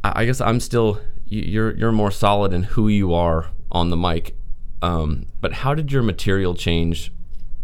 I 0.03 0.21
I 0.21 0.25
guess 0.25 0.39
I'm 0.39 0.59
still 0.59 0.99
you're 1.27 1.75
you're 1.75 1.91
more 1.91 2.11
solid 2.11 2.53
in 2.53 2.63
who 2.63 2.87
you 2.87 3.13
are 3.13 3.47
on 3.71 3.89
the 3.89 3.97
mic. 3.97 4.35
Um, 4.81 5.27
but 5.41 5.53
how 5.53 5.73
did 5.73 5.91
your 5.91 6.03
material 6.03 6.53
change 6.53 7.11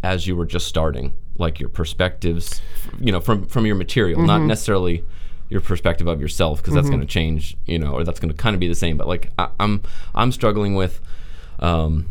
as 0.04 0.28
you 0.28 0.36
were 0.36 0.46
just 0.46 0.68
starting? 0.68 1.14
Like 1.38 1.60
your 1.60 1.70
perspectives, 1.70 2.62
you 3.00 3.12
know, 3.12 3.20
from 3.20 3.46
from 3.46 3.66
your 3.66 3.76
material, 3.76 4.22
not 4.22 4.42
necessarily 4.42 5.04
your 5.50 5.62
perspective 5.62 6.08
of 6.08 6.22
yourself, 6.22 6.62
because 6.62 6.74
that's 6.74 6.90
going 6.90 7.02
to 7.02 7.08
change, 7.08 7.58
you 7.66 7.80
know, 7.80 7.94
or 7.94 8.04
that's 8.04 8.20
going 8.20 8.32
to 8.32 8.38
kind 8.38 8.54
of 8.54 8.60
be 8.60 8.68
the 8.68 8.76
same. 8.76 8.98
But 8.98 9.08
like 9.08 9.32
I, 9.38 9.50
I'm 9.60 9.82
I'm 10.14 10.32
struggling 10.32 10.76
with. 10.76 11.00
Um, 11.60 12.10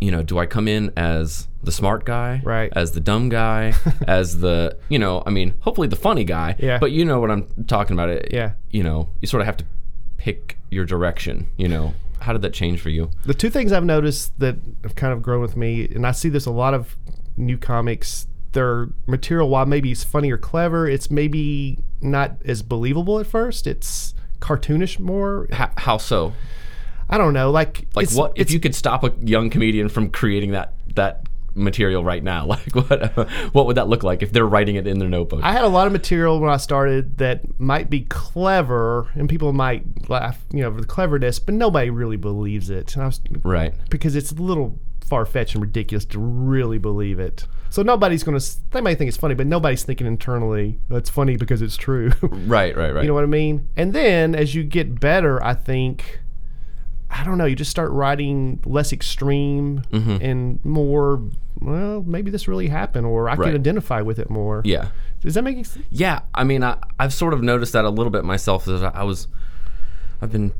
you 0.00 0.12
know, 0.12 0.22
do 0.22 0.38
I 0.38 0.46
come 0.46 0.68
in 0.68 0.92
as 0.96 1.48
the 1.62 1.72
smart 1.72 2.04
guy, 2.04 2.40
Right. 2.44 2.72
As 2.74 2.92
the 2.92 3.00
dumb 3.00 3.28
guy, 3.28 3.74
as 4.06 4.38
the 4.38 4.76
you 4.88 4.98
know, 4.98 5.22
I 5.26 5.30
mean, 5.30 5.54
hopefully 5.60 5.88
the 5.88 5.96
funny 5.96 6.24
guy, 6.24 6.54
Yeah. 6.58 6.78
But 6.78 6.92
you 6.92 7.04
know 7.04 7.18
what 7.20 7.30
I'm 7.30 7.46
talking 7.66 7.94
about. 7.94 8.08
It, 8.08 8.28
Yeah. 8.32 8.52
You 8.70 8.84
know, 8.84 9.08
you 9.20 9.26
sort 9.26 9.40
of 9.40 9.46
have 9.46 9.56
to 9.56 9.64
pick 10.18 10.58
your 10.70 10.84
direction. 10.84 11.48
You 11.56 11.68
know, 11.68 11.94
how 12.20 12.34
did 12.34 12.42
that 12.42 12.52
change 12.52 12.80
for 12.80 12.90
you? 12.90 13.10
the 13.24 13.32
two 13.34 13.48
things 13.48 13.72
I've 13.72 13.84
noticed 13.84 14.38
that 14.38 14.56
have 14.82 14.94
kind 14.94 15.12
of 15.12 15.22
grown 15.22 15.40
with 15.40 15.56
me, 15.56 15.86
and 15.86 16.06
I 16.06 16.12
see 16.12 16.28
this 16.28 16.44
a 16.44 16.50
lot 16.50 16.74
of 16.74 16.96
new 17.36 17.56
comics. 17.56 18.26
Their 18.52 18.88
material, 19.06 19.48
while 19.48 19.66
maybe 19.66 19.92
it's 19.92 20.04
funny 20.04 20.30
or 20.30 20.38
clever, 20.38 20.88
it's 20.88 21.10
maybe 21.10 21.78
not 22.00 22.36
as 22.44 22.62
believable 22.62 23.20
at 23.20 23.26
first. 23.26 23.66
It's 23.66 24.14
cartoonish 24.40 24.98
more. 24.98 25.48
How, 25.52 25.70
how 25.76 25.96
so? 25.98 26.32
I 27.10 27.18
don't 27.18 27.34
know. 27.34 27.50
Like, 27.50 27.86
Like, 27.94 28.10
what 28.12 28.32
if 28.36 28.50
you 28.50 28.58
could 28.60 28.74
stop 28.74 29.04
a 29.04 29.12
young 29.20 29.50
comedian 29.50 29.88
from 29.88 30.10
creating 30.10 30.52
that 30.52 30.74
that 30.94 31.27
material 31.58 32.04
right 32.04 32.22
now? 32.22 32.46
Like, 32.58 32.74
what 32.74 33.54
what 33.54 33.66
would 33.66 33.76
that 33.76 33.88
look 33.88 34.02
like 34.02 34.22
if 34.22 34.32
they're 34.32 34.46
writing 34.46 34.76
it 34.76 34.86
in 34.86 34.98
their 34.98 35.08
notebook? 35.08 35.40
I 35.42 35.52
had 35.52 35.64
a 35.64 35.68
lot 35.68 35.86
of 35.86 35.92
material 35.92 36.40
when 36.40 36.50
I 36.50 36.56
started 36.56 37.18
that 37.18 37.60
might 37.60 37.90
be 37.90 38.02
clever, 38.02 39.10
and 39.14 39.28
people 39.28 39.52
might 39.52 40.08
laugh, 40.08 40.40
you 40.50 40.62
know, 40.62 40.72
for 40.72 40.80
the 40.80 40.86
cleverness, 40.86 41.38
but 41.38 41.54
nobody 41.54 41.90
really 41.90 42.16
believes 42.16 42.70
it. 42.70 42.94
And 42.94 43.02
I 43.02 43.06
was, 43.06 43.20
right. 43.42 43.74
because 43.90 44.16
it's 44.16 44.32
a 44.32 44.34
little 44.34 44.78
far 45.04 45.24
fetched 45.24 45.54
and 45.54 45.62
ridiculous 45.62 46.04
to 46.06 46.18
really 46.18 46.78
believe 46.78 47.18
it. 47.18 47.46
So 47.70 47.82
nobody's 47.82 48.22
going 48.22 48.38
to. 48.38 48.70
They 48.70 48.80
might 48.80 48.98
think 48.98 49.08
it's 49.08 49.16
funny, 49.16 49.34
but 49.34 49.46
nobody's 49.46 49.82
thinking 49.82 50.06
internally 50.06 50.78
that's 50.88 51.10
funny 51.10 51.36
because 51.36 51.62
it's 51.62 51.76
true. 51.76 52.12
Right. 52.22 52.76
Right. 52.76 52.92
Right. 52.92 53.02
you 53.02 53.08
know 53.08 53.14
what 53.14 53.24
I 53.24 53.28
mean? 53.28 53.68
And 53.76 53.92
then 53.92 54.34
as 54.34 54.54
you 54.54 54.64
get 54.64 55.00
better, 55.00 55.42
I 55.42 55.54
think. 55.54 56.20
I 57.10 57.24
don't 57.24 57.38
know. 57.38 57.46
You 57.46 57.56
just 57.56 57.70
start 57.70 57.90
writing 57.92 58.60
less 58.66 58.92
extreme 58.92 59.82
Mm-hmm. 59.92 60.16
and 60.20 60.64
more. 60.64 61.22
Well, 61.60 62.04
maybe 62.06 62.30
this 62.30 62.46
really 62.46 62.68
happened, 62.68 63.06
or 63.06 63.28
I 63.28 63.34
Right. 63.34 63.46
can 63.48 63.54
identify 63.56 64.00
with 64.02 64.18
it 64.18 64.30
more. 64.30 64.62
yeah. 64.64 64.88
Does 65.20 65.34
that 65.34 65.42
make 65.42 65.66
sense? 65.66 65.84
Yeah, 65.90 66.20
I 66.32 66.44
mean, 66.44 66.62
I, 66.62 66.76
I've 67.00 67.12
sort 67.12 67.34
of 67.34 67.42
noticed 67.42 67.72
that 67.72 67.84
a 67.84 67.90
little 67.90 68.10
bit 68.12 68.24
myself. 68.24 68.68
As 68.68 68.82
I, 68.84 69.02
was, 69.02 69.26
I've 70.22 70.30
been. 70.30 70.52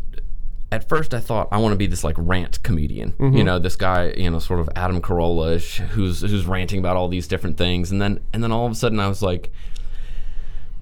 At 0.72 0.86
first, 0.88 1.14
I 1.14 1.20
thought 1.20 1.48
I 1.52 1.58
want 1.58 1.72
to 1.72 1.76
be 1.76 1.86
this 1.86 2.02
like 2.04 2.16
rant 2.18 2.62
comedian. 2.62 3.14
You 3.20 3.42
know, 3.44 3.58
this 3.58 3.74
guy, 3.76 4.12
you 4.16 4.28
know, 4.30 4.38
sort 4.40 4.58
of 4.60 4.68
Adam 4.76 5.00
Carolla-ish, 5.00 5.76
who's 5.78 6.20
who's 6.20 6.44
ranting 6.46 6.78
about 6.80 6.96
all 6.96 7.08
these 7.08 7.26
different 7.28 7.56
things, 7.56 7.90
and 7.92 8.02
then 8.02 8.20
and 8.34 8.42
then 8.42 8.50
all 8.52 8.66
of 8.66 8.72
a 8.72 8.74
sudden, 8.74 8.98
I 9.00 9.06
was 9.08 9.22
like, 9.22 9.50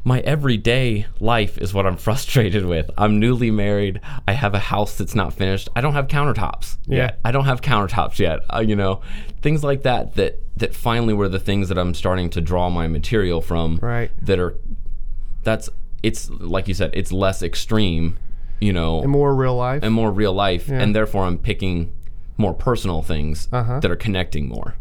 my 0.06 0.20
everyday 0.20 1.04
life 1.18 1.58
is 1.58 1.74
what 1.74 1.84
I'm 1.84 1.96
frustrated 2.08 2.64
with. 2.64 2.88
I'm 2.96 3.18
newly 3.18 3.50
married. 3.50 4.00
I 4.28 4.32
have 4.32 4.54
a 4.54 4.60
house 4.60 4.96
that's 4.96 5.16
not 5.16 5.32
finished. 5.34 5.68
I 5.74 5.80
don't 5.80 5.94
have 5.94 6.06
countertops. 6.06 6.76
Yeah. 6.86 6.96
yet. 6.96 7.20
I 7.24 7.32
don't 7.32 7.44
have 7.46 7.60
countertops 7.60 8.20
yet. 8.20 8.40
Uh, 8.48 8.60
you 8.60 8.76
know, 8.76 9.00
things 9.42 9.64
like 9.64 9.82
that. 9.82 10.14
That 10.14 10.38
that 10.58 10.74
finally 10.76 11.12
were 11.12 11.28
the 11.28 11.40
things 11.40 11.68
that 11.70 11.76
I'm 11.76 11.92
starting 11.92 12.30
to 12.30 12.40
draw 12.40 12.70
my 12.70 12.86
material 12.86 13.42
from. 13.42 13.78
Right. 13.82 14.12
That 14.24 14.38
are. 14.38 14.54
That's 15.42 15.68
it's 16.04 16.30
like 16.30 16.68
you 16.68 16.74
said. 16.74 16.92
It's 16.94 17.10
less 17.12 17.42
extreme. 17.42 18.18
You 18.60 18.72
know, 18.72 19.02
And 19.02 19.10
more 19.10 19.34
real 19.34 19.54
life. 19.56 19.82
and 19.82 19.92
more 19.92 20.10
real 20.10 20.32
life, 20.32 20.70
and 20.70 20.94
therefore 20.96 21.24
I'm 21.24 21.36
picking 21.36 21.92
more 22.38 22.54
personal 22.54 23.02
things 23.02 23.48
Uh-huh. 23.52 23.80
that 23.80 23.90
are 23.90 23.96
connecting 23.96 24.48
more. 24.48 24.76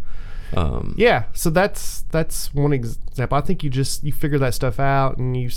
Um, 0.54 0.94
yeah. 0.98 1.26
So 1.34 1.50
that's 1.50 2.02
that's 2.12 2.54
one 2.54 2.74
example. 2.74 3.38
I 3.38 3.42
think 3.42 3.64
you 3.64 3.70
just 3.70 4.04
you 4.04 4.12
figure 4.14 4.40
that 4.40 4.54
stuff 4.54 4.80
out, 4.80 5.18
and 5.18 5.36
you. 5.38 5.50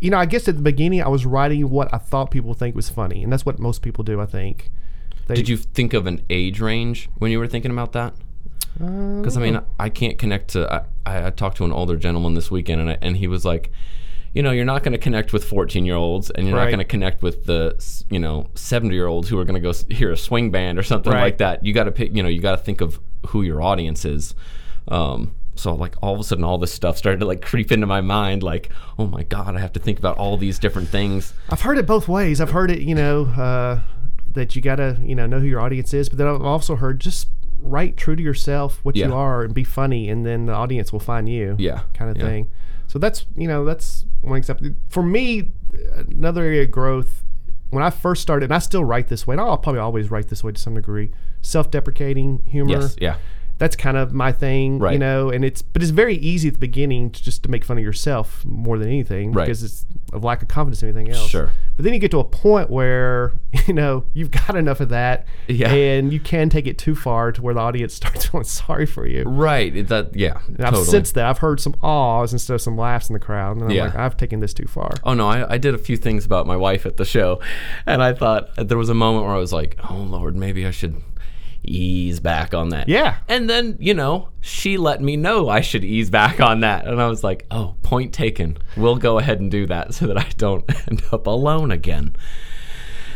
You 0.00 0.10
know, 0.10 0.18
I 0.18 0.26
guess 0.26 0.48
at 0.48 0.56
the 0.56 0.62
beginning 0.62 1.00
I 1.00 1.06
was 1.06 1.24
writing 1.24 1.70
what 1.70 1.94
I 1.94 1.98
thought 1.98 2.32
people 2.32 2.48
would 2.48 2.58
think 2.58 2.74
was 2.74 2.90
funny, 2.90 3.22
and 3.22 3.32
that's 3.32 3.46
what 3.46 3.60
most 3.60 3.82
people 3.82 4.02
do. 4.02 4.20
I 4.20 4.26
think. 4.26 4.68
They, 5.28 5.36
Did 5.36 5.48
you 5.48 5.56
think 5.56 5.94
of 5.94 6.08
an 6.08 6.24
age 6.28 6.58
range 6.60 7.08
when 7.18 7.30
you 7.30 7.38
were 7.38 7.46
thinking 7.46 7.70
about 7.70 7.92
that? 7.92 8.14
Uh, 8.82 9.20
Because 9.20 9.36
I 9.36 9.40
mean, 9.40 9.60
I 9.78 9.88
can't 9.90 10.18
connect 10.18 10.48
to. 10.50 10.84
I, 11.06 11.26
I, 11.26 11.30
talked 11.30 11.58
to 11.58 11.64
an 11.64 11.70
older 11.72 11.96
gentleman 11.96 12.34
this 12.34 12.50
weekend, 12.50 12.80
and 12.80 12.90
I, 12.90 12.98
and 13.00 13.16
he 13.16 13.28
was 13.28 13.44
like, 13.44 13.70
you 14.34 14.42
know, 14.42 14.50
you're 14.50 14.64
not 14.64 14.82
going 14.82 14.90
to 14.90 14.98
connect 14.98 15.32
with 15.32 15.44
14 15.44 15.84
year 15.86 15.94
olds, 15.94 16.30
and 16.30 16.48
you're 16.48 16.56
not 16.56 16.66
going 16.66 16.78
to 16.78 16.84
connect 16.84 17.22
with 17.22 17.44
the 17.44 17.76
you 18.10 18.18
know 18.18 18.48
70 18.56 18.92
year 18.92 19.06
olds 19.06 19.28
who 19.28 19.38
are 19.38 19.44
going 19.44 19.54
to 19.54 19.60
go 19.60 19.70
s- 19.70 19.84
hear 19.88 20.10
a 20.10 20.16
swing 20.16 20.50
band 20.50 20.80
or 20.80 20.82
something 20.82 21.12
Right. 21.12 21.20
like 21.22 21.38
that. 21.38 21.64
You 21.64 21.72
got 21.72 21.84
to 21.84 21.92
pick. 21.92 22.12
You 22.16 22.24
know, 22.24 22.28
you 22.28 22.40
got 22.40 22.56
to 22.56 22.62
think 22.64 22.80
of 22.80 22.98
who 23.28 23.42
your 23.42 23.62
audience 23.62 24.04
is. 24.04 24.34
Um, 24.88 25.34
so 25.54 25.74
like 25.74 25.94
all 26.02 26.14
of 26.14 26.20
a 26.20 26.24
sudden, 26.24 26.44
all 26.44 26.58
this 26.58 26.72
stuff 26.72 26.96
started 26.96 27.20
to 27.20 27.26
like 27.26 27.42
creep 27.42 27.70
into 27.70 27.86
my 27.86 28.00
mind. 28.00 28.42
Like, 28.42 28.70
oh 28.98 29.06
my 29.06 29.22
god, 29.22 29.54
I 29.56 29.60
have 29.60 29.72
to 29.74 29.80
think 29.80 29.98
about 29.98 30.16
all 30.18 30.36
these 30.36 30.58
different 30.58 30.88
things. 30.88 31.34
I've 31.50 31.60
heard 31.60 31.78
it 31.78 31.86
both 31.86 32.08
ways. 32.08 32.40
I've 32.40 32.50
heard 32.50 32.70
it, 32.70 32.80
you 32.80 32.94
know, 32.94 33.26
uh, 33.26 33.80
that 34.32 34.56
you 34.56 34.62
gotta, 34.62 34.98
you 35.02 35.14
know, 35.14 35.26
know 35.26 35.40
who 35.40 35.46
your 35.46 35.60
audience 35.60 35.92
is, 35.92 36.08
but 36.08 36.18
then 36.18 36.26
I've 36.26 36.42
also 36.42 36.76
heard 36.76 37.00
just 37.00 37.28
write 37.60 37.96
true 37.96 38.16
to 38.16 38.22
yourself, 38.22 38.80
what 38.82 38.96
Yeah. 38.96 39.08
you 39.08 39.14
are, 39.14 39.42
and 39.42 39.54
be 39.54 39.62
funny, 39.62 40.08
and 40.08 40.24
then 40.26 40.46
the 40.46 40.54
audience 40.54 40.92
will 40.92 41.00
find 41.00 41.28
you. 41.28 41.54
Yeah, 41.58 41.82
kind 41.94 42.10
of 42.10 42.16
yeah. 42.16 42.24
thing. 42.24 42.50
So 42.86 42.98
that's 42.98 43.26
you 43.36 43.46
know 43.46 43.64
that's 43.64 44.04
one 44.22 44.38
example. 44.38 44.70
For 44.88 45.02
me, 45.02 45.50
another 46.08 46.42
area 46.42 46.62
of 46.62 46.70
growth. 46.70 47.24
When 47.70 47.82
I 47.82 47.88
first 47.88 48.20
started, 48.20 48.46
and 48.46 48.54
I 48.54 48.58
still 48.58 48.84
write 48.84 49.08
this 49.08 49.26
way, 49.26 49.32
and 49.34 49.40
I'll 49.40 49.56
probably 49.56 49.80
always 49.80 50.10
write 50.10 50.28
this 50.28 50.44
way 50.44 50.52
to 50.52 50.60
some 50.60 50.74
degree. 50.74 51.10
Self-deprecating 51.42 52.42
humor. 52.46 52.80
Yes, 52.80 52.96
yeah, 53.00 53.16
That's 53.58 53.76
kind 53.76 53.96
of 53.96 54.12
my 54.12 54.32
thing, 54.32 54.80
you 54.92 54.98
know. 54.98 55.30
And 55.30 55.44
it's 55.44 55.62
but 55.62 55.82
it's 55.82 55.90
very 55.92 56.16
easy 56.16 56.48
at 56.48 56.54
the 56.54 56.60
beginning 56.60 57.10
to 57.10 57.22
just 57.22 57.42
to 57.44 57.50
make 57.50 57.64
fun 57.64 57.78
of 57.78 57.84
yourself 57.84 58.44
more 58.44 58.78
than 58.78 58.88
anything 58.88 59.32
Right. 59.32 59.44
because 59.46 59.62
it's 59.62 59.86
a 60.12 60.18
lack 60.18 60.42
of 60.42 60.48
confidence 60.48 60.82
in 60.82 60.88
anything 60.88 61.10
else. 61.10 61.28
Sure. 61.28 61.50
But 61.76 61.84
then 61.84 61.94
you 61.94 61.98
get 62.00 62.10
to 62.10 62.18
a 62.18 62.24
point 62.24 62.68
where 62.70 63.32
you 63.66 63.72
know 63.74 64.04
you've 64.14 64.30
got 64.32 64.56
enough 64.56 64.80
of 64.80 64.88
that, 64.88 65.26
Yeah. 65.48 65.70
and 65.72 66.12
you 66.12 66.18
can 66.20 66.48
take 66.50 66.66
it 66.66 66.76
too 66.78 66.94
far 66.96 67.30
to 67.32 67.40
where 67.42 67.54
the 67.54 67.60
audience 67.60 67.94
starts 68.00 68.26
feeling 68.26 68.44
sorry 68.44 68.86
for 68.86 69.06
you. 69.06 69.22
right. 69.24 69.86
That 69.88 70.16
yeah, 70.16 70.38
And 70.48 70.58
totally. 70.58 70.80
I've 70.80 70.86
sensed 70.88 71.14
that. 71.14 71.26
I've 71.26 71.38
heard 71.38 71.60
some 71.60 71.74
ahs 71.82 72.32
instead 72.32 72.54
of 72.54 72.60
some 72.62 72.76
laughs 72.76 73.08
in 73.10 73.14
the 73.14 73.20
crowd. 73.20 73.56
And 73.56 73.66
I'm 73.66 73.70
Yeah. 73.70 73.84
like, 73.86 73.96
I've 73.96 74.16
taken 74.16 74.40
this 74.40 74.52
too 74.54 74.66
far. 74.66 74.90
Oh 75.04 75.14
no, 75.14 75.28
I, 75.28 75.54
I 75.54 75.58
did 75.58 75.74
a 75.74 75.78
few 75.78 75.96
things 75.96 76.24
about 76.24 76.46
my 76.46 76.56
wife 76.56 76.84
at 76.86 76.96
the 76.96 77.04
show, 77.04 77.40
and 77.86 78.02
I 78.02 78.12
thought 78.12 78.48
there 78.56 78.78
was 78.78 78.88
a 78.88 78.94
moment 78.94 79.26
where 79.26 79.34
I 79.34 79.38
was 79.38 79.52
like, 79.52 79.78
"Oh 79.90 79.96
Lord, 79.96 80.34
maybe 80.36 80.66
I 80.66 80.70
should, 80.72 81.00
ease 81.64 82.20
back 82.20 82.54
on 82.54 82.70
that. 82.70 82.88
Yeah. 82.88 83.18
And 83.28 83.48
then, 83.48 83.76
you 83.80 83.94
know, 83.94 84.28
she 84.40 84.76
let 84.78 85.00
me 85.00 85.16
know 85.16 85.48
I 85.48 85.60
should 85.60 85.84
ease 85.84 86.10
back 86.10 86.40
on 86.40 86.60
that. 86.60 86.86
And 86.86 87.00
I 87.00 87.06
was 87.08 87.22
like, 87.22 87.46
oh, 87.50 87.76
point 87.82 88.12
taken. 88.12 88.58
We'll 88.76 88.96
go 88.96 89.18
ahead 89.18 89.40
and 89.40 89.50
do 89.50 89.66
that 89.66 89.94
so 89.94 90.06
that 90.08 90.18
I 90.18 90.28
don't 90.36 90.64
end 90.88 91.02
up 91.12 91.26
alone 91.26 91.70
again. 91.70 92.16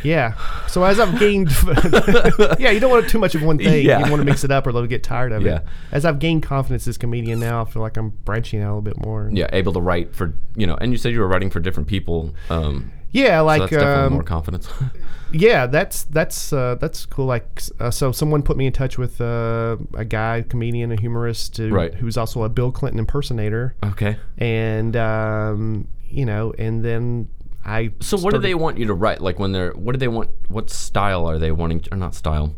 Yeah. 0.02 0.34
So 0.68 0.84
as 0.84 1.00
I've 1.00 1.18
gained, 1.18 1.50
yeah, 2.60 2.70
you 2.70 2.78
don't 2.78 2.90
want 2.90 3.08
too 3.08 3.18
much 3.18 3.34
of 3.34 3.42
one 3.42 3.58
thing. 3.58 3.84
Yeah. 3.84 4.04
You 4.04 4.10
want 4.10 4.20
to 4.20 4.24
mix 4.24 4.44
it 4.44 4.52
up, 4.52 4.66
or 4.66 4.70
they'll 4.72 4.86
get 4.86 5.02
tired 5.02 5.32
of 5.32 5.42
Yeah. 5.42 5.56
it. 5.56 5.62
As 5.90 6.04
I've 6.04 6.20
gained 6.20 6.44
confidence 6.44 6.86
as 6.86 6.94
a 6.96 6.98
comedian 6.98 7.40
now, 7.40 7.62
I 7.62 7.64
feel 7.64 7.82
like 7.82 7.96
I'm 7.96 8.10
branching 8.24 8.60
out 8.60 8.66
a 8.66 8.74
little 8.76 8.82
bit 8.82 8.98
more. 9.04 9.28
Yeah, 9.32 9.48
able 9.52 9.72
to 9.72 9.80
write 9.80 10.14
for, 10.14 10.34
you 10.54 10.66
know, 10.66 10.76
and 10.76 10.92
you 10.92 10.98
said 10.98 11.12
you 11.12 11.20
were 11.20 11.26
writing 11.26 11.50
for 11.50 11.58
different 11.58 11.88
people. 11.88 12.34
Um, 12.50 12.92
Yeah, 13.16 13.38
so 13.40 13.44
like 13.44 13.60
that's 13.62 13.72
definitely 13.72 14.04
um, 14.04 14.12
more 14.12 14.22
confidence. 14.22 14.68
yeah, 15.32 15.66
that's 15.66 16.04
that's 16.04 16.52
uh, 16.52 16.74
that's 16.74 17.06
cool. 17.06 17.26
Like, 17.26 17.62
uh, 17.80 17.90
so 17.90 18.12
someone 18.12 18.42
put 18.42 18.56
me 18.56 18.66
in 18.66 18.72
touch 18.72 18.98
with 18.98 19.20
uh, 19.20 19.76
a 19.94 20.04
guy, 20.04 20.44
comedian, 20.48 20.92
a 20.92 21.00
humorist, 21.00 21.56
who, 21.56 21.70
Right. 21.70 21.94
who's 21.94 22.16
also 22.16 22.42
a 22.42 22.48
Bill 22.48 22.70
Clinton 22.70 22.98
impersonator, 22.98 23.74
okay. 23.84 24.18
and 24.38 24.96
um, 24.96 25.88
you 26.08 26.26
know, 26.26 26.52
and 26.58 26.84
then 26.84 27.28
I. 27.64 27.92
So 28.00 28.18
what 28.18 28.34
do 28.34 28.38
they 28.38 28.54
want 28.54 28.78
you 28.78 28.86
to 28.86 28.94
write? 28.94 29.20
Like 29.20 29.38
when 29.38 29.52
they're, 29.52 29.72
what 29.72 29.92
do 29.92 29.98
they 29.98 30.08
want? 30.08 30.30
What 30.48 30.68
style 30.70 31.26
are 31.26 31.38
they 31.38 31.52
wanting? 31.52 31.84
Or 31.90 31.96
not 31.96 32.14
style. 32.14 32.54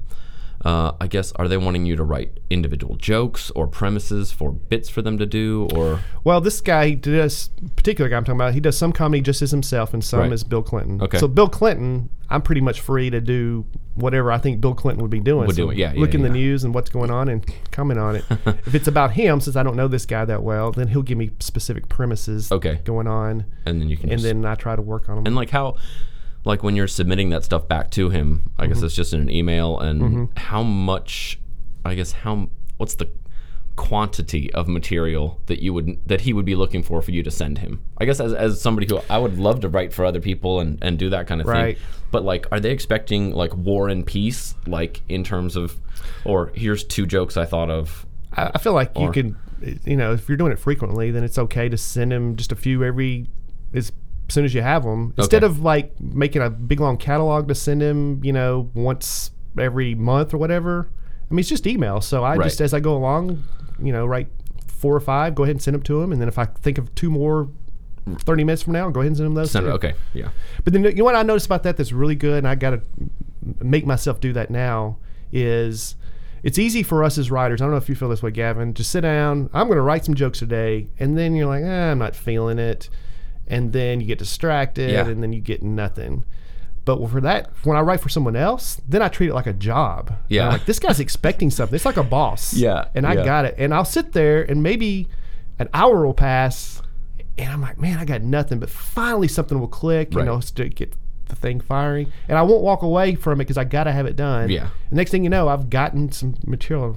Uh, 0.64 0.90
I 1.00 1.06
guess 1.06 1.30
are 1.36 1.46
they 1.46 1.56
wanting 1.56 1.86
you 1.86 1.94
to 1.94 2.02
write 2.02 2.40
individual 2.50 2.96
jokes 2.96 3.50
or 3.52 3.68
premises 3.68 4.32
for 4.32 4.50
bits 4.50 4.88
for 4.88 5.02
them 5.02 5.16
to 5.18 5.24
do, 5.26 5.68
or 5.72 6.00
Well, 6.24 6.40
this 6.40 6.60
guy 6.60 6.94
does 6.94 7.50
particular 7.76 8.10
guy 8.10 8.16
I'm 8.16 8.24
talking 8.24 8.38
about. 8.40 8.54
He 8.54 8.60
does 8.60 8.76
some 8.76 8.92
comedy 8.92 9.20
just 9.22 9.40
as 9.40 9.52
himself, 9.52 9.94
and 9.94 10.02
some 10.02 10.20
Right. 10.20 10.32
as 10.32 10.42
Bill 10.42 10.62
Clinton. 10.64 11.00
Okay. 11.00 11.18
So 11.18 11.28
Bill 11.28 11.48
Clinton, 11.48 12.08
I'm 12.28 12.42
pretty 12.42 12.60
much 12.60 12.80
free 12.80 13.08
to 13.08 13.20
do 13.20 13.66
whatever 13.94 14.32
I 14.32 14.38
think 14.38 14.60
Bill 14.60 14.74
Clinton 14.74 15.00
would 15.02 15.10
be 15.12 15.20
doing. 15.20 15.46
Would 15.46 15.54
So 15.54 15.66
do 15.66 15.70
it, 15.70 15.76
yeah, 15.76 15.92
Look 15.96 16.10
yeah, 16.12 16.16
in 16.16 16.22
the 16.22 16.28
news 16.28 16.64
and 16.64 16.74
what's 16.74 16.90
going 16.90 17.10
on 17.12 17.28
and 17.28 17.44
comment 17.70 18.00
on 18.00 18.16
it. 18.16 18.24
if 18.66 18.74
it's 18.74 18.88
about 18.88 19.12
him, 19.12 19.40
since 19.40 19.54
I 19.54 19.62
don't 19.62 19.76
know 19.76 19.86
this 19.88 20.06
guy 20.06 20.24
that 20.24 20.42
well, 20.42 20.72
then 20.72 20.88
he'll 20.88 21.02
give 21.02 21.18
me 21.18 21.30
specific 21.38 21.88
premises 21.88 22.50
Okay. 22.50 22.80
going 22.84 23.06
on, 23.06 23.44
and 23.64 23.80
then 23.80 23.88
you 23.88 23.96
can 23.96 24.10
and 24.10 24.18
just, 24.18 24.24
then 24.24 24.44
I 24.44 24.56
try 24.56 24.74
to 24.74 24.82
work 24.82 25.08
on 25.08 25.16
them. 25.16 25.26
and 25.26 25.36
like 25.36 25.50
how, 25.50 25.76
like 26.48 26.62
when 26.64 26.74
you're 26.74 26.88
submitting 26.88 27.28
that 27.30 27.44
stuff 27.44 27.68
back 27.68 27.90
to 27.92 28.10
him, 28.10 28.50
I 28.58 28.64
Mm-hmm. 28.64 28.72
guess 28.72 28.82
it's 28.82 28.94
just 28.94 29.12
in 29.14 29.20
an 29.20 29.30
email, 29.30 29.78
and 29.78 30.28
how 30.36 30.62
much, 30.64 31.38
I 31.84 31.94
guess 31.94 32.10
how 32.12 32.48
what's 32.78 32.94
the 32.94 33.08
quantity 33.76 34.52
of 34.54 34.66
material 34.66 35.40
that 35.46 35.62
you 35.62 35.72
would 35.72 35.98
that 36.06 36.22
he 36.22 36.32
would 36.32 36.44
be 36.44 36.56
looking 36.56 36.82
for 36.82 37.00
for 37.00 37.12
you 37.12 37.22
to 37.22 37.30
send 37.30 37.58
him 37.58 37.80
i 37.98 38.04
guess 38.04 38.18
as, 38.18 38.32
as 38.34 38.60
somebody 38.60 38.88
who 38.88 38.98
i 39.08 39.16
would 39.16 39.38
love 39.38 39.60
to 39.60 39.68
write 39.68 39.92
for 39.92 40.04
other 40.04 40.18
people 40.20 40.58
and, 40.58 40.78
and 40.82 40.98
do 40.98 41.08
that 41.10 41.28
kind 41.28 41.40
of 41.40 41.46
Right. 41.46 41.78
thing 41.78 41.86
but 42.10 42.24
like 42.24 42.46
are 42.50 42.58
they 42.58 42.72
expecting 42.72 43.32
like 43.32 43.54
war 43.56 43.88
and 43.88 44.04
peace 44.04 44.56
like 44.66 45.02
in 45.08 45.22
terms 45.22 45.54
of 45.54 45.78
or 46.24 46.50
here's 46.56 46.82
two 46.82 47.06
jokes 47.06 47.36
i 47.36 47.44
thought 47.44 47.70
of 47.70 48.04
I, 48.32 48.50
I 48.56 48.58
feel 48.58 48.72
like 48.72 48.90
you 48.98 49.04
Or- 49.06 49.12
can, 49.12 49.36
you 49.84 49.94
know, 49.96 50.12
if 50.12 50.28
you're 50.28 50.36
doing 50.36 50.52
it 50.52 50.58
frequently, 50.58 51.10
then 51.12 51.22
it's 51.24 51.38
okay 51.38 51.68
to 51.68 51.76
send 51.78 52.12
him 52.12 52.34
just 52.36 52.50
a 52.52 52.56
few 52.56 52.82
every 52.84 53.26
as 53.72 53.90
soon 54.28 54.44
as 54.44 54.54
you 54.54 54.62
have 54.62 54.82
them, 54.84 55.14
instead 55.16 55.42
of 55.44 55.60
like 55.60 55.98
making 56.00 56.42
a 56.42 56.50
big 56.50 56.80
long 56.80 56.96
catalog 56.96 57.48
to 57.48 57.54
send 57.54 57.80
him, 57.82 58.22
you 58.24 58.32
know, 58.32 58.70
once 58.74 59.30
every 59.58 59.94
month 59.94 60.34
or 60.34 60.38
whatever. 60.38 60.88
I 61.30 61.34
mean, 61.34 61.40
it's 61.40 61.48
just 61.48 61.66
email. 61.66 62.00
So 62.00 62.24
I 62.24 62.36
Right. 62.36 62.44
just 62.44 62.60
as 62.60 62.72
I 62.74 62.80
go 62.80 62.96
along, 62.96 63.42
you 63.82 63.92
know, 63.92 64.06
write 64.06 64.28
four 64.66 64.94
or 64.94 65.00
five, 65.00 65.34
go 65.34 65.42
ahead 65.42 65.54
and 65.56 65.62
send 65.62 65.74
them 65.74 65.82
to 65.82 66.00
him, 66.02 66.12
and 66.12 66.20
then 66.20 66.28
if 66.28 66.38
I 66.38 66.44
think 66.46 66.78
of 66.78 66.94
two 66.94 67.10
more. 67.10 67.48
30 68.20 68.42
minutes 68.42 68.62
from 68.62 68.72
now, 68.72 68.88
go 68.88 69.00
ahead 69.00 69.08
and 69.08 69.16
send 69.18 69.26
them 69.26 69.34
those. 69.34 69.50
Send 69.50 69.66
it- 69.66 69.68
too. 69.68 69.74
okay 69.74 69.92
yeah 70.14 70.28
But 70.64 70.72
then 70.72 70.82
you 70.82 70.92
know 70.94 71.04
what 71.04 71.14
I 71.14 71.22
noticed 71.22 71.44
about 71.44 71.62
that 71.64 71.76
that's 71.76 71.92
really 71.92 72.14
good, 72.14 72.38
and 72.38 72.48
I 72.48 72.54
got 72.54 72.70
to 72.70 72.80
make 73.62 73.84
myself 73.84 74.18
do 74.18 74.32
that 74.32 74.50
now 74.50 74.96
is 75.30 75.94
it's 76.42 76.58
easy 76.58 76.82
for 76.82 77.04
us 77.04 77.18
as 77.18 77.30
writers. 77.30 77.60
I 77.60 77.66
don't 77.66 77.72
know 77.72 77.76
if 77.76 77.86
you 77.88 77.94
feel 77.94 78.08
this 78.08 78.22
way, 78.22 78.30
Gavin. 78.30 78.72
Just 78.72 78.90
sit 78.92 79.02
down. 79.02 79.50
I'm 79.52 79.66
going 79.66 79.76
to 79.76 79.82
write 79.82 80.06
some 80.06 80.14
jokes 80.14 80.38
today, 80.38 80.88
and 80.98 81.18
then 81.18 81.34
you're 81.34 81.48
like, 81.48 81.62
eh, 81.64 81.90
I'm 81.90 81.98
not 81.98 82.16
feeling 82.16 82.58
it, 82.58 82.88
and 83.48 83.72
then 83.72 84.00
you 84.00 84.06
get 84.06 84.18
distracted, 84.18 84.90
Yeah. 84.92 85.06
and 85.08 85.22
then 85.22 85.32
you 85.32 85.40
get 85.40 85.62
nothing. 85.62 86.24
But 86.84 87.06
for 87.10 87.20
that, 87.20 87.50
when 87.64 87.76
I 87.76 87.80
write 87.80 88.00
for 88.00 88.08
someone 88.08 88.34
else, 88.36 88.80
then 88.88 89.02
I 89.02 89.08
treat 89.08 89.28
it 89.28 89.34
like 89.34 89.46
a 89.46 89.52
job. 89.52 90.14
Yeah. 90.28 90.46
I'm 90.46 90.52
like 90.52 90.64
this 90.64 90.78
guy's 90.78 91.00
expecting 91.00 91.50
something. 91.50 91.74
It's 91.74 91.84
like 91.84 91.96
a 91.98 92.02
boss. 92.02 92.54
Yeah, 92.56 92.86
and 92.94 93.06
I 93.06 93.14
yeah. 93.14 93.24
got 93.24 93.44
it. 93.44 93.54
And 93.58 93.74
I'll 93.74 93.84
sit 93.84 94.12
there, 94.12 94.42
and 94.42 94.62
maybe 94.62 95.08
an 95.58 95.68
hour 95.74 96.06
will 96.06 96.14
pass, 96.14 96.80
and 97.36 97.52
I'm 97.52 97.60
like, 97.60 97.78
man, 97.78 97.98
I 97.98 98.04
got 98.04 98.22
nothing. 98.22 98.58
But 98.58 98.70
finally, 98.70 99.28
something 99.28 99.58
will 99.60 99.68
click. 99.68 100.12
You 100.12 100.18
Right. 100.20 100.26
know, 100.26 100.40
to 100.40 100.68
get 100.68 100.94
the 101.26 101.36
thing 101.36 101.60
firing, 101.60 102.10
and 102.26 102.38
I 102.38 102.42
won't 102.42 102.62
walk 102.62 102.80
away 102.82 103.14
from 103.14 103.34
it 103.40 103.44
because 103.44 103.58
I 103.58 103.64
got 103.64 103.84
to 103.84 103.92
have 103.92 104.06
it 104.06 104.16
done. 104.16 104.48
Yeah. 104.48 104.68
The 104.88 104.96
next 104.96 105.10
thing 105.10 105.24
you 105.24 105.30
know, 105.30 105.46
I've 105.48 105.68
gotten 105.68 106.10
some 106.10 106.36
material. 106.46 106.96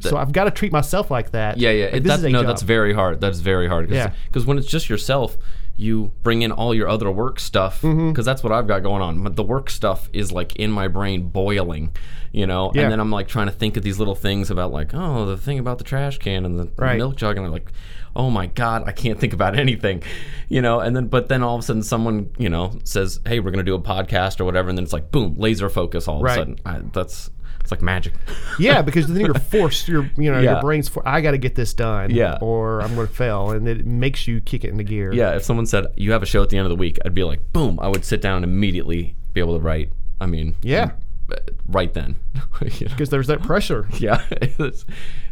so 0.00 0.16
I've 0.18 0.32
got 0.32 0.44
to 0.44 0.50
treat 0.50 0.72
myself 0.72 1.10
like 1.10 1.30
that. 1.30 1.56
Yeah, 1.56 1.70
yeah. 1.70 1.84
Like, 1.86 1.94
It, 1.94 2.02
this 2.02 2.10
that's, 2.10 2.18
is 2.18 2.24
a 2.26 2.30
no, 2.30 2.40
job. 2.40 2.48
that's 2.48 2.62
very 2.62 2.92
hard. 2.92 3.20
That's 3.22 3.38
very 3.38 3.66
hard. 3.68 3.86
Cause, 3.88 3.94
Yeah. 3.96 4.12
Because 4.26 4.44
when 4.44 4.58
it's 4.58 4.66
just 4.66 4.90
yourself, 4.90 5.38
you 5.76 6.12
bring 6.22 6.42
in 6.42 6.52
all 6.52 6.74
your 6.74 6.88
other 6.88 7.10
work 7.10 7.40
stuff. 7.40 7.80
Because 7.80 7.94
Mm-hmm. 7.96 8.22
that's 8.22 8.42
what 8.42 8.52
I've 8.52 8.66
got 8.68 8.82
going 8.82 9.02
on. 9.02 9.22
But 9.22 9.36
the 9.36 9.42
work 9.42 9.70
stuff 9.70 10.08
is 10.12 10.30
like 10.32 10.54
in 10.56 10.70
my 10.70 10.88
brain 10.88 11.28
boiling, 11.28 11.94
you 12.32 12.46
know. 12.46 12.70
Yeah. 12.74 12.82
And 12.82 12.92
then 12.92 13.00
I'm 13.00 13.10
like 13.10 13.28
trying 13.28 13.46
to 13.46 13.52
think 13.52 13.76
of 13.76 13.82
these 13.82 13.98
little 13.98 14.14
things 14.14 14.50
about 14.50 14.72
like, 14.72 14.92
oh, 14.94 15.26
the 15.26 15.36
thing 15.36 15.58
about 15.58 15.78
the 15.78 15.84
trash 15.84 16.18
can 16.18 16.44
and 16.44 16.58
the, 16.58 16.68
Right. 16.76 16.98
milk 16.98 17.16
jug, 17.16 17.36
and 17.36 17.46
I'm 17.46 17.52
like, 17.52 17.72
oh 18.14 18.28
my 18.28 18.46
god, 18.46 18.84
I 18.86 18.92
can't 18.92 19.18
think 19.18 19.32
about 19.32 19.58
anything, 19.58 20.02
you 20.48 20.60
know. 20.60 20.80
And 20.80 20.94
then, 20.94 21.06
but 21.06 21.28
then 21.28 21.42
all 21.42 21.54
of 21.56 21.60
a 21.60 21.62
sudden, 21.64 21.82
someone, 21.82 22.30
you 22.38 22.48
know, 22.50 22.78
says, 22.84 23.20
hey, 23.26 23.40
we're 23.40 23.50
gonna 23.50 23.62
do 23.62 23.74
a 23.74 23.80
podcast 23.80 24.38
or 24.40 24.44
whatever, 24.44 24.68
and 24.68 24.76
then 24.76 24.84
it's 24.84 24.92
like, 24.92 25.10
boom, 25.10 25.34
laser 25.38 25.68
focus 25.70 26.06
all 26.08 26.18
of 26.24 26.30
a 26.30 26.34
sudden. 26.34 26.58
I, 26.66 26.80
that's 26.92 27.30
it's 27.62 27.70
like 27.70 27.80
magic. 27.80 28.12
yeah, 28.58 28.82
because 28.82 29.06
then 29.06 29.24
you're 29.24 29.32
forced. 29.34 29.88
Your 29.88 30.10
you 30.18 30.30
know 30.30 30.40
Yeah. 30.40 30.52
your 30.52 30.60
brain's 30.60 30.88
for. 30.88 31.06
I 31.08 31.20
got 31.22 31.30
to 31.30 31.38
get 31.38 31.54
this 31.54 31.72
done. 31.72 32.10
Yeah. 32.10 32.36
Or 32.42 32.82
I'm 32.82 32.94
going 32.94 33.06
to 33.08 33.12
fail, 33.14 33.50
and 33.52 33.66
it 33.66 33.86
makes 33.86 34.28
you 34.28 34.40
kick 34.42 34.64
it 34.64 34.68
into 34.70 34.84
gear. 34.84 35.12
Yeah, 35.14 35.34
if 35.36 35.42
someone 35.44 35.64
said 35.66 35.86
you 35.96 36.12
have 36.12 36.22
a 36.22 36.26
show 36.26 36.42
at 36.42 36.50
the 36.50 36.58
end 36.58 36.66
of 36.66 36.70
the 36.70 36.76
week, 36.76 36.98
I'd 37.04 37.14
be 37.14 37.24
like, 37.24 37.52
boom, 37.52 37.78
I 37.80 37.88
would 37.88 38.04
sit 38.04 38.20
down 38.20 38.36
and 38.36 38.44
immediately 38.44 39.14
be 39.32 39.40
able 39.40 39.56
to 39.56 39.62
write. 39.64 39.90
I 40.20 40.26
mean, 40.26 40.54
Yeah. 40.62 40.90
uh, 41.30 41.36
right 41.66 41.92
then. 41.94 42.16
You 42.62 42.86
know? 42.86 42.92
Because 42.92 43.08
there's 43.10 43.26
that 43.28 43.42
pressure. 43.42 43.88
Yeah, 43.98 44.22
it's, 44.30 44.84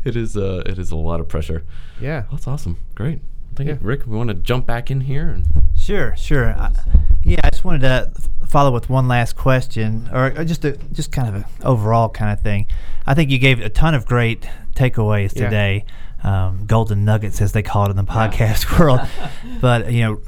it 0.05 0.17
is. 0.17 0.37
Uh, 0.37 0.63
it 0.67 0.79
is 0.79 0.91
a 0.91 0.97
lot 0.97 1.21
of 1.21 1.29
pressure. 1.29 1.63
Yeah. 2.01 2.25
That's 2.31 2.49
awesome. 2.49 2.77
Great. 2.97 3.21
I 3.53 3.55
think 3.57 3.69
Yeah. 3.69 3.77
Rick, 3.81 4.07
we 4.07 4.17
want 4.17 4.29
to 4.29 4.35
jump 4.35 4.67
back 4.67 4.91
in 4.91 5.03
here. 5.03 5.29
And, 5.29 5.45
Sure, 5.81 6.15
sure. 6.17 6.51
I, 6.51 6.71
yeah, 7.25 7.41
I 7.43 7.51
just 7.51 7.65
wanted 7.65 7.81
to 7.83 8.13
follow 8.47 8.71
with 8.73 8.89
one 8.91 9.09
last 9.09 9.37
question, 9.37 10.09
or, 10.13 10.27
or 10.39 10.45
just 10.45 10.65
a 10.65 10.73
just 10.93 11.11
kind 11.13 11.29
of 11.29 11.35
an 11.37 11.45
overall 11.65 12.09
kind 12.09 12.33
of 12.33 12.41
thing. 12.43 12.67
I 13.07 13.15
think 13.15 13.31
you 13.31 13.39
gave 13.39 13.61
a 13.61 13.69
ton 13.69 13.95
of 13.95 14.05
great 14.07 14.47
takeaways 14.75 15.35
Yeah. 15.35 15.45
today, 15.45 15.85
um, 16.23 16.67
golden 16.67 17.05
nuggets 17.05 17.41
as 17.41 17.53
they 17.53 17.63
call 17.63 17.87
it 17.87 17.91
in 17.91 17.97
the 17.97 18.05
podcast 18.05 18.79
world. 18.79 19.01
but 19.61 19.93
you 19.93 20.03
know, 20.03 20.21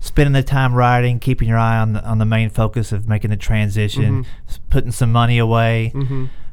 spending 0.00 0.32
the 0.32 0.42
time 0.42 0.74
writing, 0.74 1.18
keeping 1.20 1.48
your 1.48 1.58
eye 1.58 1.78
on 1.78 1.92
the 1.92 2.04
on 2.04 2.18
the 2.18 2.24
main 2.26 2.50
focus 2.50 2.92
of 2.92 3.08
making 3.08 3.30
the 3.30 3.36
transition, 3.36 4.26
s- 4.48 4.58
putting 4.70 4.90
some 4.92 5.12
money 5.12 5.38
away, 5.38 5.92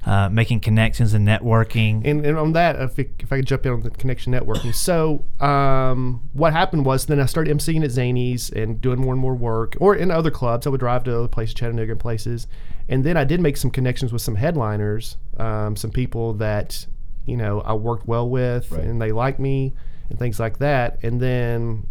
uh, 0.05 0.29
making 0.29 0.59
connections 0.59 1.13
and 1.13 1.27
networking. 1.27 2.01
And, 2.05 2.25
and 2.25 2.37
on 2.37 2.53
that, 2.53 2.79
if, 2.79 2.99
it, 2.99 3.11
if 3.19 3.33
I 3.33 3.37
could 3.37 3.47
jump 3.47 3.65
in 3.65 3.71
on 3.71 3.81
the 3.81 3.89
connection 3.89 4.33
networking. 4.33 4.73
So, 4.73 5.25
um, 5.39 6.29
what 6.33 6.53
happened 6.53 6.85
was 6.85 7.07
then 7.07 7.19
I 7.19 7.25
started 7.25 7.55
emceeing 7.55 7.83
at 7.83 7.89
Zanies 7.89 8.51
and 8.51 8.79
doing 8.79 8.99
more 8.99 9.13
and 9.13 9.21
more 9.21 9.33
work, 9.35 9.75
or 9.79 9.95
in 9.95 10.11
other 10.11 10.31
clubs. 10.31 10.67
I 10.67 10.69
would 10.69 10.79
drive 10.79 11.03
to 11.05 11.17
other 11.17 11.27
places, 11.27 11.55
Chattanooga 11.55 11.93
and 11.93 11.99
places. 11.99 12.47
And 12.87 13.03
then 13.03 13.17
I 13.17 13.23
did 13.23 13.39
make 13.41 13.57
some 13.57 13.71
connections 13.71 14.13
with 14.13 14.21
some 14.21 14.35
headliners, 14.35 15.17
um, 15.37 15.75
some 15.75 15.89
people 15.89 16.33
that, 16.35 16.85
you 17.25 17.35
know, 17.35 17.61
I 17.61 17.73
worked 17.73 18.07
well 18.07 18.29
with 18.29 18.71
Right. 18.71 18.83
and 18.83 19.01
they 19.01 19.11
liked 19.11 19.39
me 19.39 19.73
and 20.09 20.19
things 20.19 20.39
like 20.39 20.59
that. 20.59 20.99
And 21.01 21.19
then 21.19 21.87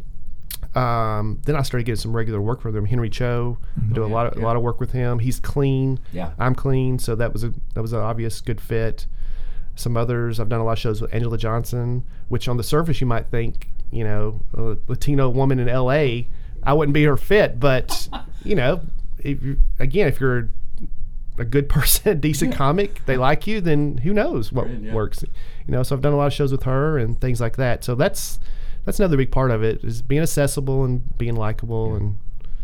um, 0.75 1.41
then 1.45 1.55
I 1.55 1.63
started 1.63 1.85
getting 1.85 2.01
some 2.01 2.15
regular 2.15 2.41
work 2.41 2.61
from 2.61 2.73
them. 2.73 2.85
Henry 2.85 3.09
Cho, 3.09 3.59
I 3.77 3.93
do 3.93 4.05
a 4.05 4.07
lot 4.07 4.27
of 4.27 4.37
a 4.37 4.45
lot 4.45 4.57
of 4.57 4.63
work 4.63 4.81
with 4.81 4.91
him. 4.93 5.21
He's 5.21 5.39
clean. 5.39 6.01
Yeah. 6.13 6.33
I'm 6.39 6.55
clean, 6.55 6.99
so 6.99 7.15
that 7.15 7.33
was 7.33 7.45
a 7.45 7.55
that 7.75 7.83
was 7.83 7.93
an 7.93 8.01
obvious 8.01 8.41
good 8.41 8.61
fit. 8.61 9.07
Some 9.77 9.97
others 9.97 10.41
I've 10.41 10.49
done 10.49 10.61
a 10.61 10.65
lot 10.65 10.73
of 10.73 10.79
shows 10.79 11.01
with 11.01 11.11
Anjelah 11.13 11.39
Johnson, 11.39 12.05
which 12.29 12.49
on 12.49 12.57
the 12.57 12.63
surface 12.63 13.01
you 13.01 13.07
might 13.07 13.27
think, 13.27 13.69
you 13.91 14.05
know, 14.05 14.41
a 14.55 14.77
Latino 14.89 15.29
woman 15.29 15.59
in 15.59 15.69
L.A. 15.69 16.29
I 16.63 16.73
wouldn't 16.73 16.95
be 16.95 17.05
her 17.05 17.17
fit, 17.17 17.61
but 17.61 18.09
you 18.45 18.55
know, 18.57 18.81
if 19.19 19.43
you, 19.43 19.59
again, 19.79 20.09
if 20.09 20.21
you're 20.21 20.51
a 21.39 21.45
good 21.45 21.69
person, 21.69 22.11
a 22.11 22.15
decent 22.17 22.55
comic, 22.55 23.05
they 23.07 23.17
like 23.17 23.47
you, 23.47 23.61
then 23.61 23.99
who 23.99 24.13
knows 24.13 24.51
what 24.51 24.69
works. 24.69 25.23
You 25.67 25.73
know, 25.73 25.83
so 25.85 25.95
I've 25.95 26.03
done 26.03 26.13
a 26.13 26.17
lot 26.17 26.27
of 26.27 26.33
shows 26.33 26.51
with 26.51 26.65
her 26.65 26.99
and 26.99 27.21
things 27.21 27.41
like 27.41 27.57
that. 27.57 27.85
So 27.85 27.95
that's 27.95 28.39
that's 28.85 28.99
another 28.99 29.17
big 29.17 29.31
part 29.31 29.51
of 29.51 29.63
it 29.63 29.83
is 29.85 30.03
being 30.03 30.23
accessible 30.23 30.85
and 30.85 31.17
being 31.19 31.37
likable 31.37 31.95
and 31.95 32.19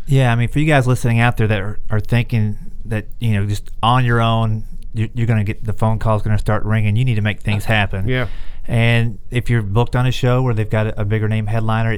Yeah, 0.07 0.31
I 0.31 0.35
mean, 0.35 0.49
for 0.49 0.59
you 0.59 0.65
guys 0.65 0.87
listening 0.87 1.19
out 1.19 1.37
there 1.37 1.47
that 1.47 1.59
are, 1.59 1.79
are 1.89 1.99
thinking 1.99 2.57
that 2.85 3.07
you 3.19 3.33
know 3.33 3.45
just 3.45 3.71
on 3.81 4.05
your 4.05 4.21
own, 4.21 4.63
you're, 4.93 5.09
you're 5.13 5.27
going 5.27 5.39
to 5.39 5.45
get 5.45 5.63
the 5.63 5.73
phone 5.73 5.99
calls 5.99 6.21
going 6.21 6.35
to 6.35 6.41
start 6.41 6.63
ringing. 6.65 6.95
You 6.95 7.05
need 7.05 7.15
to 7.15 7.21
make 7.21 7.41
things 7.41 7.65
happen. 7.65 8.07
Yeah. 8.07 8.27
And 8.67 9.19
if 9.31 9.49
you're 9.49 9.61
booked 9.61 9.95
on 9.95 10.05
a 10.05 10.11
show 10.11 10.41
where 10.41 10.53
they've 10.53 10.69
got 10.69 10.87
a, 10.87 11.01
a 11.01 11.05
bigger 11.05 11.27
name 11.27 11.47
headliner, 11.47 11.97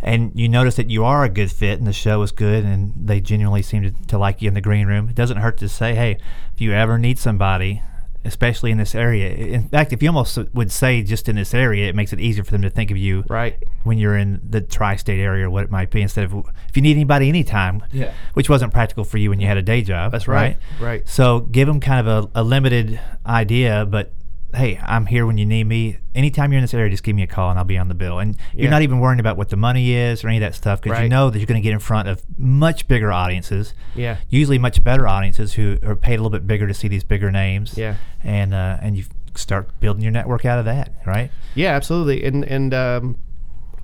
and 0.00 0.32
you 0.34 0.48
notice 0.48 0.76
that 0.76 0.90
you 0.90 1.04
are 1.04 1.24
a 1.24 1.28
good 1.28 1.50
fit 1.50 1.78
and 1.78 1.86
the 1.86 1.92
show 1.92 2.22
is 2.22 2.30
good 2.30 2.64
and 2.64 2.92
they 2.96 3.20
genuinely 3.20 3.62
seem 3.62 3.82
to, 3.82 4.06
to 4.06 4.18
like 4.18 4.40
you 4.40 4.48
in 4.48 4.54
the 4.54 4.60
green 4.60 4.86
room, 4.86 5.08
it 5.08 5.14
doesn't 5.14 5.38
hurt 5.38 5.58
to 5.58 5.68
say, 5.68 5.94
hey, 5.94 6.18
if 6.54 6.60
you 6.60 6.72
ever 6.72 6.98
need 6.98 7.18
somebody, 7.18 7.82
especially 8.24 8.70
in 8.70 8.78
this 8.78 8.94
area. 8.94 9.30
In 9.30 9.68
fact, 9.68 9.92
if 9.92 10.02
you 10.02 10.08
almost 10.08 10.38
would 10.52 10.70
say 10.72 11.02
just 11.02 11.28
in 11.28 11.36
this 11.36 11.54
area, 11.54 11.88
it 11.88 11.94
makes 11.94 12.12
it 12.12 12.20
easier 12.20 12.44
for 12.44 12.50
them 12.50 12.62
to 12.62 12.70
think 12.70 12.90
of 12.90 12.96
you 12.96 13.24
Right. 13.28 13.56
when 13.84 13.96
you're 13.98 14.16
in 14.16 14.40
the 14.48 14.60
tri-state 14.60 15.20
area 15.20 15.46
or 15.46 15.50
what 15.50 15.64
it 15.64 15.70
might 15.70 15.90
be. 15.90 16.02
Instead 16.02 16.24
of 16.24 16.34
if 16.68 16.76
you 16.76 16.82
need 16.82 16.92
anybody 16.96 17.28
anytime, 17.28 17.82
Yeah. 17.92 18.12
which 18.34 18.48
wasn't 18.50 18.72
practical 18.72 19.04
for 19.04 19.18
you 19.18 19.30
when 19.30 19.40
you 19.40 19.46
had 19.46 19.56
a 19.56 19.62
day 19.62 19.82
job. 19.82 20.12
That's 20.12 20.28
right. 20.28 20.56
Right. 20.80 21.08
So 21.08 21.40
give 21.40 21.68
them 21.68 21.80
kind 21.80 22.06
of 22.06 22.24
a, 22.34 22.40
a 22.40 22.42
limited 22.42 23.00
idea, 23.26 23.86
but 23.88 24.12
hey, 24.54 24.80
I'm 24.82 25.06
here 25.06 25.26
when 25.26 25.36
you 25.36 25.44
need 25.44 25.64
me. 25.64 25.98
Anytime 26.14 26.52
you're 26.52 26.58
in 26.58 26.64
this 26.64 26.74
area, 26.74 26.90
just 26.90 27.02
give 27.02 27.14
me 27.14 27.22
a 27.22 27.26
call 27.26 27.50
and 27.50 27.58
I'll 27.58 27.64
be 27.64 27.76
on 27.76 27.88
the 27.88 27.94
bill. 27.94 28.18
And 28.18 28.36
you're 28.54 28.70
not 28.70 28.82
even 28.82 28.98
worrying 28.98 29.20
about 29.20 29.36
what 29.36 29.50
the 29.50 29.56
money 29.56 29.92
is 29.92 30.24
or 30.24 30.28
any 30.28 30.38
of 30.38 30.40
that 30.40 30.54
stuff 30.54 30.80
because 30.80 31.00
you 31.02 31.08
know 31.08 31.30
that 31.30 31.38
you're 31.38 31.46
going 31.46 31.60
to 31.60 31.64
get 31.64 31.72
in 31.72 31.78
front 31.78 32.08
of 32.08 32.22
much 32.38 32.88
bigger 32.88 33.12
audiences. 33.12 33.74
Yeah. 33.94 34.16
Usually 34.30 34.58
much 34.58 34.82
better 34.82 35.06
audiences 35.06 35.54
who 35.54 35.78
are 35.82 35.94
paid 35.94 36.14
a 36.14 36.22
little 36.22 36.30
bit 36.30 36.46
bigger 36.46 36.66
to 36.66 36.74
see 36.74 36.88
these 36.88 37.04
bigger 37.04 37.30
names. 37.30 37.76
Yeah. 37.76 37.96
And 38.24 38.54
uh, 38.54 38.78
and 38.80 38.96
you 38.96 39.04
start 39.34 39.78
building 39.80 40.02
your 40.02 40.12
network 40.12 40.44
out 40.44 40.58
of 40.58 40.64
that, 40.64 40.92
right? 41.06 41.30
Yeah, 41.54 41.74
absolutely. 41.74 42.24
And 42.24 42.44
and 42.44 42.74
um, 42.74 43.18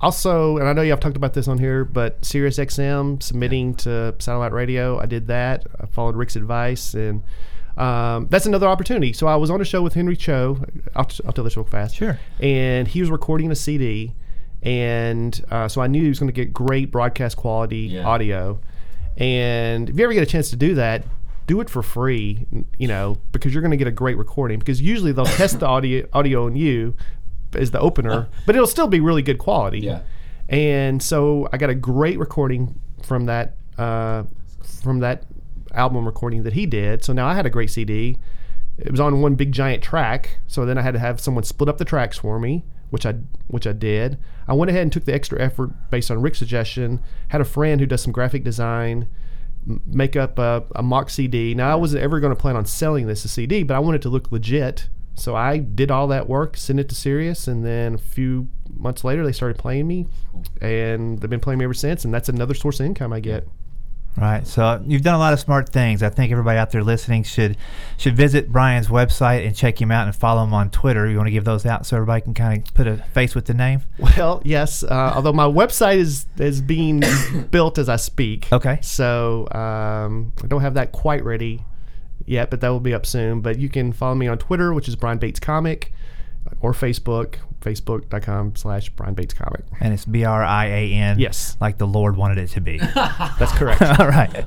also, 0.01 0.57
and 0.57 0.67
I 0.67 0.73
know 0.73 0.83
have 0.83 0.99
talked 0.99 1.17
about 1.17 1.33
this 1.33 1.47
on 1.47 1.57
here, 1.57 1.85
but 1.85 2.21
SiriusXM 2.21 3.23
submitting 3.23 3.75
to 3.75 4.15
satellite 4.19 4.51
radio, 4.51 4.99
I 4.99 5.05
did 5.05 5.27
that. 5.27 5.65
I 5.79 5.85
followed 5.85 6.15
Rick's 6.15 6.35
advice, 6.35 6.93
and 6.93 7.23
um, 7.77 8.27
that's 8.29 8.45
another 8.45 8.67
opportunity. 8.67 9.13
So 9.13 9.27
I 9.27 9.35
was 9.35 9.49
on 9.49 9.59
a 9.61 9.65
show 9.65 9.81
with 9.81 9.93
Henry 9.93 10.15
Cho. 10.15 10.63
I'll, 10.95 11.07
I'll 11.25 11.33
tell 11.33 11.43
this 11.43 11.57
real 11.57 11.65
fast. 11.65 11.95
Sure. 11.95 12.19
And 12.39 12.87
he 12.87 13.01
was 13.01 13.09
recording 13.09 13.51
a 13.51 13.55
CD, 13.55 14.13
and 14.63 15.43
uh, 15.51 15.67
so 15.67 15.81
I 15.81 15.87
knew 15.87 16.01
he 16.01 16.09
was 16.09 16.19
going 16.19 16.27
to 16.31 16.33
get 16.33 16.53
great 16.53 16.91
broadcast 16.91 17.37
quality 17.37 17.79
Yeah. 17.79 18.05
audio. 18.07 18.59
And 19.17 19.89
if 19.89 19.97
you 19.97 20.03
ever 20.03 20.13
get 20.13 20.23
a 20.23 20.25
chance 20.25 20.49
to 20.49 20.55
do 20.55 20.75
that, 20.75 21.05
do 21.47 21.61
it 21.61 21.69
for 21.69 21.81
free, 21.83 22.45
you 22.77 22.87
know, 22.87 23.17
because 23.31 23.53
you're 23.53 23.61
going 23.61 23.71
to 23.71 23.77
get 23.77 23.87
a 23.87 23.91
great 23.91 24.17
recording. 24.17 24.59
Because 24.59 24.81
usually 24.81 25.11
they'll 25.11 25.25
test 25.43 25.59
the 25.59 25.67
audio 25.67 26.07
audio 26.13 26.45
on 26.47 26.55
you 26.55 26.95
as 27.53 27.71
the 27.71 27.79
opener, 27.79 28.27
but 28.45 28.55
it'll 28.55 28.67
still 28.67 28.87
be 28.87 28.99
really 28.99 29.21
good 29.21 29.37
quality. 29.37 29.79
Yeah. 29.79 30.01
And 30.49 31.01
so 31.01 31.47
I 31.53 31.57
got 31.57 31.69
a 31.69 31.75
great 31.75 32.19
recording 32.19 32.79
from 33.03 33.25
that 33.27 33.55
uh, 33.77 34.23
from 34.81 34.99
that 34.99 35.23
album 35.75 36.05
recording 36.05 36.43
that 36.43 36.53
he 36.53 36.65
did. 36.65 37.03
So 37.03 37.13
now 37.13 37.27
I 37.27 37.35
had 37.35 37.45
a 37.45 37.49
great 37.49 37.69
CD. 37.69 38.17
It 38.77 38.91
was 38.91 38.99
on 38.99 39.21
one 39.21 39.35
big 39.35 39.51
giant 39.51 39.83
track. 39.83 40.39
So 40.47 40.65
then 40.65 40.77
I 40.77 40.81
had 40.81 40.93
to 40.93 40.99
have 40.99 41.19
someone 41.19 41.43
split 41.43 41.69
up 41.69 41.77
the 41.77 41.85
tracks 41.85 42.17
for 42.17 42.39
me, 42.39 42.63
which 42.89 43.05
I 43.05 43.15
which 43.47 43.67
I 43.67 43.73
did. 43.73 44.17
I 44.47 44.53
went 44.53 44.69
ahead 44.69 44.83
and 44.83 44.91
took 44.91 45.05
the 45.05 45.13
extra 45.13 45.41
effort 45.41 45.71
based 45.89 46.11
on 46.11 46.21
Rick's 46.21 46.39
suggestion. 46.39 47.01
Had 47.29 47.41
a 47.41 47.45
friend 47.45 47.79
who 47.79 47.87
does 47.87 48.01
some 48.01 48.11
graphic 48.11 48.43
design 48.43 49.07
make 49.85 50.15
up 50.15 50.37
a, 50.37 50.63
a 50.75 50.83
mock 50.83 51.09
CD. 51.09 51.55
Now 51.55 51.71
I 51.71 51.75
wasn't 51.75 52.03
ever 52.03 52.19
going 52.19 52.35
to 52.35 52.39
plan 52.39 52.55
on 52.55 52.65
selling 52.65 53.07
this 53.07 53.25
as 53.25 53.31
CD, 53.31 53.63
but 53.63 53.75
I 53.75 53.79
wanted 53.79 53.97
it 53.97 54.01
to 54.03 54.09
look 54.09 54.31
legit. 54.31 54.89
So 55.15 55.35
I 55.35 55.57
did 55.57 55.91
all 55.91 56.07
that 56.09 56.27
work, 56.27 56.57
sent 56.57 56.79
it 56.79 56.89
to 56.89 56.95
Sirius, 56.95 57.47
and 57.47 57.65
then 57.65 57.95
a 57.95 57.97
few 57.97 58.49
months 58.75 59.03
later 59.03 59.25
they 59.25 59.31
started 59.31 59.57
playing 59.57 59.87
me, 59.87 60.07
and 60.61 61.19
they've 61.19 61.29
been 61.29 61.39
playing 61.39 61.59
me 61.59 61.65
ever 61.65 61.73
since. 61.73 62.03
And 62.03 62.13
that's 62.13 62.29
another 62.29 62.53
source 62.53 62.79
of 62.79 62.85
income 62.85 63.13
I 63.13 63.21
get. 63.21 63.47
Right. 64.17 64.47
So 64.47 64.81
you've 64.85 65.01
done 65.01 65.15
a 65.15 65.19
lot 65.19 65.33
of 65.33 65.39
smart 65.39 65.69
things. 65.69 66.01
I 66.01 66.09
think 66.09 66.31
everybody 66.31 66.57
out 66.57 66.71
there 66.71 66.83
listening 66.83 67.23
should 67.23 67.57
should 67.97 68.15
visit 68.15 68.49
Brian's 68.49 68.87
website 68.87 69.45
and 69.45 69.55
check 69.55 69.81
him 69.81 69.91
out 69.91 70.07
and 70.07 70.15
follow 70.15 70.43
him 70.43 70.53
on 70.53 70.69
Twitter. 70.69 71.09
You 71.09 71.17
want 71.17 71.27
to 71.27 71.31
give 71.31 71.43
those 71.43 71.65
out 71.65 71.85
so 71.85 71.97
everybody 71.97 72.21
can 72.21 72.33
kind 72.33 72.65
of 72.65 72.73
put 72.73 72.87
a 72.87 72.97
face 73.13 73.35
with 73.35 73.45
the 73.45 73.53
name? 73.53 73.81
Well, 73.99 74.41
yes. 74.45 74.83
Uh, 74.83 75.13
although 75.15 75.33
my 75.33 75.45
website 75.45 75.97
is 75.97 76.27
is 76.37 76.61
being 76.61 77.03
built 77.51 77.77
as 77.77 77.89
I 77.89 77.97
speak. 77.97 78.51
Okay. 78.53 78.79
So 78.81 79.49
um, 79.51 80.31
I 80.41 80.47
don't 80.47 80.61
have 80.61 80.75
that 80.75 80.93
quite 80.93 81.23
ready 81.23 81.65
yet, 82.25 82.49
but 82.49 82.61
that 82.61 82.69
will 82.69 82.79
be 82.79 82.93
up 82.93 83.05
soon. 83.05 83.41
But 83.41 83.59
you 83.59 83.67
can 83.67 83.91
follow 83.91 84.15
me 84.15 84.27
on 84.27 84.37
Twitter, 84.37 84.73
which 84.73 84.87
is 84.87 84.95
Brian 84.95 85.17
Bates 85.17 85.39
Comic, 85.39 85.91
or 86.61 86.73
Facebook, 86.73 87.35
facebook.com 87.61 88.55
slash 88.55 88.89
Brian 88.89 89.13
Bates 89.13 89.33
Comic. 89.33 89.63
And 89.79 89.93
it's 89.93 90.05
B 90.05 90.23
R 90.23 90.43
I 90.43 90.65
A 90.67 90.93
N. 90.93 91.19
Yes. 91.19 91.57
Like 91.59 91.77
the 91.77 91.87
Lord 91.87 92.15
wanted 92.15 92.37
it 92.37 92.47
to 92.49 92.61
be. 92.61 92.77
That's 92.95 93.51
correct. 93.53 93.81
All 93.99 94.07
right. 94.07 94.45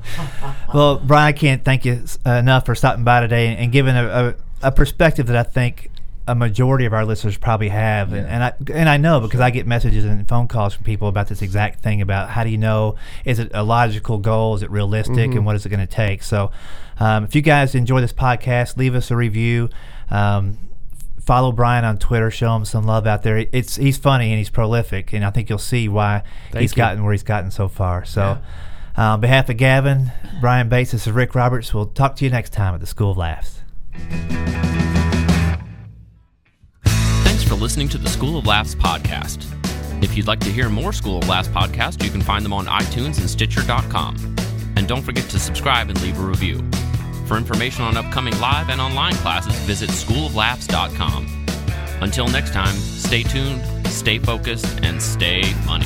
Well, 0.73 0.99
Brian, 0.99 1.29
I 1.29 1.33
can't 1.33 1.65
thank 1.65 1.85
you 1.85 2.05
enough 2.25 2.67
for 2.67 2.75
stopping 2.75 3.05
by 3.05 3.21
today 3.21 3.49
and, 3.49 3.59
and 3.59 3.73
giving 3.73 3.97
a, 3.97 4.35
a, 4.63 4.69
a 4.69 4.73
perspective 4.73 5.27
that 5.27 5.37
I 5.37 5.43
think 5.43 5.91
a 6.29 6.35
majority 6.35 6.85
of 6.85 6.93
our 6.93 7.07
listeners 7.07 7.39
probably 7.39 7.71
have, 7.71 8.13
and, 8.13 8.27
and 8.27 8.45
I 8.45 8.53
and 8.75 8.87
I 8.87 8.99
know 8.99 9.19
because 9.19 9.41
I 9.41 9.49
get 9.49 9.67
messages 9.67 10.05
and 10.05 10.29
phone 10.29 10.47
calls 10.47 10.75
from 10.75 10.85
people 10.85 11.09
about 11.09 11.29
this 11.29 11.41
exact 11.41 11.81
thing 11.81 12.03
about 12.03 12.29
how 12.29 12.45
do 12.45 12.51
you 12.51 12.59
know 12.59 12.97
is 13.25 13.39
it 13.39 13.51
a 13.55 13.63
logical 13.63 14.19
goal, 14.19 14.55
is 14.55 14.63
it 14.63 14.71
realistic, 14.71 15.33
and 15.33 15.47
what 15.47 15.57
is 15.57 15.65
it 15.65 15.71
going 15.71 15.81
to 15.81 15.87
take? 15.87 16.23
So, 16.23 16.51
um, 17.01 17.25
if 17.25 17.35
you 17.35 17.41
guys 17.41 17.75
enjoy 17.75 18.03
this 18.03 18.13
podcast, 18.13 18.77
leave 18.77 18.95
us 18.95 19.11
a 19.11 19.17
review. 19.17 19.71
Um, 20.11 20.59
follow 21.29 21.53
Brian 21.53 21.85
on 21.85 21.99
Twitter, 21.99 22.31
show 22.31 22.57
him 22.57 22.65
some 22.65 22.87
love 22.87 23.07
out 23.07 23.23
there. 23.23 23.47
It's 23.53 23.77
he's 23.77 23.99
funny 23.99 24.31
and 24.31 24.39
he's 24.39 24.49
prolific, 24.49 25.13
and 25.13 25.23
I 25.23 25.31
think 25.31 25.51
you'll 25.51 25.59
see 25.59 25.87
why 25.87 26.23
he's 26.57 26.73
you. 26.73 26.77
gotten 26.77 27.05
where 27.05 27.13
he's 27.13 27.23
gotten 27.23 27.51
so 27.51 27.69
far. 27.69 28.07
So, 28.07 28.23
uh, 28.97 29.03
on 29.03 29.21
behalf 29.21 29.51
of 29.51 29.59
Gavin, 29.59 30.11
Brian 30.41 30.71
Bates, 30.71 30.93
this 30.93 31.07
is 31.07 31.13
Rick 31.13 31.35
Roberts. 31.35 31.75
We'll 31.75 31.85
talk 31.85 32.17
to 32.17 32.25
you 32.25 32.31
next 32.31 32.55
time 32.55 32.73
at 32.73 32.81
the 32.81 32.87
School 32.87 33.11
of 33.11 33.19
Laughs. 33.19 33.61
Thanks 36.85 37.45
for 37.45 37.57
listening 37.57 37.91
to 37.91 37.99
the 37.99 38.09
School 38.09 38.39
of 38.39 38.47
Laughs 38.47 38.75
podcast. 38.75 39.45
If 40.03 40.17
you'd 40.17 40.29
like 40.29 40.41
to 40.41 40.51
hear 40.51 40.71
more 40.71 40.95
School 40.95 41.19
of 41.19 41.29
Laughs 41.29 41.49
podcasts, 41.49 42.03
you 42.03 42.11
can 42.11 42.23
find 42.23 42.43
them 42.43 42.55
on 42.55 42.65
iTunes 42.65 43.19
and 43.19 43.29
Stitcher.com. 43.29 44.17
And 44.77 44.89
don't 44.89 45.03
forget 45.03 45.29
to 45.29 45.39
subscribe 45.39 45.91
and 45.91 46.01
leave 46.01 46.19
a 46.19 46.23
review. 46.23 46.67
For 47.29 47.37
information 47.37 47.85
on 47.85 47.99
upcoming 47.99 48.41
live 48.41 48.71
and 48.71 48.81
online 48.81 49.13
classes, 49.17 49.55
visit 49.67 49.91
schooloflaughs.com. 49.91 51.27
Until 52.01 52.27
next 52.27 52.55
time, 52.55 52.75
stay 52.75 53.23
tuned, 53.23 53.63
stay 53.87 54.19
focused, 54.19 54.65
and 54.83 55.01
stay 55.01 55.43
funny. 55.43 55.85